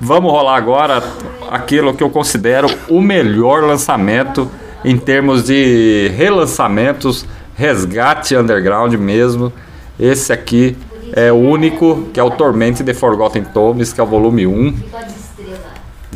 vamos 0.01 0.33
rolar 0.33 0.57
agora 0.57 1.03
aquilo 1.51 1.95
que 1.95 2.03
eu 2.03 2.11
considero 2.11 2.69
o 2.89 3.01
melhor 3.01 3.63
lançamento 3.63 4.51
em 4.85 4.97
termos 4.97 5.45
de 5.45 6.13
relançamentos, 6.17 7.25
resgate 7.55 8.37
underground 8.37 8.93
mesmo. 8.95 9.53
Esse 9.99 10.33
aqui 10.33 10.77
é 11.13 11.31
o 11.31 11.37
único, 11.37 12.09
que 12.13 12.19
é 12.19 12.23
o 12.23 12.31
Torment 12.31 12.75
The 12.85 12.93
Forgotten 12.93 13.45
Tomes, 13.45 13.93
que 13.93 14.01
é 14.01 14.05
o 14.05 14.07
volume 14.07 14.47
1. 14.47 14.75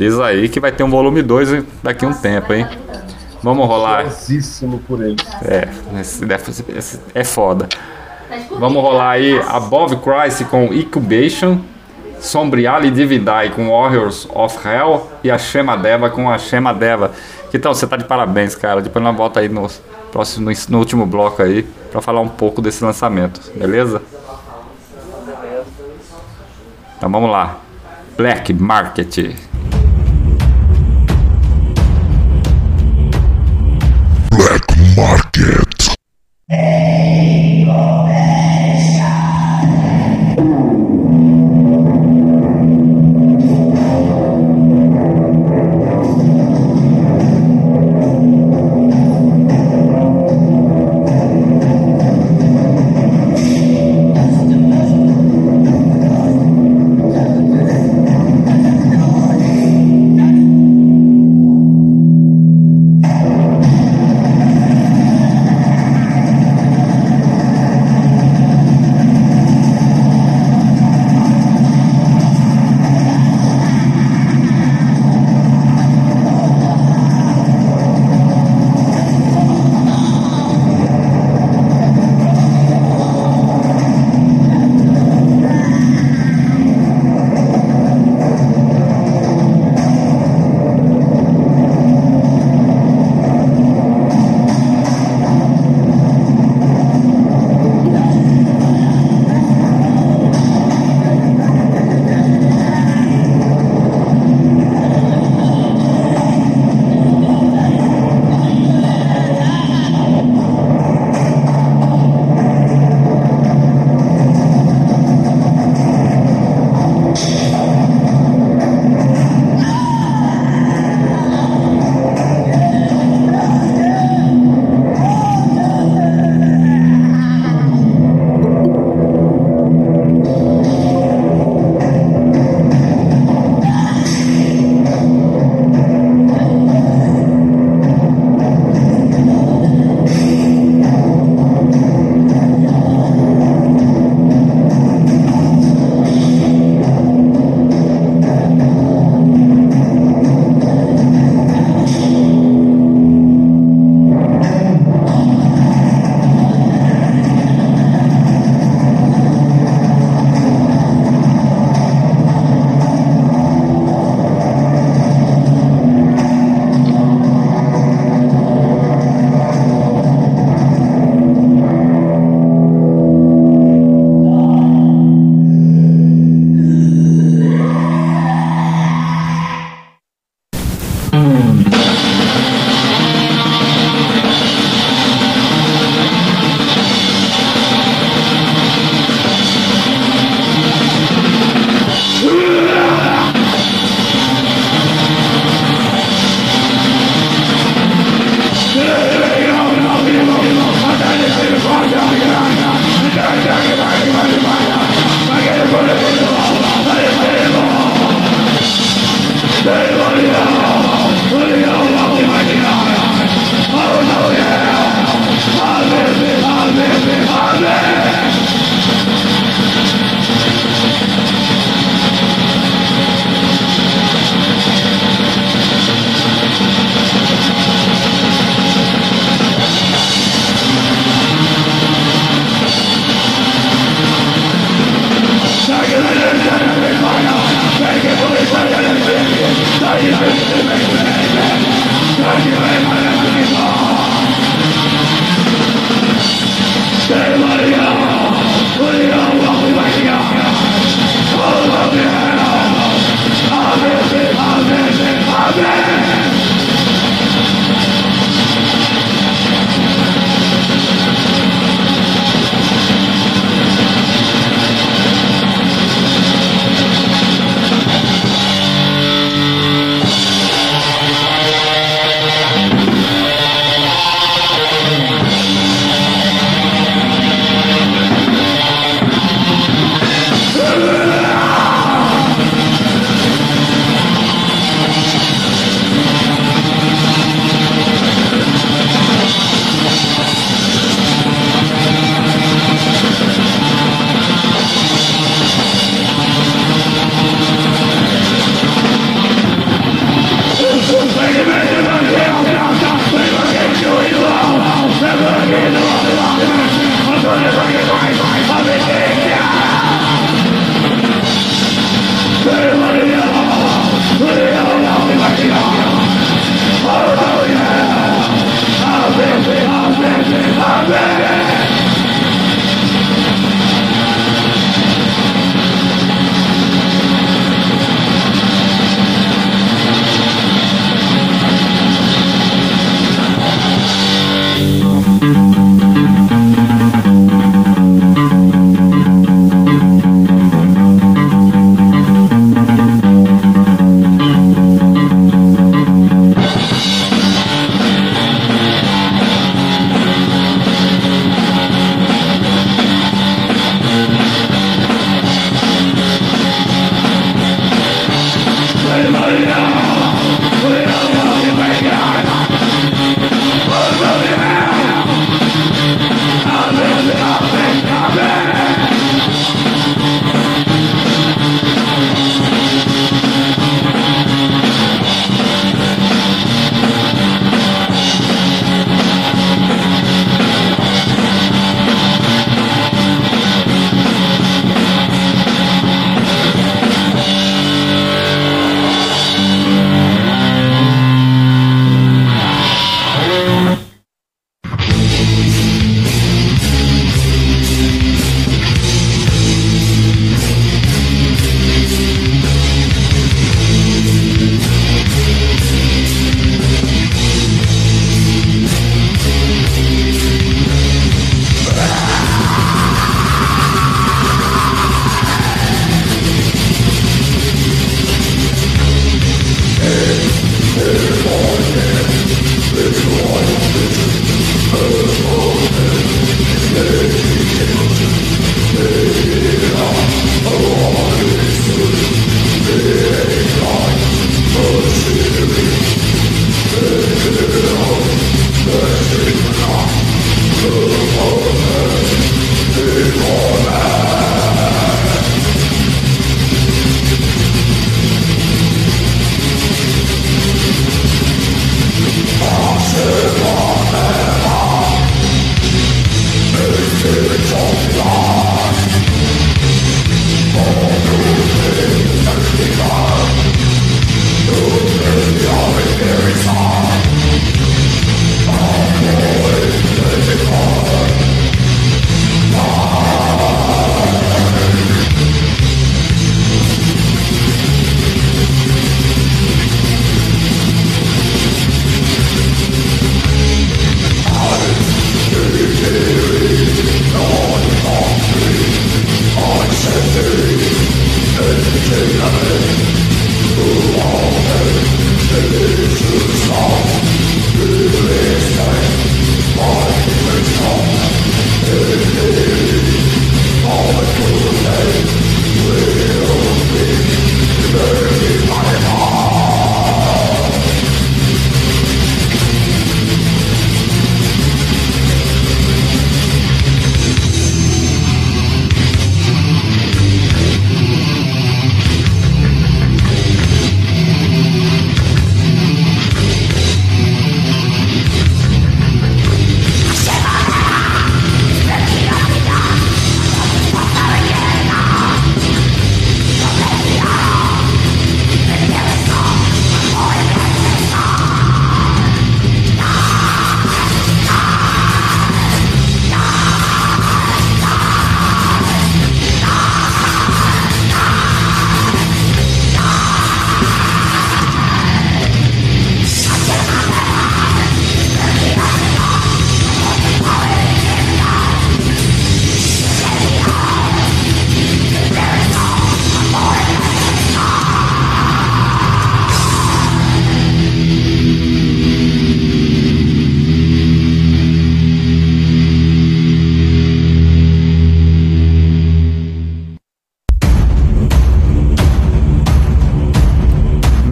Diz 0.01 0.19
aí 0.19 0.49
que 0.49 0.59
vai 0.59 0.71
ter 0.71 0.83
um 0.83 0.89
volume 0.89 1.21
2 1.21 1.63
daqui 1.83 2.05
a 2.05 2.07
um 2.07 2.13
tempo, 2.13 2.51
hein? 2.51 2.65
Vamos 3.43 3.67
rolar. 3.67 4.07
Por 4.87 4.99
eles. 4.99 5.21
É, 5.45 5.67
esse 6.01 6.65
esse 6.75 6.99
é 7.13 7.23
foda. 7.23 7.69
Vamos 8.57 8.81
rolar 8.81 9.11
aí 9.11 9.39
Above 9.47 9.97
Christ 9.97 10.45
com 10.45 10.73
Incubation, 10.73 11.59
Sombrial 12.19 12.83
e 12.83 12.89
Dividai 12.89 13.51
com 13.51 13.69
Warriors 13.69 14.27
of 14.33 14.57
Hell 14.67 15.07
e 15.23 15.29
a 15.29 15.37
Shema 15.37 15.77
Deva 15.77 16.09
com 16.09 16.31
a 16.31 16.39
Shema 16.39 16.73
Deva. 16.73 17.11
Então, 17.53 17.71
você 17.71 17.85
tá 17.85 17.95
de 17.95 18.05
parabéns, 18.05 18.55
cara. 18.55 18.81
Depois 18.81 19.05
nós 19.05 19.15
volta 19.15 19.39
aí 19.39 19.49
no 19.49 19.69
próximo 20.11 20.51
no, 20.69 20.79
último 20.79 21.05
bloco 21.05 21.43
aí 21.43 21.61
pra 21.91 22.01
falar 22.01 22.21
um 22.21 22.27
pouco 22.27 22.59
desse 22.59 22.83
lançamento, 22.83 23.39
beleza? 23.55 24.01
Então 26.97 27.11
vamos 27.11 27.29
lá. 27.29 27.59
Black 28.17 28.51
Market. 28.51 29.50
Hey. 36.51 36.90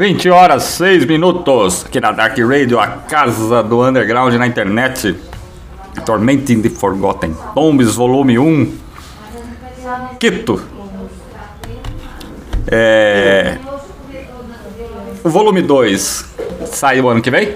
20 0.10 0.28
horas 0.32 0.64
6 0.64 1.05
minutos 1.05 1.86
aqui 1.86 1.99
na 1.99 2.12
Dark 2.12 2.36
Radio, 2.39 2.80
a 2.80 2.88
casa 2.88 3.62
do 3.62 3.86
underground 3.86 4.34
na 4.34 4.47
internet. 4.47 5.16
Tormenting 6.03 6.64
the 6.64 6.70
Forgotten. 6.72 7.36
Tombs, 7.53 7.93
volume 7.93 8.39
1. 8.39 8.78
Quito. 10.20 10.60
É... 12.72 13.60
O 15.24 15.30
volume 15.30 15.62
2 15.62 16.26
sai 16.66 16.99
o 17.01 17.07
ano 17.07 17.22
que 17.22 17.30
vem? 17.30 17.55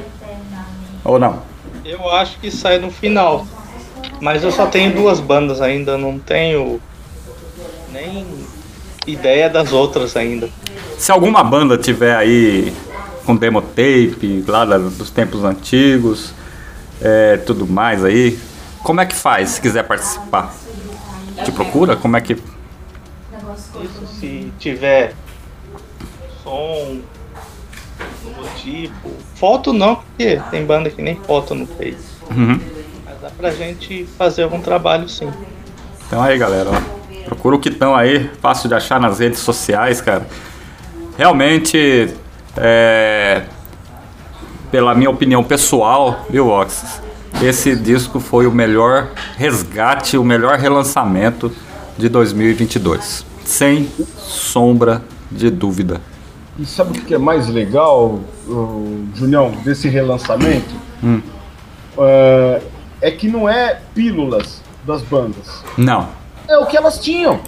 Ou 1.03 1.17
não? 1.17 1.41
Eu 1.83 2.07
acho 2.11 2.37
que 2.37 2.51
sai 2.51 2.77
no 2.77 2.91
final. 2.91 3.47
Mas 4.21 4.43
eu 4.43 4.51
só 4.51 4.67
tenho 4.67 4.93
duas 4.93 5.19
bandas 5.19 5.59
ainda, 5.59 5.97
não 5.97 6.19
tenho 6.19 6.79
nem 7.91 8.27
ideia 9.07 9.49
das 9.49 9.73
outras 9.73 10.15
ainda. 10.15 10.47
Se 10.97 11.11
alguma 11.11 11.43
banda 11.43 11.77
tiver 11.77 12.15
aí 12.15 12.73
com 13.25 13.35
demo 13.35 13.61
tape 13.61 14.43
lá 14.47 14.65
dos 14.65 15.09
tempos 15.09 15.43
antigos, 15.43 16.33
é, 17.01 17.37
tudo 17.37 17.67
mais 17.67 18.03
aí, 18.03 18.39
como 18.83 19.01
é 19.01 19.05
que 19.05 19.15
faz 19.15 19.51
se 19.51 19.61
quiser 19.61 19.83
participar? 19.83 20.53
Te 21.43 21.51
procura? 21.51 21.95
Como 21.95 22.15
é 22.15 22.21
que. 22.21 22.33
Isso 22.33 24.07
se 24.19 24.51
tiver 24.59 25.13
som, 26.43 27.01
logotipo. 28.23 29.11
Foto 29.35 29.73
não, 29.73 29.95
porque 29.95 30.41
tem 30.51 30.65
banda 30.65 30.89
que 30.89 31.01
nem 31.01 31.15
foto 31.15 31.55
não 31.55 31.65
fez. 31.65 31.97
Uhum. 32.29 32.59
Mas 33.05 33.21
dá 33.21 33.29
pra 33.29 33.51
gente 33.51 34.05
fazer 34.17 34.43
algum 34.43 34.61
trabalho 34.61 35.09
sim. 35.09 35.31
Então 36.07 36.21
aí 36.21 36.37
galera, 36.37 36.69
ó, 36.69 37.25
procura 37.25 37.55
o 37.55 37.59
Quitão 37.59 37.95
aí, 37.95 38.29
fácil 38.41 38.69
de 38.69 38.75
achar 38.75 38.99
nas 38.99 39.19
redes 39.19 39.39
sociais, 39.39 39.99
cara. 39.99 40.27
Realmente, 41.17 42.13
é, 42.57 43.43
pela 44.71 44.95
minha 44.95 45.09
opinião 45.09 45.43
pessoal, 45.43 46.25
viu, 46.29 46.49
Oxys? 46.49 47.01
Esse 47.41 47.75
disco 47.75 48.19
foi 48.19 48.47
o 48.47 48.51
melhor 48.51 49.09
resgate, 49.37 50.17
o 50.17 50.23
melhor 50.23 50.57
relançamento 50.57 51.51
de 51.97 52.09
2022. 52.09 53.25
Sem 53.43 53.89
sombra 54.17 55.03
de 55.29 55.49
dúvida. 55.49 56.01
e 56.57 56.65
sabe 56.65 56.97
o 56.97 57.01
que 57.01 57.13
é 57.13 57.17
mais 57.17 57.47
legal, 57.47 58.19
Junião, 59.15 59.51
desse 59.63 59.89
relançamento? 59.89 60.73
Hum. 61.03 61.21
É, 61.97 62.61
é 63.01 63.11
que 63.11 63.27
não 63.27 63.49
é 63.49 63.79
pílulas 63.93 64.61
das 64.85 65.01
bandas. 65.01 65.63
Não. 65.77 66.07
É 66.47 66.57
o 66.57 66.65
que 66.65 66.77
elas 66.77 66.99
tinham. 66.99 67.39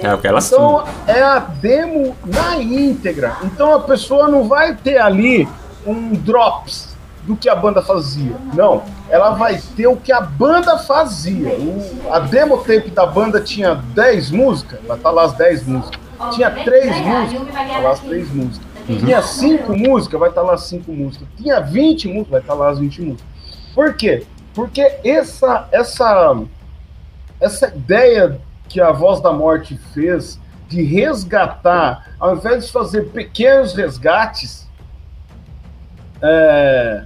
É 0.00 0.14
o 0.14 0.18
que 0.18 0.26
elas 0.28 0.46
Então 0.50 0.84
é 1.06 1.22
a 1.22 1.38
demo 1.38 2.16
na 2.24 2.56
íntegra. 2.56 3.36
Então 3.44 3.74
a 3.74 3.80
pessoa 3.80 4.28
não 4.28 4.46
vai 4.48 4.74
ter 4.76 4.98
ali 4.98 5.48
um 5.86 6.12
drops 6.12 6.96
do 7.24 7.36
que 7.36 7.48
a 7.48 7.54
banda 7.54 7.82
fazia. 7.82 8.34
Não. 8.54 8.82
Ela 9.10 9.30
vai 9.30 9.60
ter 9.76 9.86
o 9.86 9.96
que 9.96 10.12
a 10.12 10.20
banda 10.20 10.78
fazia. 10.78 11.50
O- 11.50 12.12
a 12.12 12.20
demo 12.20 12.58
tape 12.58 12.90
da 12.90 13.04
banda 13.06 13.40
tinha 13.40 13.74
10 13.74 14.30
músicas, 14.30 14.80
vai 14.86 14.96
estar 14.96 15.10
lá 15.10 15.24
as 15.24 15.32
10 15.34 15.66
músicas. 15.66 16.00
Tinha 16.32 16.50
3 16.50 16.96
músicas, 16.96 17.52
vai 17.54 17.66
estar 17.66 17.78
lá 17.80 17.90
as 17.90 18.00
3 18.00 18.30
músicas. 18.34 18.68
Tinha 18.86 19.22
5 19.22 19.76
músicas, 19.76 20.18
vai 20.20 20.28
estar 20.30 20.42
lá 20.42 20.54
as 20.54 20.62
5 20.62 20.90
músicas. 20.92 21.28
Tinha 21.36 21.60
20 21.60 22.08
músicas, 22.08 22.30
vai 22.30 22.40
estar 22.40 22.54
lá 22.54 22.70
as 22.70 22.78
20 22.78 23.02
músicas. 23.02 23.26
Por 23.74 23.94
quê? 23.94 24.24
Porque 24.54 24.80
essa, 25.04 25.68
essa, 25.70 26.36
essa 27.38 27.68
ideia 27.68 28.40
que 28.68 28.80
a 28.80 28.92
Voz 28.92 29.20
da 29.20 29.32
Morte 29.32 29.76
fez 29.94 30.38
de 30.68 30.82
resgatar, 30.82 32.10
ao 32.20 32.36
invés 32.36 32.66
de 32.66 32.72
fazer 32.72 33.04
pequenos 33.10 33.74
resgates, 33.74 34.68
é, 36.22 37.04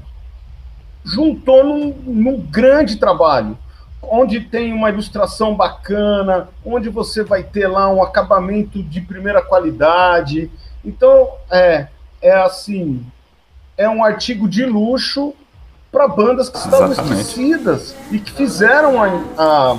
juntou 1.05 1.65
num, 1.65 1.95
num 2.05 2.41
grande 2.41 2.97
trabalho, 2.97 3.57
onde 4.03 4.41
tem 4.41 4.73
uma 4.73 4.91
ilustração 4.91 5.55
bacana, 5.55 6.49
onde 6.65 6.89
você 6.89 7.23
vai 7.23 7.43
ter 7.43 7.69
lá 7.69 7.89
um 7.89 8.03
acabamento 8.03 8.83
de 8.83 9.01
primeira 9.01 9.41
qualidade. 9.43 10.51
Então, 10.85 11.29
é, 11.51 11.87
é 12.21 12.35
assim, 12.35 13.05
é 13.77 13.89
um 13.89 14.03
artigo 14.05 14.49
de 14.49 14.65
luxo 14.65 15.35
para 15.91 16.09
bandas 16.09 16.49
que 16.49 16.57
estavam 16.59 16.91
esquecidas 16.93 17.95
e 18.11 18.19
que 18.19 18.33
fizeram 18.33 19.01
a, 19.03 19.07
a- 19.39 19.79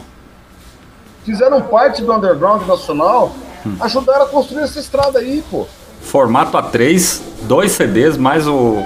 fizeram 1.26 1.62
parte 1.62 2.02
do 2.02 2.14
underground 2.14 2.68
nacional, 2.68 3.32
Hum. 3.66 3.78
ajudaram 3.80 4.24
a 4.24 4.28
construir 4.28 4.64
essa 4.64 4.78
estrada 4.78 5.20
aí, 5.20 5.42
pô. 5.50 5.66
Formato 6.02 6.58
A3, 6.58 7.22
dois 7.44 7.72
CDs, 7.72 8.18
mais 8.18 8.46
o, 8.46 8.84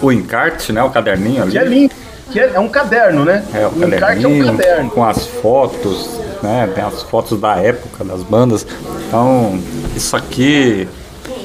o 0.00 0.10
encarte, 0.10 0.72
né? 0.72 0.82
O 0.82 0.88
caderninho 0.88 1.42
ali. 1.42 1.52
Que 1.52 1.58
é 1.58 1.64
lindo, 1.64 1.94
que 2.32 2.40
é, 2.40 2.52
é 2.54 2.58
um 2.58 2.68
caderno, 2.70 3.22
né? 3.22 3.44
É, 3.52 3.66
o 3.66 3.86
encarte 3.86 4.24
é 4.24 4.28
um 4.28 4.38
caderninho 4.38 4.46
caderno. 4.56 4.90
com 4.90 5.04
as 5.04 5.26
fotos, 5.26 6.18
né? 6.42 6.66
Tem 6.74 6.82
as 6.82 7.02
fotos 7.02 7.38
da 7.38 7.56
época 7.56 8.02
das 8.02 8.22
bandas. 8.22 8.66
Então, 9.06 9.60
isso 9.94 10.16
aqui 10.16 10.88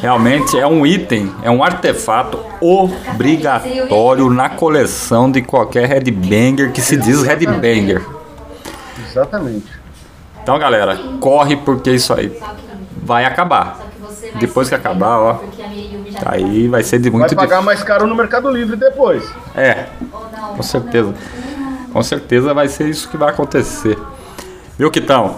realmente 0.02 0.58
é 0.58 0.66
um 0.66 0.86
item, 0.86 1.30
é 1.44 1.52
um 1.52 1.62
artefato 1.62 2.40
obrigatório 2.62 4.30
na 4.30 4.48
coleção 4.50 5.30
de 5.30 5.42
qualquer 5.42 5.86
headbanger 5.86 6.72
que 6.72 6.82
se 6.82 6.96
diz 6.96 7.24
headbanger. 7.24 8.02
Exatamente. 9.10 9.79
Então, 10.50 10.58
galera, 10.58 11.00
corre 11.20 11.56
porque 11.58 11.92
isso 11.92 12.12
aí 12.12 12.36
vai 13.04 13.24
acabar. 13.24 13.82
Depois 14.40 14.68
que 14.68 14.74
acabar, 14.74 15.20
ó, 15.20 15.40
aí 16.26 16.68
vai 16.68 16.82
ser 16.82 16.98
de 16.98 17.08
Vai 17.12 17.20
muito 17.20 17.36
pagar 17.36 17.62
mais 17.62 17.84
caro 17.84 18.08
no 18.08 18.16
Mercado 18.16 18.50
Livre 18.50 18.76
depois. 18.76 19.32
É, 19.56 19.86
com 20.58 20.64
certeza. 20.64 21.14
Com 21.94 22.02
certeza 22.02 22.52
vai 22.52 22.68
ser 22.68 22.90
isso 22.90 23.08
que 23.10 23.16
vai 23.16 23.30
acontecer. 23.30 23.96
Viu, 24.76 24.90
Kitão? 24.90 25.38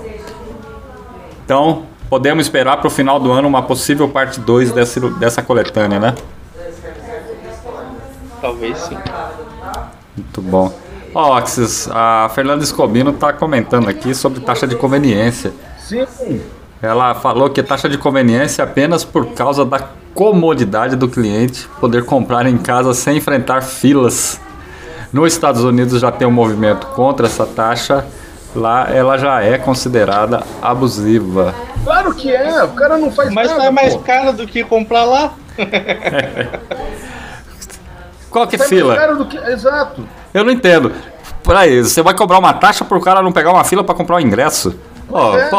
Então, 1.44 1.84
podemos 2.10 2.46
esperar 2.46 2.78
para 2.78 2.88
o 2.88 2.90
final 2.90 3.20
do 3.20 3.34
ano 3.34 3.50
uma 3.50 3.64
possível 3.64 4.08
parte 4.08 4.40
2 4.40 4.72
dessa, 4.72 5.02
dessa 5.10 5.42
coletânea, 5.42 6.00
né? 6.00 6.16
Talvez 8.40 8.78
sim. 8.78 8.98
Muito 10.16 10.42
bom. 10.42 10.72
Ó, 11.14 11.34
Axis, 11.34 11.90
a 11.92 12.30
Fernanda 12.34 12.64
Escobino 12.64 13.12
está 13.12 13.34
comentando 13.34 13.90
aqui 13.90 14.16
sobre 14.16 14.40
taxa 14.40 14.66
de 14.66 14.76
conveniência. 14.76 15.52
Sim, 15.80 16.06
Ela 16.82 17.14
falou 17.14 17.50
que 17.50 17.62
taxa 17.62 17.90
de 17.90 17.98
conveniência 17.98 18.62
é 18.62 18.66
apenas 18.66 19.04
por 19.04 19.28
causa 19.34 19.66
da 19.66 19.80
comodidade 20.16 20.96
do 20.96 21.10
cliente 21.10 21.68
poder 21.80 22.06
comprar 22.06 22.46
em 22.46 22.58
casa 22.58 22.94
sem 22.94 23.18
enfrentar 23.18 23.62
filas. 23.62 24.40
Nos 25.12 25.34
Estados 25.34 25.64
Unidos 25.64 26.00
já 26.00 26.12
tem 26.12 26.28
um 26.28 26.32
movimento 26.32 26.88
contra 26.88 27.28
essa 27.28 27.46
taxa, 27.46 28.06
lá 28.56 28.88
ela 28.90 29.18
já 29.18 29.42
é 29.44 29.58
considerada 29.58 30.42
abusiva. 30.62 31.54
claro 31.84 32.14
que 32.16 32.34
é. 32.34 32.64
O 32.64 32.70
cara 32.70 32.98
não 32.98 33.12
faz 33.12 33.34
Mas 33.34 33.50
nada. 33.50 33.64
tá 33.66 33.72
mais 33.72 33.94
pô. 33.94 34.00
caro 34.00 34.32
do 34.32 34.48
que 34.48 34.64
comprar 34.64 35.04
lá. 35.04 35.34
Qual 38.32 38.48
que 38.48 38.56
é 38.56 38.60
mais 38.60 38.70
fila? 38.70 38.96
caro 38.96 39.18
do 39.18 39.26
que... 39.26 39.38
Exato. 39.38 40.08
Eu 40.34 40.44
não 40.44 40.52
entendo. 40.52 40.92
Peraí, 41.44 41.82
você 41.82 42.02
vai 42.02 42.14
cobrar 42.14 42.40
uma 42.40 42.54
taxa 42.54 42.86
pro 42.86 43.02
cara 43.02 43.22
não 43.22 43.32
pegar 43.32 43.52
uma 43.52 43.64
fila 43.64 43.84
pra 43.84 43.96
comprar 43.96 44.18
o 44.18 44.20
ingresso? 44.20 44.76
Pô, 45.12 45.38
é. 45.38 45.50
pô, 45.50 45.58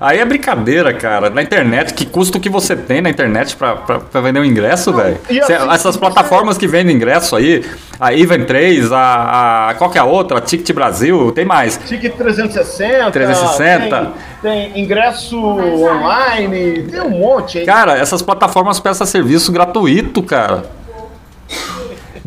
aí 0.00 0.18
é 0.18 0.24
brincadeira, 0.24 0.92
cara. 0.92 1.30
Na 1.30 1.40
internet, 1.40 1.94
que 1.94 2.04
custo 2.04 2.40
que 2.40 2.48
você 2.48 2.74
tem 2.74 3.00
na 3.00 3.08
internet 3.08 3.54
pra, 3.54 3.76
pra, 3.76 4.00
pra 4.00 4.20
vender 4.20 4.40
um 4.40 4.44
ingresso, 4.44 4.92
velho? 4.92 5.18
assim, 5.24 5.52
Essas 5.72 5.96
plataformas 5.96 6.58
que 6.58 6.66
vendem 6.66 6.96
ingresso 6.96 7.36
aí, 7.36 7.64
a 8.00 8.12
Even 8.12 8.44
3, 8.44 8.90
a, 8.90 9.68
a 9.68 9.74
qual 9.74 9.88
que 9.88 9.98
é 9.98 10.00
a 10.00 10.04
outra? 10.04 10.38
A 10.38 10.40
Ticket 10.40 10.74
Brasil, 10.74 11.30
tem 11.30 11.44
mais. 11.44 11.78
Ticket 11.86 12.16
360. 12.16 13.10
360. 13.12 14.12
Tem, 14.42 14.72
tem 14.72 14.82
ingresso 14.82 15.38
online. 15.38 16.82
Tem 16.82 17.00
um 17.00 17.10
monte 17.10 17.58
aí. 17.58 17.66
Cara, 17.66 17.96
essas 17.96 18.20
plataformas 18.20 18.80
prestam 18.80 19.06
serviço 19.06 19.52
gratuito, 19.52 20.22
cara. 20.24 20.77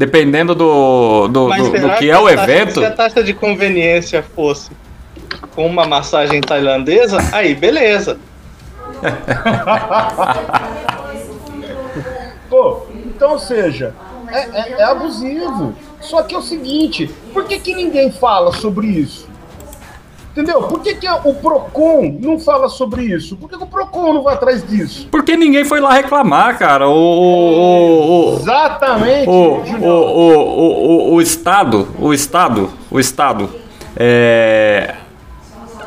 Dependendo 0.05 0.55
do, 0.55 1.27
do, 1.27 1.47
do- 1.49 1.69
do 1.79 1.89
que 1.99 2.09
é 2.09 2.17
o 2.17 2.27
taxa- 2.27 2.43
evento. 2.43 2.79
Se 2.79 2.85
a 2.85 2.91
taxa 2.91 3.23
de 3.23 3.33
conveniência 3.35 4.23
fosse 4.23 4.71
com 5.53 5.67
uma 5.67 5.85
massagem 5.85 6.41
tailandesa, 6.41 7.17
aí 7.31 7.53
beleza. 7.53 8.17
Pô, 12.49 12.81
então, 12.93 13.31
ou 13.33 13.39
seja, 13.39 13.93
é, 14.27 14.39
é- 14.39 14.75
é 14.79 14.83
abusivo. 14.83 15.73
Só 15.99 16.23
que 16.23 16.33
é 16.33 16.37
o 16.37 16.41
seguinte, 16.41 17.09
por 17.31 17.45
que, 17.45 17.59
que 17.59 17.75
ninguém 17.75 18.11
fala 18.11 18.51
sobre 18.51 18.87
isso? 18.87 19.20
Entendeu? 20.31 20.63
Por 20.63 20.79
que, 20.79 20.95
que 20.95 21.07
o 21.09 21.33
PROCON 21.33 22.17
não 22.21 22.39
fala 22.39 22.69
sobre 22.69 23.03
isso? 23.03 23.35
Por 23.35 23.49
que, 23.49 23.57
que 23.57 23.63
o 23.63 23.67
PROCON 23.67 24.13
não 24.13 24.23
vai 24.23 24.35
atrás 24.35 24.65
disso? 24.65 25.07
Porque 25.11 25.35
ninguém 25.35 25.65
foi 25.65 25.81
lá 25.81 25.93
reclamar, 25.93 26.57
cara. 26.57 26.87
O, 26.87 26.93
o, 26.93 28.33
o, 28.33 28.39
Exatamente. 28.39 29.29
o, 29.29 29.63
o, 29.81 31.11
o, 31.11 31.13
o, 31.15 31.21
Estado, 31.21 31.85
o 31.99 32.13
Estado, 32.13 32.69
o 32.89 32.97
Estado, 32.97 33.49
é, 33.97 34.95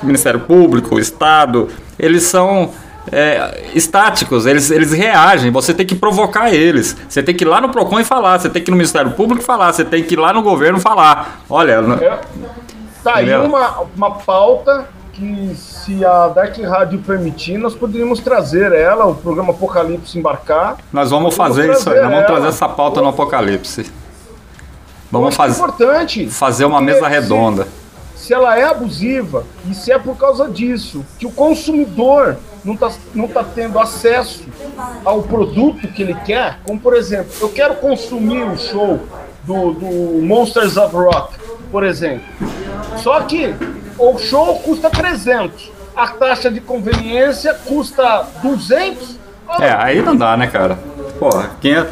Ministério 0.03 0.41
Público, 0.41 0.97
o 0.97 0.99
Estado, 0.99 1.71
eles 1.99 2.25
são 2.25 2.71
é, 3.11 3.71
estáticos, 3.75 4.45
eles, 4.45 4.71
eles 4.71 4.93
reagem, 4.93 5.51
você 5.51 5.73
tem 5.73 5.87
que 5.87 5.95
provocar 5.95 6.53
eles. 6.53 6.95
Você 7.09 7.23
tem 7.23 7.35
que 7.35 7.45
ir 7.45 7.49
lá 7.49 7.63
no 7.63 7.71
PROCON 7.71 8.01
e 8.01 8.05
falar, 8.05 8.39
você 8.39 8.51
tem 8.51 8.63
que 8.63 8.71
ir 8.71 8.73
no 8.73 8.77
Ministério 8.77 9.13
Público 9.13 9.43
falar, 9.43 9.73
você 9.73 9.87
tem 9.87 10.03
que 10.03 10.15
ir 10.15 10.19
lá 10.19 10.35
no 10.35 10.43
governo 10.43 10.79
falar. 10.79 11.41
Olha, 11.49 11.81
É. 12.03 12.19
Tá 13.05 13.17
aí 13.17 13.33
uma, 13.37 13.81
uma 13.95 14.11
pauta 14.13 14.89
que, 15.13 15.55
se 15.55 16.05
a 16.05 16.29
Dark 16.29 16.57
Rádio 16.59 16.99
permitir, 17.01 17.57
nós 17.59 17.75
poderíamos 17.75 18.19
trazer 18.21 18.73
ela, 18.73 19.05
o 19.07 19.15
programa 19.15 19.51
Apocalipse 19.53 20.19
embarcar. 20.19 20.79
nós 20.93 21.11
vamos 21.11 21.37
fazer 21.37 21.71
isso 21.71 21.89
aí, 21.91 22.01
nós 22.01 22.11
vamos 22.11 22.27
trazer 22.27 22.49
essa 22.49 22.69
pauta 22.69 23.01
no 23.01 23.09
Apocalipse. 23.09 23.93
Vamos 25.13 25.29
que 25.29 25.35
é 25.35 25.37
fazer, 25.37 25.57
importante. 25.63 26.27
fazer 26.31 26.65
uma 26.65 26.81
mesa 26.81 27.05
se- 27.05 27.09
redonda. 27.09 27.69
se 28.17 28.33
ela 28.35 28.59
é 28.59 28.65
abusiva 28.65 29.45
e 29.71 29.75
se 29.75 29.93
é 29.93 29.99
por 29.99 30.17
causa 30.17 30.49
disso 30.49 31.05
que 31.19 31.27
o 31.27 31.31
consumidor 31.31 32.37
não 32.65 32.75
está 32.75 32.91
não 33.15 33.29
tá 33.29 33.45
tendo 33.45 33.79
acesso 33.79 34.45
ao 35.05 35.23
produto 35.23 35.87
que 35.89 36.03
ele 36.03 36.15
quer, 36.15 36.59
como 36.67 36.81
por 36.81 36.97
exemplo, 36.97 37.31
eu 37.41 37.51
quero 37.51 37.75
consumir 37.77 38.43
o 38.43 38.57
show 38.57 38.99
do, 39.45 39.73
do 39.75 40.23
Monsters 40.27 40.77
of 40.77 40.97
Rock, 40.97 41.35
por 41.71 41.85
exemplo. 41.85 42.25
Só 42.97 43.21
que 43.23 43.55
o 43.99 44.19
show 44.19 44.59
custa 44.61 44.91
300, 44.91 45.71
a 45.97 46.09
taxa 46.09 46.51
de 46.51 46.61
conveniência 46.61 47.55
custa 47.55 48.27
200. 48.43 49.19
É, 49.61 49.73
aí 49.73 50.03
não 50.03 50.17
dá, 50.17 50.37
né, 50.37 50.47
cara? 50.47 50.79
Porra, 51.19 51.51
quem 51.61 51.75
é... 51.75 51.87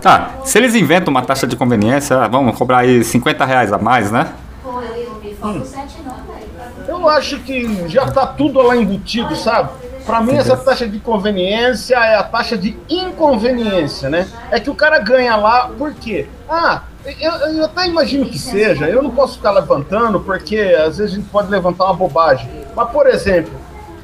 Tá, 0.00 0.30
se 0.44 0.56
eles 0.58 0.74
inventam 0.74 1.10
uma 1.10 1.22
taxa 1.22 1.46
de 1.46 1.56
conveniência, 1.56 2.16
ah, 2.16 2.28
vamos 2.28 2.56
cobrar 2.56 2.78
aí 2.78 3.04
50 3.04 3.44
reais 3.44 3.72
a 3.72 3.78
mais, 3.78 4.10
né? 4.10 4.32
Pô, 4.62 4.80
eu 4.80 4.96
ia 4.96 5.10
ouvir 5.10 5.34
Foco 5.34 5.64
7 5.64 5.96
não, 6.04 6.14
velho. 6.14 6.50
Eu 6.88 7.08
acho 7.08 7.38
que 7.40 7.88
já 7.88 8.10
tá 8.10 8.26
tudo 8.26 8.62
lá 8.62 8.76
embutido, 8.76 9.36
sabe? 9.36 9.70
Pra 10.06 10.20
mim, 10.20 10.36
essa 10.36 10.56
taxa 10.56 10.86
de 10.88 10.98
conveniência 10.98 11.94
é 11.96 12.16
a 12.16 12.22
taxa 12.22 12.56
de 12.56 12.76
inconveniência, 12.88 14.08
né? 14.08 14.26
É 14.50 14.58
que 14.58 14.70
o 14.70 14.74
cara 14.74 14.98
ganha 14.98 15.36
lá, 15.36 15.68
por 15.76 15.92
quê? 15.94 16.26
Ah, 16.48 16.82
eu, 17.20 17.32
eu 17.32 17.64
até 17.64 17.86
imagino 17.86 18.26
que 18.26 18.38
seja, 18.38 18.86
eu 18.88 19.02
não 19.02 19.10
posso 19.10 19.36
ficar 19.36 19.52
levantando, 19.52 20.20
porque 20.20 20.58
às 20.58 20.98
vezes 20.98 21.12
a 21.12 21.16
gente 21.16 21.28
pode 21.28 21.50
levantar 21.50 21.84
uma 21.84 21.94
bobagem. 21.94 22.48
Mas, 22.74 22.90
por 22.90 23.06
exemplo, 23.06 23.52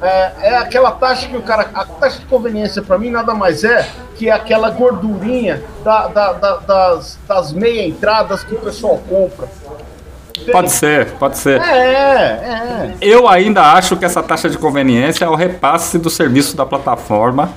é, 0.00 0.32
é 0.42 0.56
aquela 0.58 0.90
taxa 0.92 1.26
que 1.26 1.36
o 1.36 1.42
cara. 1.42 1.68
A 1.74 1.84
taxa 1.84 2.18
de 2.20 2.26
conveniência 2.26 2.82
para 2.82 2.98
mim 2.98 3.10
nada 3.10 3.34
mais 3.34 3.64
é 3.64 3.88
que 4.16 4.30
aquela 4.30 4.70
gordurinha 4.70 5.62
da, 5.82 6.06
da- 6.08 6.32
da- 6.34 6.56
das, 6.58 7.18
das 7.26 7.52
meia 7.52 7.86
entradas 7.86 8.44
que 8.44 8.54
o 8.54 8.58
pessoal 8.60 8.98
compra. 9.08 9.48
Pode 10.52 10.70
ser, 10.70 11.06
pode 11.12 11.38
ser. 11.38 11.60
É, 11.60 11.64
é. 11.72 12.94
Eu 13.00 13.28
ainda 13.28 13.62
acho 13.72 13.96
que 13.96 14.04
essa 14.04 14.22
taxa 14.22 14.48
de 14.50 14.58
conveniência 14.58 15.24
é 15.24 15.28
o 15.28 15.34
repasse 15.34 15.98
do 15.98 16.10
serviço 16.10 16.56
da 16.56 16.64
plataforma, 16.66 17.50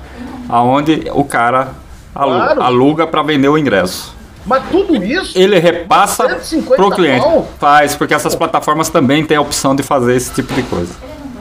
aonde 0.48 1.04
o 1.12 1.24
cara 1.24 1.68
alu- 2.14 2.32
Claro. 2.36 2.62
aluga 2.62 3.06
para 3.06 3.22
vender 3.22 3.48
o 3.48 3.56
ingresso. 3.58 4.14
Mas 4.46 4.62
tudo 4.70 4.96
isso. 4.96 5.38
Ele 5.38 5.58
repassa 5.58 6.26
150 6.28 6.76
pro 6.76 6.90
cliente. 6.90 7.22
pau? 7.22 7.46
Faz, 7.58 7.94
porque 7.94 8.14
essas 8.14 8.34
plataformas 8.34 8.88
também 8.88 9.24
têm 9.24 9.36
a 9.36 9.40
opção 9.40 9.76
de 9.76 9.82
fazer 9.82 10.16
esse 10.16 10.32
tipo 10.32 10.52
de 10.54 10.62
coisa. 10.62 10.92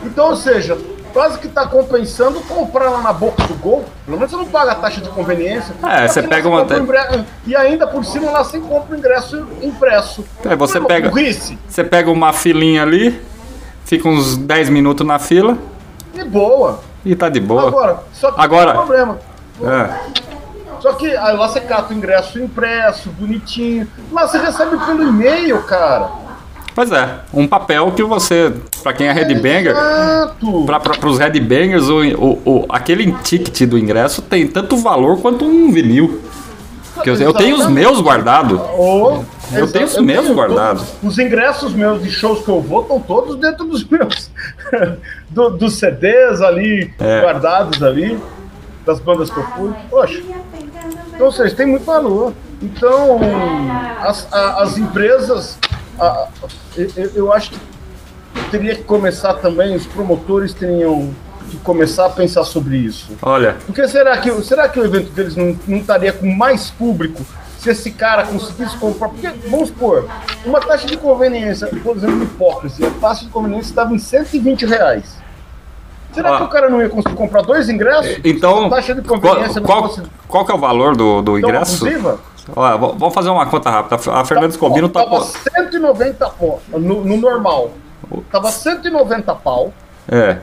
Então, 0.06 0.30
ou 0.30 0.36
seja, 0.36 0.78
quase 1.14 1.38
que 1.40 1.48
tá 1.48 1.66
compensando 1.68 2.40
comprar 2.42 2.90
lá 2.90 3.02
na 3.02 3.12
boca 3.14 3.44
do 3.44 3.54
gol. 3.56 3.86
Pelo 4.06 4.18
menos 4.18 4.32
você 4.32 4.38
não 4.38 4.46
paga 4.46 4.72
a 4.72 4.76
taxa 4.76 5.02
de 5.02 5.10
conveniência. 5.10 5.74
É, 5.84 6.08
você 6.08 6.24
pega 6.24 6.48
uma 6.48 6.62
ingresso- 6.62 7.26
E 7.46 7.56
ainda 7.56 7.86
por 7.88 8.04
cima 8.06 8.32
lá 8.32 8.44
você 8.44 8.60
compra 8.60 8.96
o 8.96 8.98
ingresso 9.00 9.48
impresso. 9.62 10.26
É, 10.46 10.56
você 10.56 10.80
pega-? 10.80 11.12
Você 11.68 11.84
pega 11.84 12.10
uma 12.12 12.32
filinha 12.34 12.82
ali, 12.84 13.22
fica 13.86 14.08
uns 14.08 14.38
10 14.38 14.70
minutos 14.70 15.06
na 15.06 15.20
fila 15.20 15.58
E 16.14 16.24
boa. 16.24 16.80
e 17.04 17.16
tá 17.16 17.30
de 17.30 17.40
boa. 17.40 17.68
Agora, 17.68 18.00
só 18.14 18.32
que 18.32 18.40
Agora- 18.42 18.72
tem 18.72 18.82
um 18.82 18.86
problema. 18.86 19.20
É. 19.64 20.30
Só 20.80 20.94
que 20.94 21.08
aí 21.08 21.36
lá 21.36 21.48
você 21.48 21.60
cata 21.60 21.94
o 21.94 21.98
ingresso 21.98 22.40
impresso, 22.40 23.10
bonitinho. 23.10 23.86
Lá 24.14 24.26
você 24.26 24.38
recebe 24.38 24.78
pelo 24.86 25.04
e-mail, 25.04 25.62
cara. 25.64 26.10
Pois 26.80 26.94
é, 26.94 27.10
um 27.34 27.46
papel 27.46 27.92
que 27.92 28.02
você, 28.04 28.54
pra 28.82 28.94
quem 28.94 29.10
é 29.10 29.12
headbanger. 29.12 29.76
Para 30.66 31.10
os 31.10 31.20
headbangers, 31.20 31.90
o, 31.90 32.00
o, 32.16 32.42
o- 32.46 32.66
aquele 32.70 33.12
ticket 33.22 33.68
do 33.70 33.78
ingresso 33.78 34.22
tem 34.22 34.48
tanto 34.48 34.78
valor 34.78 35.20
quanto 35.20 35.44
um 35.44 35.70
vinil. 35.74 36.22
Eu, 37.06 37.16
eu 37.16 37.34
tenho 37.34 37.58
os 37.58 37.68
meus 37.68 38.00
guardados. 38.00 38.58
Eu 39.54 39.70
tenho 39.70 39.88
os 39.88 39.98
meus 39.98 40.24
tenho 40.24 40.34
guardados. 40.38 40.84
todos- 40.84 41.12
Os 41.12 41.20
ingressos 41.20 41.74
meus 41.74 42.02
de 42.02 42.10
shows 42.10 42.46
que 42.46 42.50
eu 42.50 42.62
vou 42.62 42.84
estão 42.84 43.02
todos 43.02 43.36
dentro 43.36 43.66
dos 43.66 43.84
meus. 43.84 44.32
do- 45.30 45.50
dos 45.50 45.74
CDs 45.80 46.40
ali, 46.42 46.94
É. 46.98 47.20
guardados 47.24 47.84
ali, 47.84 48.18
das 48.86 49.02
bandas 49.02 49.30
que 49.30 49.38
eu 49.38 49.44
fui. 49.58 49.74
Poxa, 49.90 50.22
então 51.14 51.30
vocês 51.30 51.52
têm 51.52 51.66
muito 51.68 51.84
valor. 51.84 52.32
Então, 52.62 53.20
as, 54.02 54.26
a- 54.32 54.64
as 54.64 54.78
empresas, 54.78 55.58
a- 56.00 56.28
eu- 56.78 56.92
eu, 56.96 57.12
eu 57.16 57.34
acho 57.34 57.52
que 57.52 57.60
teria 58.52 58.76
que 58.76 58.84
começar 58.84 59.34
também, 59.36 59.76
os 59.76 59.86
promotores 59.86 60.54
teriam 60.54 61.14
que 61.50 61.58
começar 61.58 62.06
a 62.06 62.10
pensar 62.10 62.44
sobre 62.44 62.78
isso. 62.78 63.12
Olha, 63.22 63.58
Porque 63.66 63.88
será 63.88 64.18
que, 64.18 64.32
será 64.44 64.70
que 64.70 64.80
o 64.80 64.86
evento 64.86 65.12
deles 65.12 65.36
não, 65.36 65.58
não 65.68 65.78
estaria 65.78 66.14
com 66.14 66.28
mais 66.28 66.70
público 66.70 67.26
se 67.58 67.70
esse 67.72 67.92
cara 67.92 68.24
conseguisse 68.26 68.78
comprar? 68.78 69.10
Porque, 69.10 69.28
vamos 69.50 69.70
supor, 69.70 70.08
uma 70.46 70.60
taxa 70.60 70.86
de 70.88 70.96
conveniência, 70.98 71.68
por 71.84 71.98
exemplo, 71.98 72.24
hipócrise, 72.24 72.86
a 72.86 72.92
taxa 72.92 73.26
de 73.26 73.32
conveniência 73.32 73.70
estava 73.72 73.94
em 73.94 74.00
120 74.00 74.66
reais. 74.66 75.18
Será 76.14 76.34
Ó. 76.34 76.38
que 76.38 76.44
o 76.44 76.48
cara 76.48 76.70
não 76.70 76.82
ia 76.82 76.90
conseguir 76.90 77.16
comprar 77.16 77.42
dois 77.44 77.70
ingressos? 77.70 78.20
então, 78.24 78.70
taxa 78.70 78.96
de 78.96 79.02
qual, 79.02 79.20
conveniência 79.20 79.62
qual, 79.62 79.82
não 79.82 79.90
fosse 79.90 80.02
qual 80.28 80.46
que 80.46 80.52
é 80.52 80.56
o 80.56 80.60
valor 80.60 80.96
do, 80.96 81.22
do 81.22 81.40
tão 81.40 81.50
ingresso? 81.50 81.86
abusiva? 81.86 82.20
Olha, 82.56 82.78
vamos 82.78 83.14
fazer 83.14 83.30
uma 83.30 83.46
conta 83.46 83.70
rápida. 83.70 83.96
A 84.14 84.26
Fernanda 84.26 84.52
Scobino 84.54 84.90
tá... 84.90 85.04
Tava 85.04 85.18
pô- 85.18 85.22
190 85.24 86.30
pau 86.30 86.62
no, 86.72 87.04
no 87.04 87.18
normal. 87.18 87.72
Tava 88.32 88.52
190 88.52 89.36
pau, 89.36 89.74
É, 90.12 90.38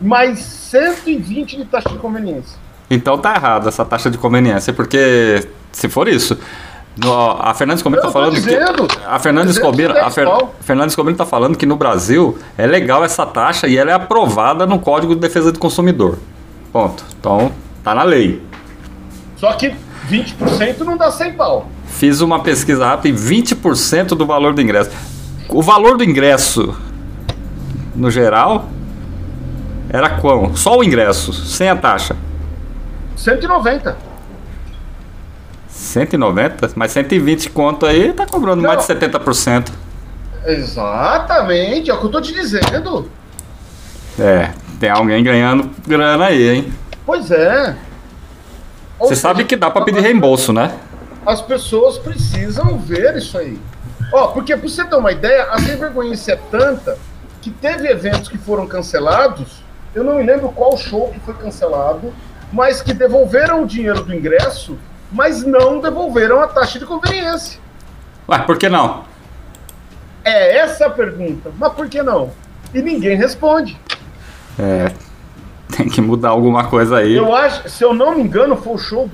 mais 0.00 0.38
120 0.40 1.56
de 1.56 1.64
taxa 1.64 1.88
de 1.90 1.98
conveniência. 1.98 2.58
então 2.90 3.16
tá 3.18 3.34
errado 3.34 3.68
essa 3.68 3.84
taxa 3.84 4.10
de 4.10 4.18
conveniência, 4.18 4.72
porque 4.72 5.46
se 5.72 5.88
for 5.88 6.08
isso... 6.08 6.36
no- 6.96 7.36
a 7.40 7.54
Fernanda 7.54 7.78
Scobino 7.78 8.00
tá 8.02 8.08
Eu 8.08 8.12
tô 8.12 8.18
falando 8.18 8.34
dizendo. 8.34 8.86
que 8.88 8.98
a 9.06 9.18
que 9.94 9.98
é 9.98 10.00
a 10.02 10.10
Fer, 10.10 10.26
pau. 10.26 10.54
Fernanda 10.60 10.90
Scobino 10.90 11.16
tá 11.16 11.24
falando 11.26 11.56
que 11.56 11.66
no 11.66 11.76
Brasil 11.76 12.36
é 12.56 12.66
legal 12.66 13.04
essa 13.04 13.24
taxa 13.24 13.68
e 13.68 13.76
ela 13.78 13.90
é 13.92 13.94
aprovada 13.94 14.66
no 14.66 14.78
Código 14.80 15.14
de 15.14 15.20
Defesa 15.20 15.52
do 15.52 15.58
Consumidor. 15.60 16.18
Ponto. 16.72 17.04
Então 17.20 17.52
tá 17.84 17.94
na 17.94 18.02
lei. 18.02 18.42
Só 19.36 19.52
que 19.52 19.72
20% 20.08 20.78
não 20.80 20.96
dá 20.96 21.10
100 21.10 21.32
pau. 21.34 21.68
Fiz 21.86 22.20
uma 22.20 22.40
pesquisa 22.42 22.86
rápida 22.86 23.08
e 23.08 23.12
20% 23.42 24.08
do 24.08 24.26
valor 24.26 24.54
do 24.54 24.60
ingresso. 24.60 24.90
O 25.48 25.62
valor 25.62 25.96
do 25.96 26.04
ingresso, 26.04 26.76
no 27.94 28.10
geral, 28.10 28.68
era 29.90 30.10
quão? 30.10 30.54
Só 30.54 30.76
o 30.78 30.84
ingresso, 30.84 31.32
sem 31.32 31.68
a 31.68 31.76
taxa. 31.76 32.16
190. 33.16 33.96
190? 35.68 36.70
Mas 36.74 36.92
120 36.92 37.50
conto 37.50 37.86
aí 37.86 38.12
tá 38.12 38.26
cobrando 38.26 38.62
mais 38.62 38.86
de 38.86 38.94
Não. 38.94 39.00
70%. 39.00 39.70
Exatamente, 40.46 41.90
é 41.90 41.94
o 41.94 41.98
que 41.98 42.06
eu 42.06 42.10
tô 42.10 42.20
te 42.20 42.32
dizendo. 42.32 43.10
É, 44.18 44.50
tem 44.80 44.90
alguém 44.90 45.22
ganhando 45.22 45.70
grana 45.86 46.26
aí, 46.26 46.48
hein? 46.48 46.72
Pois 47.04 47.30
é. 47.30 47.74
Ou 48.98 49.08
Você 49.08 49.14
seja, 49.14 49.28
sabe 49.28 49.44
que 49.44 49.56
dá 49.56 49.70
pra 49.70 49.82
pedir 49.82 50.00
reembolso, 50.00 50.52
né? 50.52 50.76
As 51.26 51.40
pessoas 51.40 51.98
precisam 51.98 52.78
ver 52.78 53.16
isso 53.16 53.36
aí. 53.38 53.58
Ó, 54.12 54.28
porque 54.28 54.56
pra 54.56 54.68
você 54.68 54.84
ter 54.84 54.96
uma 54.96 55.12
ideia, 55.12 55.44
a 55.50 55.58
sem 55.60 55.76
vergonhice 55.76 56.32
é 56.32 56.36
tanta 56.50 56.98
que 57.40 57.50
teve 57.50 57.88
eventos 57.88 58.28
que 58.28 58.38
foram 58.38 58.66
cancelados. 58.66 59.62
Eu 59.94 60.02
não 60.02 60.16
me 60.16 60.22
lembro 60.22 60.48
qual 60.50 60.76
show 60.76 61.10
que 61.12 61.20
foi 61.20 61.34
cancelado, 61.34 62.12
mas 62.52 62.80
que 62.82 62.92
devolveram 62.92 63.62
o 63.62 63.66
dinheiro 63.66 64.02
do 64.02 64.14
ingresso, 64.14 64.78
mas 65.12 65.44
não 65.44 65.80
devolveram 65.80 66.40
a 66.40 66.46
taxa 66.46 66.78
de 66.78 66.86
conveniência. 66.86 67.60
Ué, 68.28 68.38
por 68.40 68.58
que 68.58 68.68
não? 68.68 69.04
É 70.24 70.58
essa 70.58 70.86
a 70.86 70.90
pergunta. 70.90 71.50
Mas 71.58 71.72
por 71.72 71.88
que 71.88 72.02
não? 72.02 72.30
E 72.74 72.82
ninguém 72.82 73.16
responde. 73.16 73.78
É, 74.58 74.92
tem 75.76 75.88
que 75.88 76.00
mudar 76.00 76.30
alguma 76.30 76.64
coisa 76.64 76.98
aí. 76.98 77.14
Eu 77.14 77.34
acho, 77.34 77.68
se 77.68 77.84
eu 77.84 77.92
não 77.94 78.14
me 78.16 78.22
engano, 78.22 78.56
foi 78.56 78.74
o 78.74 78.78
show. 78.78 79.10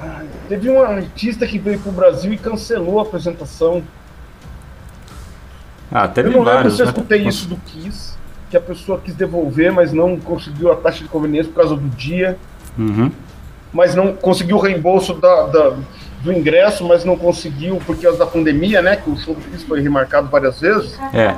Ai, 0.00 0.26
Teve 0.48 0.68
um 0.70 0.82
artista 0.82 1.46
que 1.46 1.58
veio 1.58 1.78
pro 1.78 1.92
Brasil 1.92 2.32
e 2.32 2.36
cancelou 2.38 2.98
a 2.98 3.02
apresentação. 3.02 3.82
Ah, 5.90 6.04
Eu 6.04 6.08
teve 6.08 6.30
não 6.30 6.38
lembro 6.40 6.52
vários, 6.54 6.76
se 6.76 6.82
eu 6.82 6.86
né? 6.86 6.92
escutei 6.92 7.26
isso 7.26 7.46
do 7.48 7.56
Kiss, 7.56 8.14
que 8.50 8.56
a 8.56 8.60
pessoa 8.60 9.00
quis 9.02 9.14
devolver, 9.14 9.72
mas 9.72 9.92
não 9.92 10.18
conseguiu 10.18 10.72
a 10.72 10.76
taxa 10.76 11.02
de 11.04 11.08
conveniência 11.08 11.52
por 11.52 11.60
causa 11.60 11.76
do 11.76 11.88
dia, 11.90 12.36
Uhum. 12.76 13.10
mas 13.72 13.94
não 13.94 14.12
conseguiu 14.14 14.56
o 14.56 14.60
reembolso 14.60 15.14
da, 15.14 15.46
da- 15.46 15.76
do 16.22 16.32
ingresso, 16.32 16.86
mas 16.88 17.04
não 17.04 17.16
conseguiu 17.16 17.76
por 17.86 17.96
causa 17.96 18.18
da 18.18 18.26
pandemia, 18.26 18.80
né? 18.82 18.96
Que 18.96 19.08
o 19.10 19.16
show 19.16 19.34
do 19.34 19.40
Kiss 19.42 19.64
foi 19.66 19.80
remarcado 19.80 20.28
várias 20.28 20.58
vezes. 20.58 20.98
É. 21.12 21.36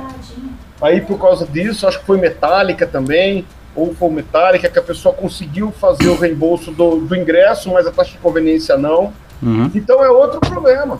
Aí 0.81 1.01
por 1.01 1.19
causa 1.19 1.45
disso, 1.45 1.87
acho 1.87 1.99
que 1.99 2.05
foi 2.05 2.17
Metallica 2.17 2.85
também, 2.85 3.45
ou 3.75 3.93
foi 3.95 4.09
Metallica, 4.09 4.69
que 4.69 4.79
a 4.79 4.81
pessoa 4.81 5.13
conseguiu 5.13 5.71
fazer 5.71 6.07
o 6.09 6.15
reembolso 6.17 6.71
do, 6.71 6.97
do 6.97 7.15
ingresso, 7.15 7.71
mas 7.71 7.85
a 7.87 7.91
taxa 7.91 8.11
de 8.11 8.17
conveniência 8.19 8.77
não. 8.77 9.13
Uhum. 9.41 9.69
Então 9.75 10.03
é 10.03 10.09
outro 10.09 10.39
problema. 10.39 10.97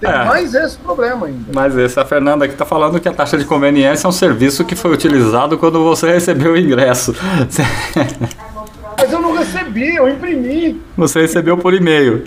Tem 0.00 0.08
É. 0.10 0.24
mais 0.24 0.54
esse 0.54 0.78
problema 0.78 1.26
ainda. 1.26 1.52
Mas 1.52 1.76
esse, 1.76 1.98
a 2.00 2.04
Fernanda 2.04 2.44
aqui 2.46 2.54
tá 2.54 2.64
falando 2.64 2.98
que 2.98 3.08
a 3.08 3.12
taxa 3.12 3.36
de 3.36 3.44
conveniência 3.44 4.06
é 4.06 4.08
um 4.08 4.12
serviço 4.12 4.64
que 4.64 4.74
foi 4.74 4.92
utilizado 4.92 5.58
quando 5.58 5.82
você 5.84 6.10
recebeu 6.12 6.52
o 6.52 6.56
ingresso. 6.56 7.14
Mas 8.98 9.12
eu 9.12 9.20
não 9.20 9.36
recebi, 9.36 9.96
eu 9.96 10.08
imprimi. 10.08 10.80
Você 10.96 11.20
recebeu 11.22 11.56
por 11.58 11.74
e-mail. 11.74 12.24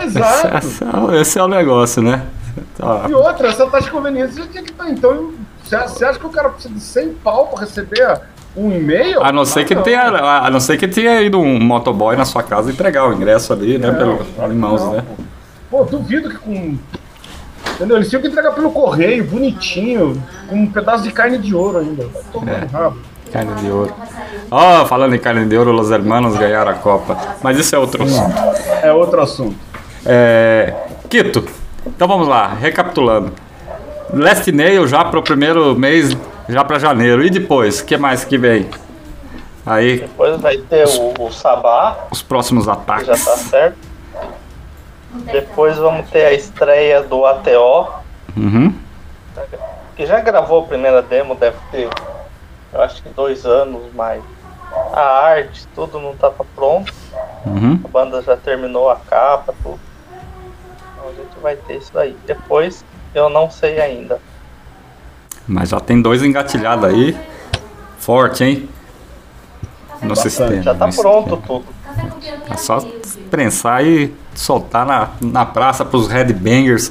Exato. 0.00 0.56
Esse, 0.58 0.84
é 0.84 0.86
o- 0.96 1.14
esse 1.14 1.38
é 1.38 1.42
o 1.42 1.48
negócio, 1.48 2.02
né? 2.02 2.22
Tá. 2.76 3.06
E 3.08 3.14
outra, 3.14 3.48
essa 3.48 3.66
taxa 3.66 3.86
de 3.86 3.90
conveniência 3.90 4.42
já 4.42 4.48
tinha 4.48 4.62
que 4.62 4.70
estar. 4.72 4.88
Então, 4.90 5.32
você 5.80 6.04
acha 6.04 6.18
que 6.18 6.26
o 6.26 6.30
cara 6.30 6.48
precisa 6.50 6.74
de 6.74 6.80
100 6.80 7.14
pau 7.14 7.46
para 7.48 7.60
receber 7.60 8.20
um 8.56 8.70
e-mail? 8.70 9.22
A 9.22 9.32
não 9.32 9.44
ser 9.44 9.64
que 9.64 9.74
Ah, 9.74 9.82
tenha, 9.82 10.02
a 10.02 10.50
não 10.50 10.60
ser 10.60 10.76
que 10.76 10.86
tenha 10.88 11.20
ido 11.22 11.38
um 11.38 11.58
motoboy 11.58 12.16
na 12.16 12.24
sua 12.24 12.42
casa 12.42 12.70
entregar 12.70 13.08
o 13.08 13.12
ingresso 13.12 13.52
ali, 13.52 13.78
né? 13.78 13.90
Não, 13.90 14.18
Pelo, 14.18 14.52
em 14.52 14.56
mãos, 14.56 14.82
não, 14.82 14.92
né? 14.92 15.04
Pô, 15.70 15.84
duvido 15.84 16.28
que 16.28 16.36
com. 16.36 16.76
Entendeu? 17.74 17.96
Eles 17.96 18.10
tinham 18.10 18.20
que 18.20 18.28
entregar 18.28 18.52
pelo 18.52 18.70
correio, 18.70 19.24
bonitinho, 19.24 20.22
com 20.48 20.56
um 20.56 20.66
pedaço 20.66 21.02
de 21.02 21.10
carne 21.10 21.38
de 21.38 21.54
ouro 21.54 21.78
ainda. 21.78 22.04
É. 22.46 22.66
rabo. 22.70 22.98
Carne 23.32 23.54
de 23.54 23.70
ouro. 23.70 23.94
Ó, 24.50 24.84
falando 24.84 25.14
em 25.14 25.18
carne 25.18 25.46
de 25.46 25.56
ouro, 25.56 25.72
os 25.80 25.90
hermanos 25.90 26.36
ganharam 26.36 26.70
a 26.70 26.74
Copa. 26.74 27.16
Mas 27.42 27.58
isso 27.58 27.74
é 27.74 27.78
outro 27.78 28.02
assunto. 28.04 28.34
É 28.82 28.92
outro 28.92 29.22
assunto. 29.22 29.56
É, 30.04 30.74
Quito, 31.08 31.44
então 31.86 32.06
vamos 32.06 32.28
lá, 32.28 32.48
recapitulando. 32.48 33.32
Last 34.12 34.50
Nail 34.52 34.86
já 34.86 35.04
para 35.04 35.18
o 35.18 35.22
primeiro 35.22 35.74
mês, 35.76 36.16
já 36.48 36.64
para 36.64 36.78
janeiro. 36.78 37.24
E 37.24 37.30
depois, 37.30 37.80
o 37.80 37.84
que 37.84 37.96
mais 37.96 38.24
que 38.24 38.36
vem? 38.36 38.68
Aí, 39.64 40.00
Depois 40.00 40.40
vai 40.40 40.58
ter 40.58 40.86
o, 40.88 41.14
o 41.26 41.30
Sabá, 41.32 42.06
os 42.10 42.20
próximos 42.22 42.64
que 42.64 42.66
já 42.66 42.72
ataques. 42.72 43.24
tá 43.24 43.36
certo. 43.36 43.78
Depois 45.30 45.76
vamos 45.76 46.08
ter 46.10 46.24
a 46.26 46.32
estreia 46.32 47.02
do 47.02 47.24
ATO, 47.26 48.00
Uhum. 48.36 48.74
que 49.94 50.06
já 50.06 50.20
gravou 50.20 50.62
a 50.64 50.66
primeira 50.66 51.02
demo, 51.02 51.34
deve 51.34 51.58
ter, 51.70 51.86
eu 52.72 52.80
acho 52.82 53.02
que 53.02 53.10
dois 53.10 53.44
anos, 53.44 53.82
mas 53.94 54.22
a 54.94 55.00
arte, 55.00 55.66
tudo 55.74 56.00
não 56.00 56.12
estava 56.12 56.44
pronto. 56.56 56.90
Uhum. 57.44 57.78
A 57.84 57.88
banda 57.88 58.22
já 58.22 58.34
terminou 58.36 58.88
a 58.90 58.96
capa, 58.96 59.52
tudo. 59.62 59.78
Então 60.96 61.10
a 61.10 61.12
gente 61.12 61.38
vai 61.42 61.56
ter 61.56 61.76
isso 61.76 61.96
aí. 61.98 62.16
Depois 62.26 62.82
eu 63.14 63.28
não 63.28 63.50
sei 63.50 63.80
ainda. 63.80 64.18
Mas 65.46 65.70
já 65.70 65.80
tem 65.80 66.00
dois 66.00 66.22
engatilhados 66.22 66.84
aí. 66.84 67.16
Forte, 67.98 68.44
hein? 68.44 68.68
No 70.02 70.16
sistema. 70.16 70.62
Já 70.62 70.74
tá 70.74 70.86
no 70.86 70.94
pronto 70.94 71.36
sistema. 71.36 71.42
tudo. 71.46 71.64
Pelo 71.94 72.54
É 72.54 72.56
só 72.56 72.80
prensar 73.30 73.84
e 73.84 74.12
soltar 74.34 74.86
na, 74.86 75.10
na 75.20 75.46
praça 75.46 75.84
pros 75.84 76.08
headbangers 76.08 76.90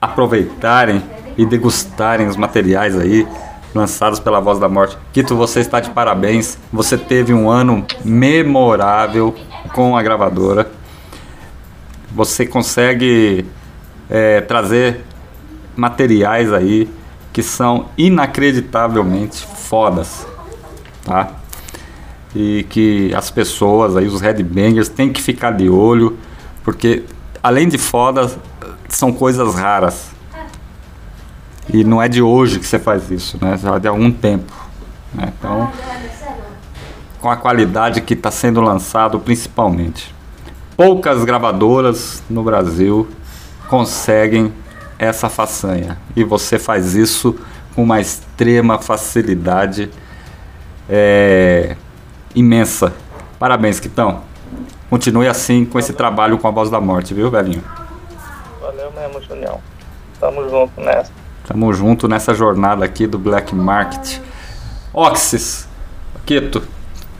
aproveitarem 0.00 1.02
e 1.36 1.46
degustarem 1.46 2.26
os 2.26 2.36
materiais 2.36 2.98
aí 2.98 3.26
lançados 3.74 4.20
pela 4.20 4.40
Voz 4.40 4.58
da 4.58 4.68
Morte. 4.68 4.98
Quito, 5.12 5.34
você 5.34 5.60
está 5.60 5.80
de 5.80 5.90
parabéns. 5.90 6.58
Você 6.72 6.98
teve 6.98 7.32
um 7.32 7.50
ano 7.50 7.86
memorável 8.04 9.34
com 9.72 9.96
a 9.96 10.02
gravadora. 10.02 10.70
Você 12.10 12.46
consegue 12.46 13.46
é, 14.12 14.42
trazer 14.42 15.00
materiais 15.74 16.52
aí 16.52 16.86
que 17.32 17.42
são 17.42 17.86
inacreditavelmente 17.96 19.46
fodas, 19.46 20.26
tá? 21.02 21.30
E 22.36 22.66
que 22.68 23.14
as 23.14 23.30
pessoas 23.30 23.96
aí, 23.96 24.06
os 24.06 24.20
headbangers, 24.20 24.90
têm 24.90 25.10
que 25.10 25.22
ficar 25.22 25.52
de 25.52 25.70
olho, 25.70 26.18
porque 26.62 27.04
além 27.42 27.66
de 27.66 27.78
fodas, 27.78 28.38
são 28.86 29.14
coisas 29.14 29.54
raras. 29.54 30.10
E 31.72 31.82
não 31.82 32.02
é 32.02 32.08
de 32.08 32.20
hoje 32.20 32.58
que 32.58 32.66
você 32.66 32.78
faz 32.78 33.10
isso, 33.10 33.38
né? 33.40 33.56
Já 33.56 33.78
de 33.78 33.88
algum 33.88 34.12
tempo. 34.12 34.52
né? 35.14 35.32
Então, 35.38 35.72
com 37.18 37.30
a 37.30 37.36
qualidade 37.36 38.02
que 38.02 38.12
está 38.12 38.30
sendo 38.30 38.60
lançado, 38.60 39.18
principalmente. 39.18 40.14
Poucas 40.76 41.24
gravadoras 41.24 42.22
no 42.28 42.42
Brasil 42.42 43.08
conseguem 43.72 44.52
essa 44.98 45.30
façanha. 45.30 45.96
E 46.14 46.22
você 46.22 46.58
faz 46.58 46.94
isso 46.94 47.34
com 47.74 47.82
uma 47.82 48.02
extrema 48.02 48.78
facilidade 48.78 49.90
é, 50.90 51.74
imensa. 52.34 52.92
Parabéns, 53.38 53.80
Quitão. 53.80 54.24
Continue 54.90 55.26
assim 55.26 55.64
com 55.64 55.78
esse 55.78 55.94
trabalho 55.94 56.36
com 56.36 56.46
a 56.46 56.50
voz 56.50 56.68
da 56.68 56.82
morte, 56.82 57.14
viu, 57.14 57.30
velhinho? 57.30 57.64
Valeu 58.60 58.92
mesmo, 58.92 59.22
Junião. 59.22 59.58
Tamo 60.20 60.46
junto 60.50 60.78
nessa. 60.78 61.10
Tamo 61.48 61.72
junto 61.72 62.06
nessa 62.06 62.34
jornada 62.34 62.84
aqui 62.84 63.06
do 63.06 63.18
Black 63.18 63.54
Market. 63.54 64.18
Oxys, 64.92 65.66
Quito, 66.26 66.62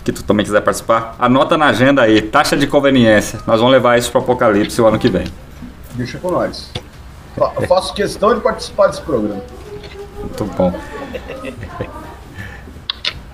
que 0.04 0.12
tu 0.12 0.22
também 0.22 0.44
quiser 0.44 0.60
participar, 0.60 1.16
anota 1.18 1.56
na 1.56 1.68
agenda 1.68 2.02
aí, 2.02 2.20
taxa 2.20 2.58
de 2.58 2.66
conveniência. 2.66 3.40
Nós 3.46 3.58
vamos 3.58 3.72
levar 3.72 3.98
isso 3.98 4.10
pro 4.10 4.20
Apocalipse 4.20 4.82
o 4.82 4.86
ano 4.86 4.98
que 4.98 5.08
vem. 5.08 5.24
Deixa 5.94 6.18
com 6.18 6.30
nós. 6.30 6.70
Eu 7.36 7.66
faço 7.66 7.94
questão 7.94 8.34
de 8.34 8.40
participar 8.40 8.88
desse 8.88 9.02
programa. 9.02 9.42
Muito 10.18 10.44
bom. 10.44 10.72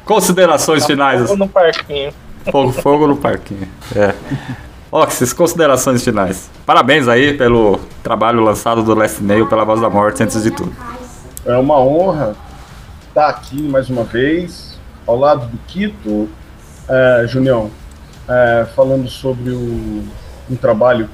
Considerações 0.05 0.87
finais. 0.87 1.23
Fogo 1.23 1.37
no 1.37 1.49
parquinho. 1.49 2.13
Fogo, 2.51 2.73
fogo 2.73 3.07
no 3.07 3.17
parquinho. 3.17 3.69
É. 3.95 4.15
Oxys, 4.91 5.35
considerações 5.35 6.03
finais. 6.03 6.49
Parabéns 6.65 7.09
aí 7.09 7.37
pelo 7.37 7.79
trabalho 8.03 8.41
lançado 8.41 8.83
do 8.83 8.95
Last 8.95 9.23
Nail 9.23 9.47
pela 9.47 9.65
Voz 9.65 9.81
da 9.81 9.91
Morte, 9.91 10.23
antes 10.23 10.43
de 10.43 10.51
tudo. 10.51 10.73
É 11.45 11.57
uma 11.57 11.79
honra 11.79 12.35
estar 13.07 13.29
aqui 13.29 13.61
mais 13.61 13.91
uma 13.91 14.05
vez, 14.05 14.79
ao 15.07 15.17
lado 15.17 15.47
do 15.47 15.59
Quito, 15.67 16.29
é, 16.89 17.27
Junião, 17.27 17.71
é, 18.27 18.67
falando 18.75 19.09
sobre 19.09 19.51
o, 19.51 20.05
um 20.51 20.57
trabalho 20.57 21.09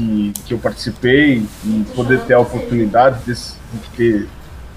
que, 0.00 0.32
que 0.46 0.54
eu 0.54 0.58
participei 0.58 1.46
e 1.64 1.84
poder 1.94 2.20
ter 2.20 2.34
a 2.34 2.40
oportunidade 2.40 3.20
desse- 3.26 3.54
de 3.72 3.88
ter, 3.96 4.28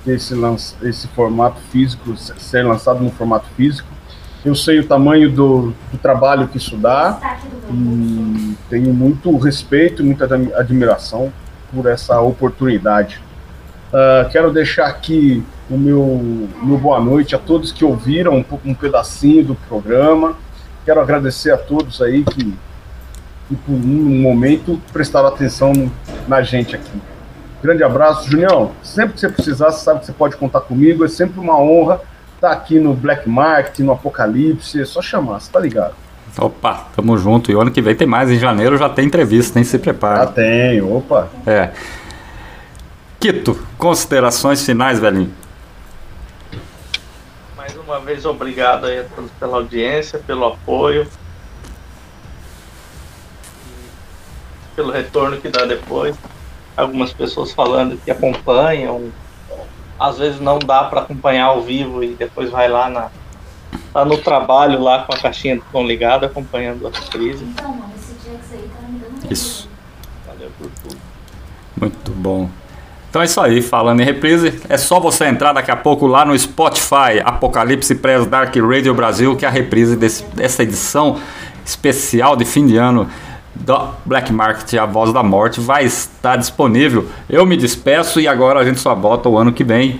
ter 0.04 0.16
esse, 0.16 0.34
lança- 0.36 0.76
esse 0.84 1.08
formato 1.10 1.60
físico, 1.72 2.16
se- 2.18 2.34
ser 2.40 2.64
lançado 2.64 3.00
no 3.02 3.12
formato 3.12 3.48
físico. 3.56 3.88
Eu 4.46 4.54
sei 4.56 4.80
o 4.80 4.86
tamanho 4.86 5.32
do, 5.32 5.74
do 5.92 5.98
trabalho 6.02 6.48
que 6.50 6.58
isso 6.58 6.76
dá 6.76 7.38
e 7.72 8.58
tenho 8.70 8.94
muito 8.94 9.36
respeito, 9.38 10.04
muita 10.04 10.26
admi- 10.26 10.54
admiração 10.54 11.32
por 11.74 11.86
essa 11.86 12.20
oportunidade. 12.20 13.22
Ah, 13.94 14.28
quero 14.32 14.52
deixar 14.52 14.88
aqui 14.88 15.44
o 15.70 15.78
meu, 15.78 16.48
meu 16.62 16.78
boa 16.78 17.00
noite 17.00 17.36
a 17.36 17.40
todos 17.40 17.72
que 17.72 17.86
ouviram 17.86 18.40
um, 18.40 18.46
um 18.66 18.74
pedacinho 18.74 19.46
do 19.46 19.56
programa. 19.56 20.36
Quero 20.84 21.00
agradecer 21.00 21.52
a 21.52 21.58
todos 21.58 22.02
aí 22.02 22.24
que, 22.26 22.54
que 23.48 23.56
por 23.56 23.74
um 23.74 24.22
momento 24.22 24.82
prestaram 24.92 25.28
atenção 25.28 25.72
no- 25.74 25.92
na 26.28 26.42
gente 26.42 26.76
aqui. 26.76 26.92
Grande 27.62 27.84
abraço, 27.84 28.30
Junião. 28.30 28.72
Sempre 28.84 29.14
que 29.14 29.20
você 29.22 29.30
precisar, 29.30 29.72
você 29.72 29.84
sabe 29.84 30.00
que 30.02 30.06
você 30.08 30.12
pode 30.14 30.36
contar 30.36 30.62
comigo. 30.62 31.06
É 31.06 31.08
sempre 31.08 31.40
uma 31.40 31.58
honra 31.58 32.02
estar 32.36 32.52
aqui 32.52 32.78
no 32.80 32.94
Black 32.94 33.28
Market, 33.30 33.80
no 33.80 33.92
Apocalipse. 33.94 34.82
É 34.82 34.86
só 34.86 35.02
chamar, 35.02 35.40
você 35.40 35.52
tá 35.52 35.60
ligado? 35.60 35.94
Opa, 36.38 36.88
tamo 36.96 37.18
junto. 37.18 37.52
E 37.52 37.56
o 37.56 37.62
ano 37.62 37.72
que 37.72 37.82
vem 37.82 37.96
tem 37.96 38.08
mais. 38.08 38.30
Em 38.32 38.38
janeiro 38.40 38.78
já 38.78 38.90
tem 38.90 39.06
entrevista, 39.06 39.54
nem 39.56 39.64
se 39.64 39.78
Já 39.78 39.84
prepara. 39.84 40.26
tenho, 40.28 40.94
opa. 40.98 41.30
É. 41.46 41.70
Quito, 43.20 43.58
considerações 43.78 44.66
finais, 44.66 45.00
velhinho. 45.00 45.32
Mais 47.56 47.76
uma 47.78 48.00
vez, 48.00 48.26
obrigado 48.26 48.86
aí 48.88 49.00
a 49.00 49.04
todos 49.04 49.32
pela 49.40 49.58
audiência, 49.58 50.20
pelo 50.20 50.46
apoio. 50.46 51.08
Pelo 54.76 54.92
retorno 54.92 55.38
que 55.38 55.50
dá 55.50 55.66
depois. 55.66 56.16
Algumas 56.76 57.14
pessoas 57.14 57.52
falando 57.52 57.98
que 58.04 58.10
acompanham. 58.10 59.12
Às 60.00 60.18
vezes 60.18 60.40
não 60.40 60.58
dá 60.60 60.84
para 60.86 61.02
acompanhar 61.02 61.46
ao 61.46 61.62
vivo 61.62 62.04
e 62.04 62.16
depois 62.16 62.50
vai 62.50 62.68
lá 62.68 62.90
na 62.90 63.10
tá 63.92 64.04
no 64.06 64.18
trabalho 64.18 64.80
lá 64.82 65.04
com 65.04 65.14
a 65.14 65.18
caixinha 65.18 65.56
de 65.58 65.64
som 65.72 65.84
ligada 65.84 66.26
acompanhando 66.26 66.88
as 66.88 66.98
crises. 67.10 67.42
Então, 67.42 67.70
mano, 67.70 67.92
esse 67.96 68.14
Jax 68.28 68.52
aí 68.52 68.70
tá 68.70 68.88
me 68.88 69.00
dando 69.00 69.14
medo. 69.22 69.34
Isso. 69.34 69.70
Valeu 70.28 70.52
por 70.58 70.70
tudo. 70.82 70.98
Muito 71.80 72.12
bom. 72.12 72.50
Então 73.10 73.22
é 73.22 73.26
isso 73.26 73.40
aí, 73.40 73.62
falando 73.62 74.02
em 74.02 74.04
reprise, 74.04 74.60
é 74.68 74.78
só 74.78 75.00
você 75.00 75.26
entrar 75.26 75.54
daqui 75.54 75.70
a 75.70 75.76
pouco 75.76 76.08
lá 76.08 76.26
no 76.26 76.38
Spotify, 76.38 77.20
Apocalipse 77.24 77.94
Press 77.96 78.26
Dark 78.26 78.56
Radio 78.56 78.94
Brasil, 78.96 79.36
que 79.36 79.46
é 79.46 79.48
a 79.48 79.52
reprise 79.52 79.96
desse- 79.96 80.24
dessa 80.36 80.64
edição 80.64 81.20
especial 81.64 82.36
de 82.36 82.44
fim 82.46 82.66
de 82.66 82.78
ano 82.78 83.08
do 83.56 83.90
Black 84.06 84.32
Market, 84.32 84.74
a 84.76 84.86
voz 84.86 85.14
da 85.14 85.22
morte, 85.22 85.60
vai 85.60 85.86
estar 85.86 86.36
disponível. 86.36 87.08
Eu 87.30 87.46
me 87.46 87.56
despeço 87.56 88.20
e 88.20 88.28
agora 88.28 88.60
a 88.60 88.64
gente 88.64 88.80
só 88.80 88.96
volta 88.96 89.30
o 89.30 89.38
ano 89.38 89.54
que 89.54 89.64
vem 89.64 90.00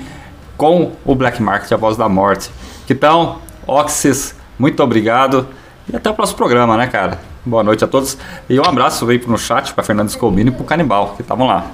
com 0.58 0.92
o 1.06 1.16
Black 1.16 1.42
Market, 1.42 1.72
a 1.72 1.78
voz 1.78 1.96
da 1.96 2.10
morte. 2.10 2.50
Então, 2.90 3.40
Oxys, 3.66 4.36
muito 4.58 4.82
obrigado 4.84 5.48
e 5.92 5.96
até 5.96 6.10
o 6.10 6.14
próximo 6.14 6.38
programa, 6.38 6.78
né, 6.78 6.88
cara? 6.88 7.20
Boa 7.46 7.64
noite 7.64 7.84
a 7.84 7.88
todos 7.88 8.18
e 8.50 8.60
um 8.60 8.64
abraço 8.64 9.08
aí 9.10 9.22
no 9.28 9.38
chat 9.38 9.74
para 9.74 9.84
Fernando 9.84 10.10
Scobini 10.10 10.50
e 10.50 10.54
pro 10.54 10.64
Canibal, 10.64 11.14
que 11.16 11.22
estavam 11.22 11.48
lá. 11.48 11.68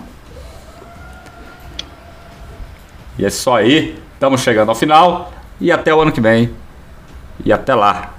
E 3.18 3.26
é 3.26 3.30
só 3.30 3.57
aí, 3.57 4.01
estamos 4.14 4.41
chegando 4.41 4.69
ao 4.69 4.76
final 4.76 5.31
e 5.60 5.72
até 5.72 5.93
o 5.93 6.01
ano 6.01 6.11
que 6.11 6.22
vem. 6.22 6.51
E 7.43 7.53
até 7.53 7.76
lá. 7.76 8.19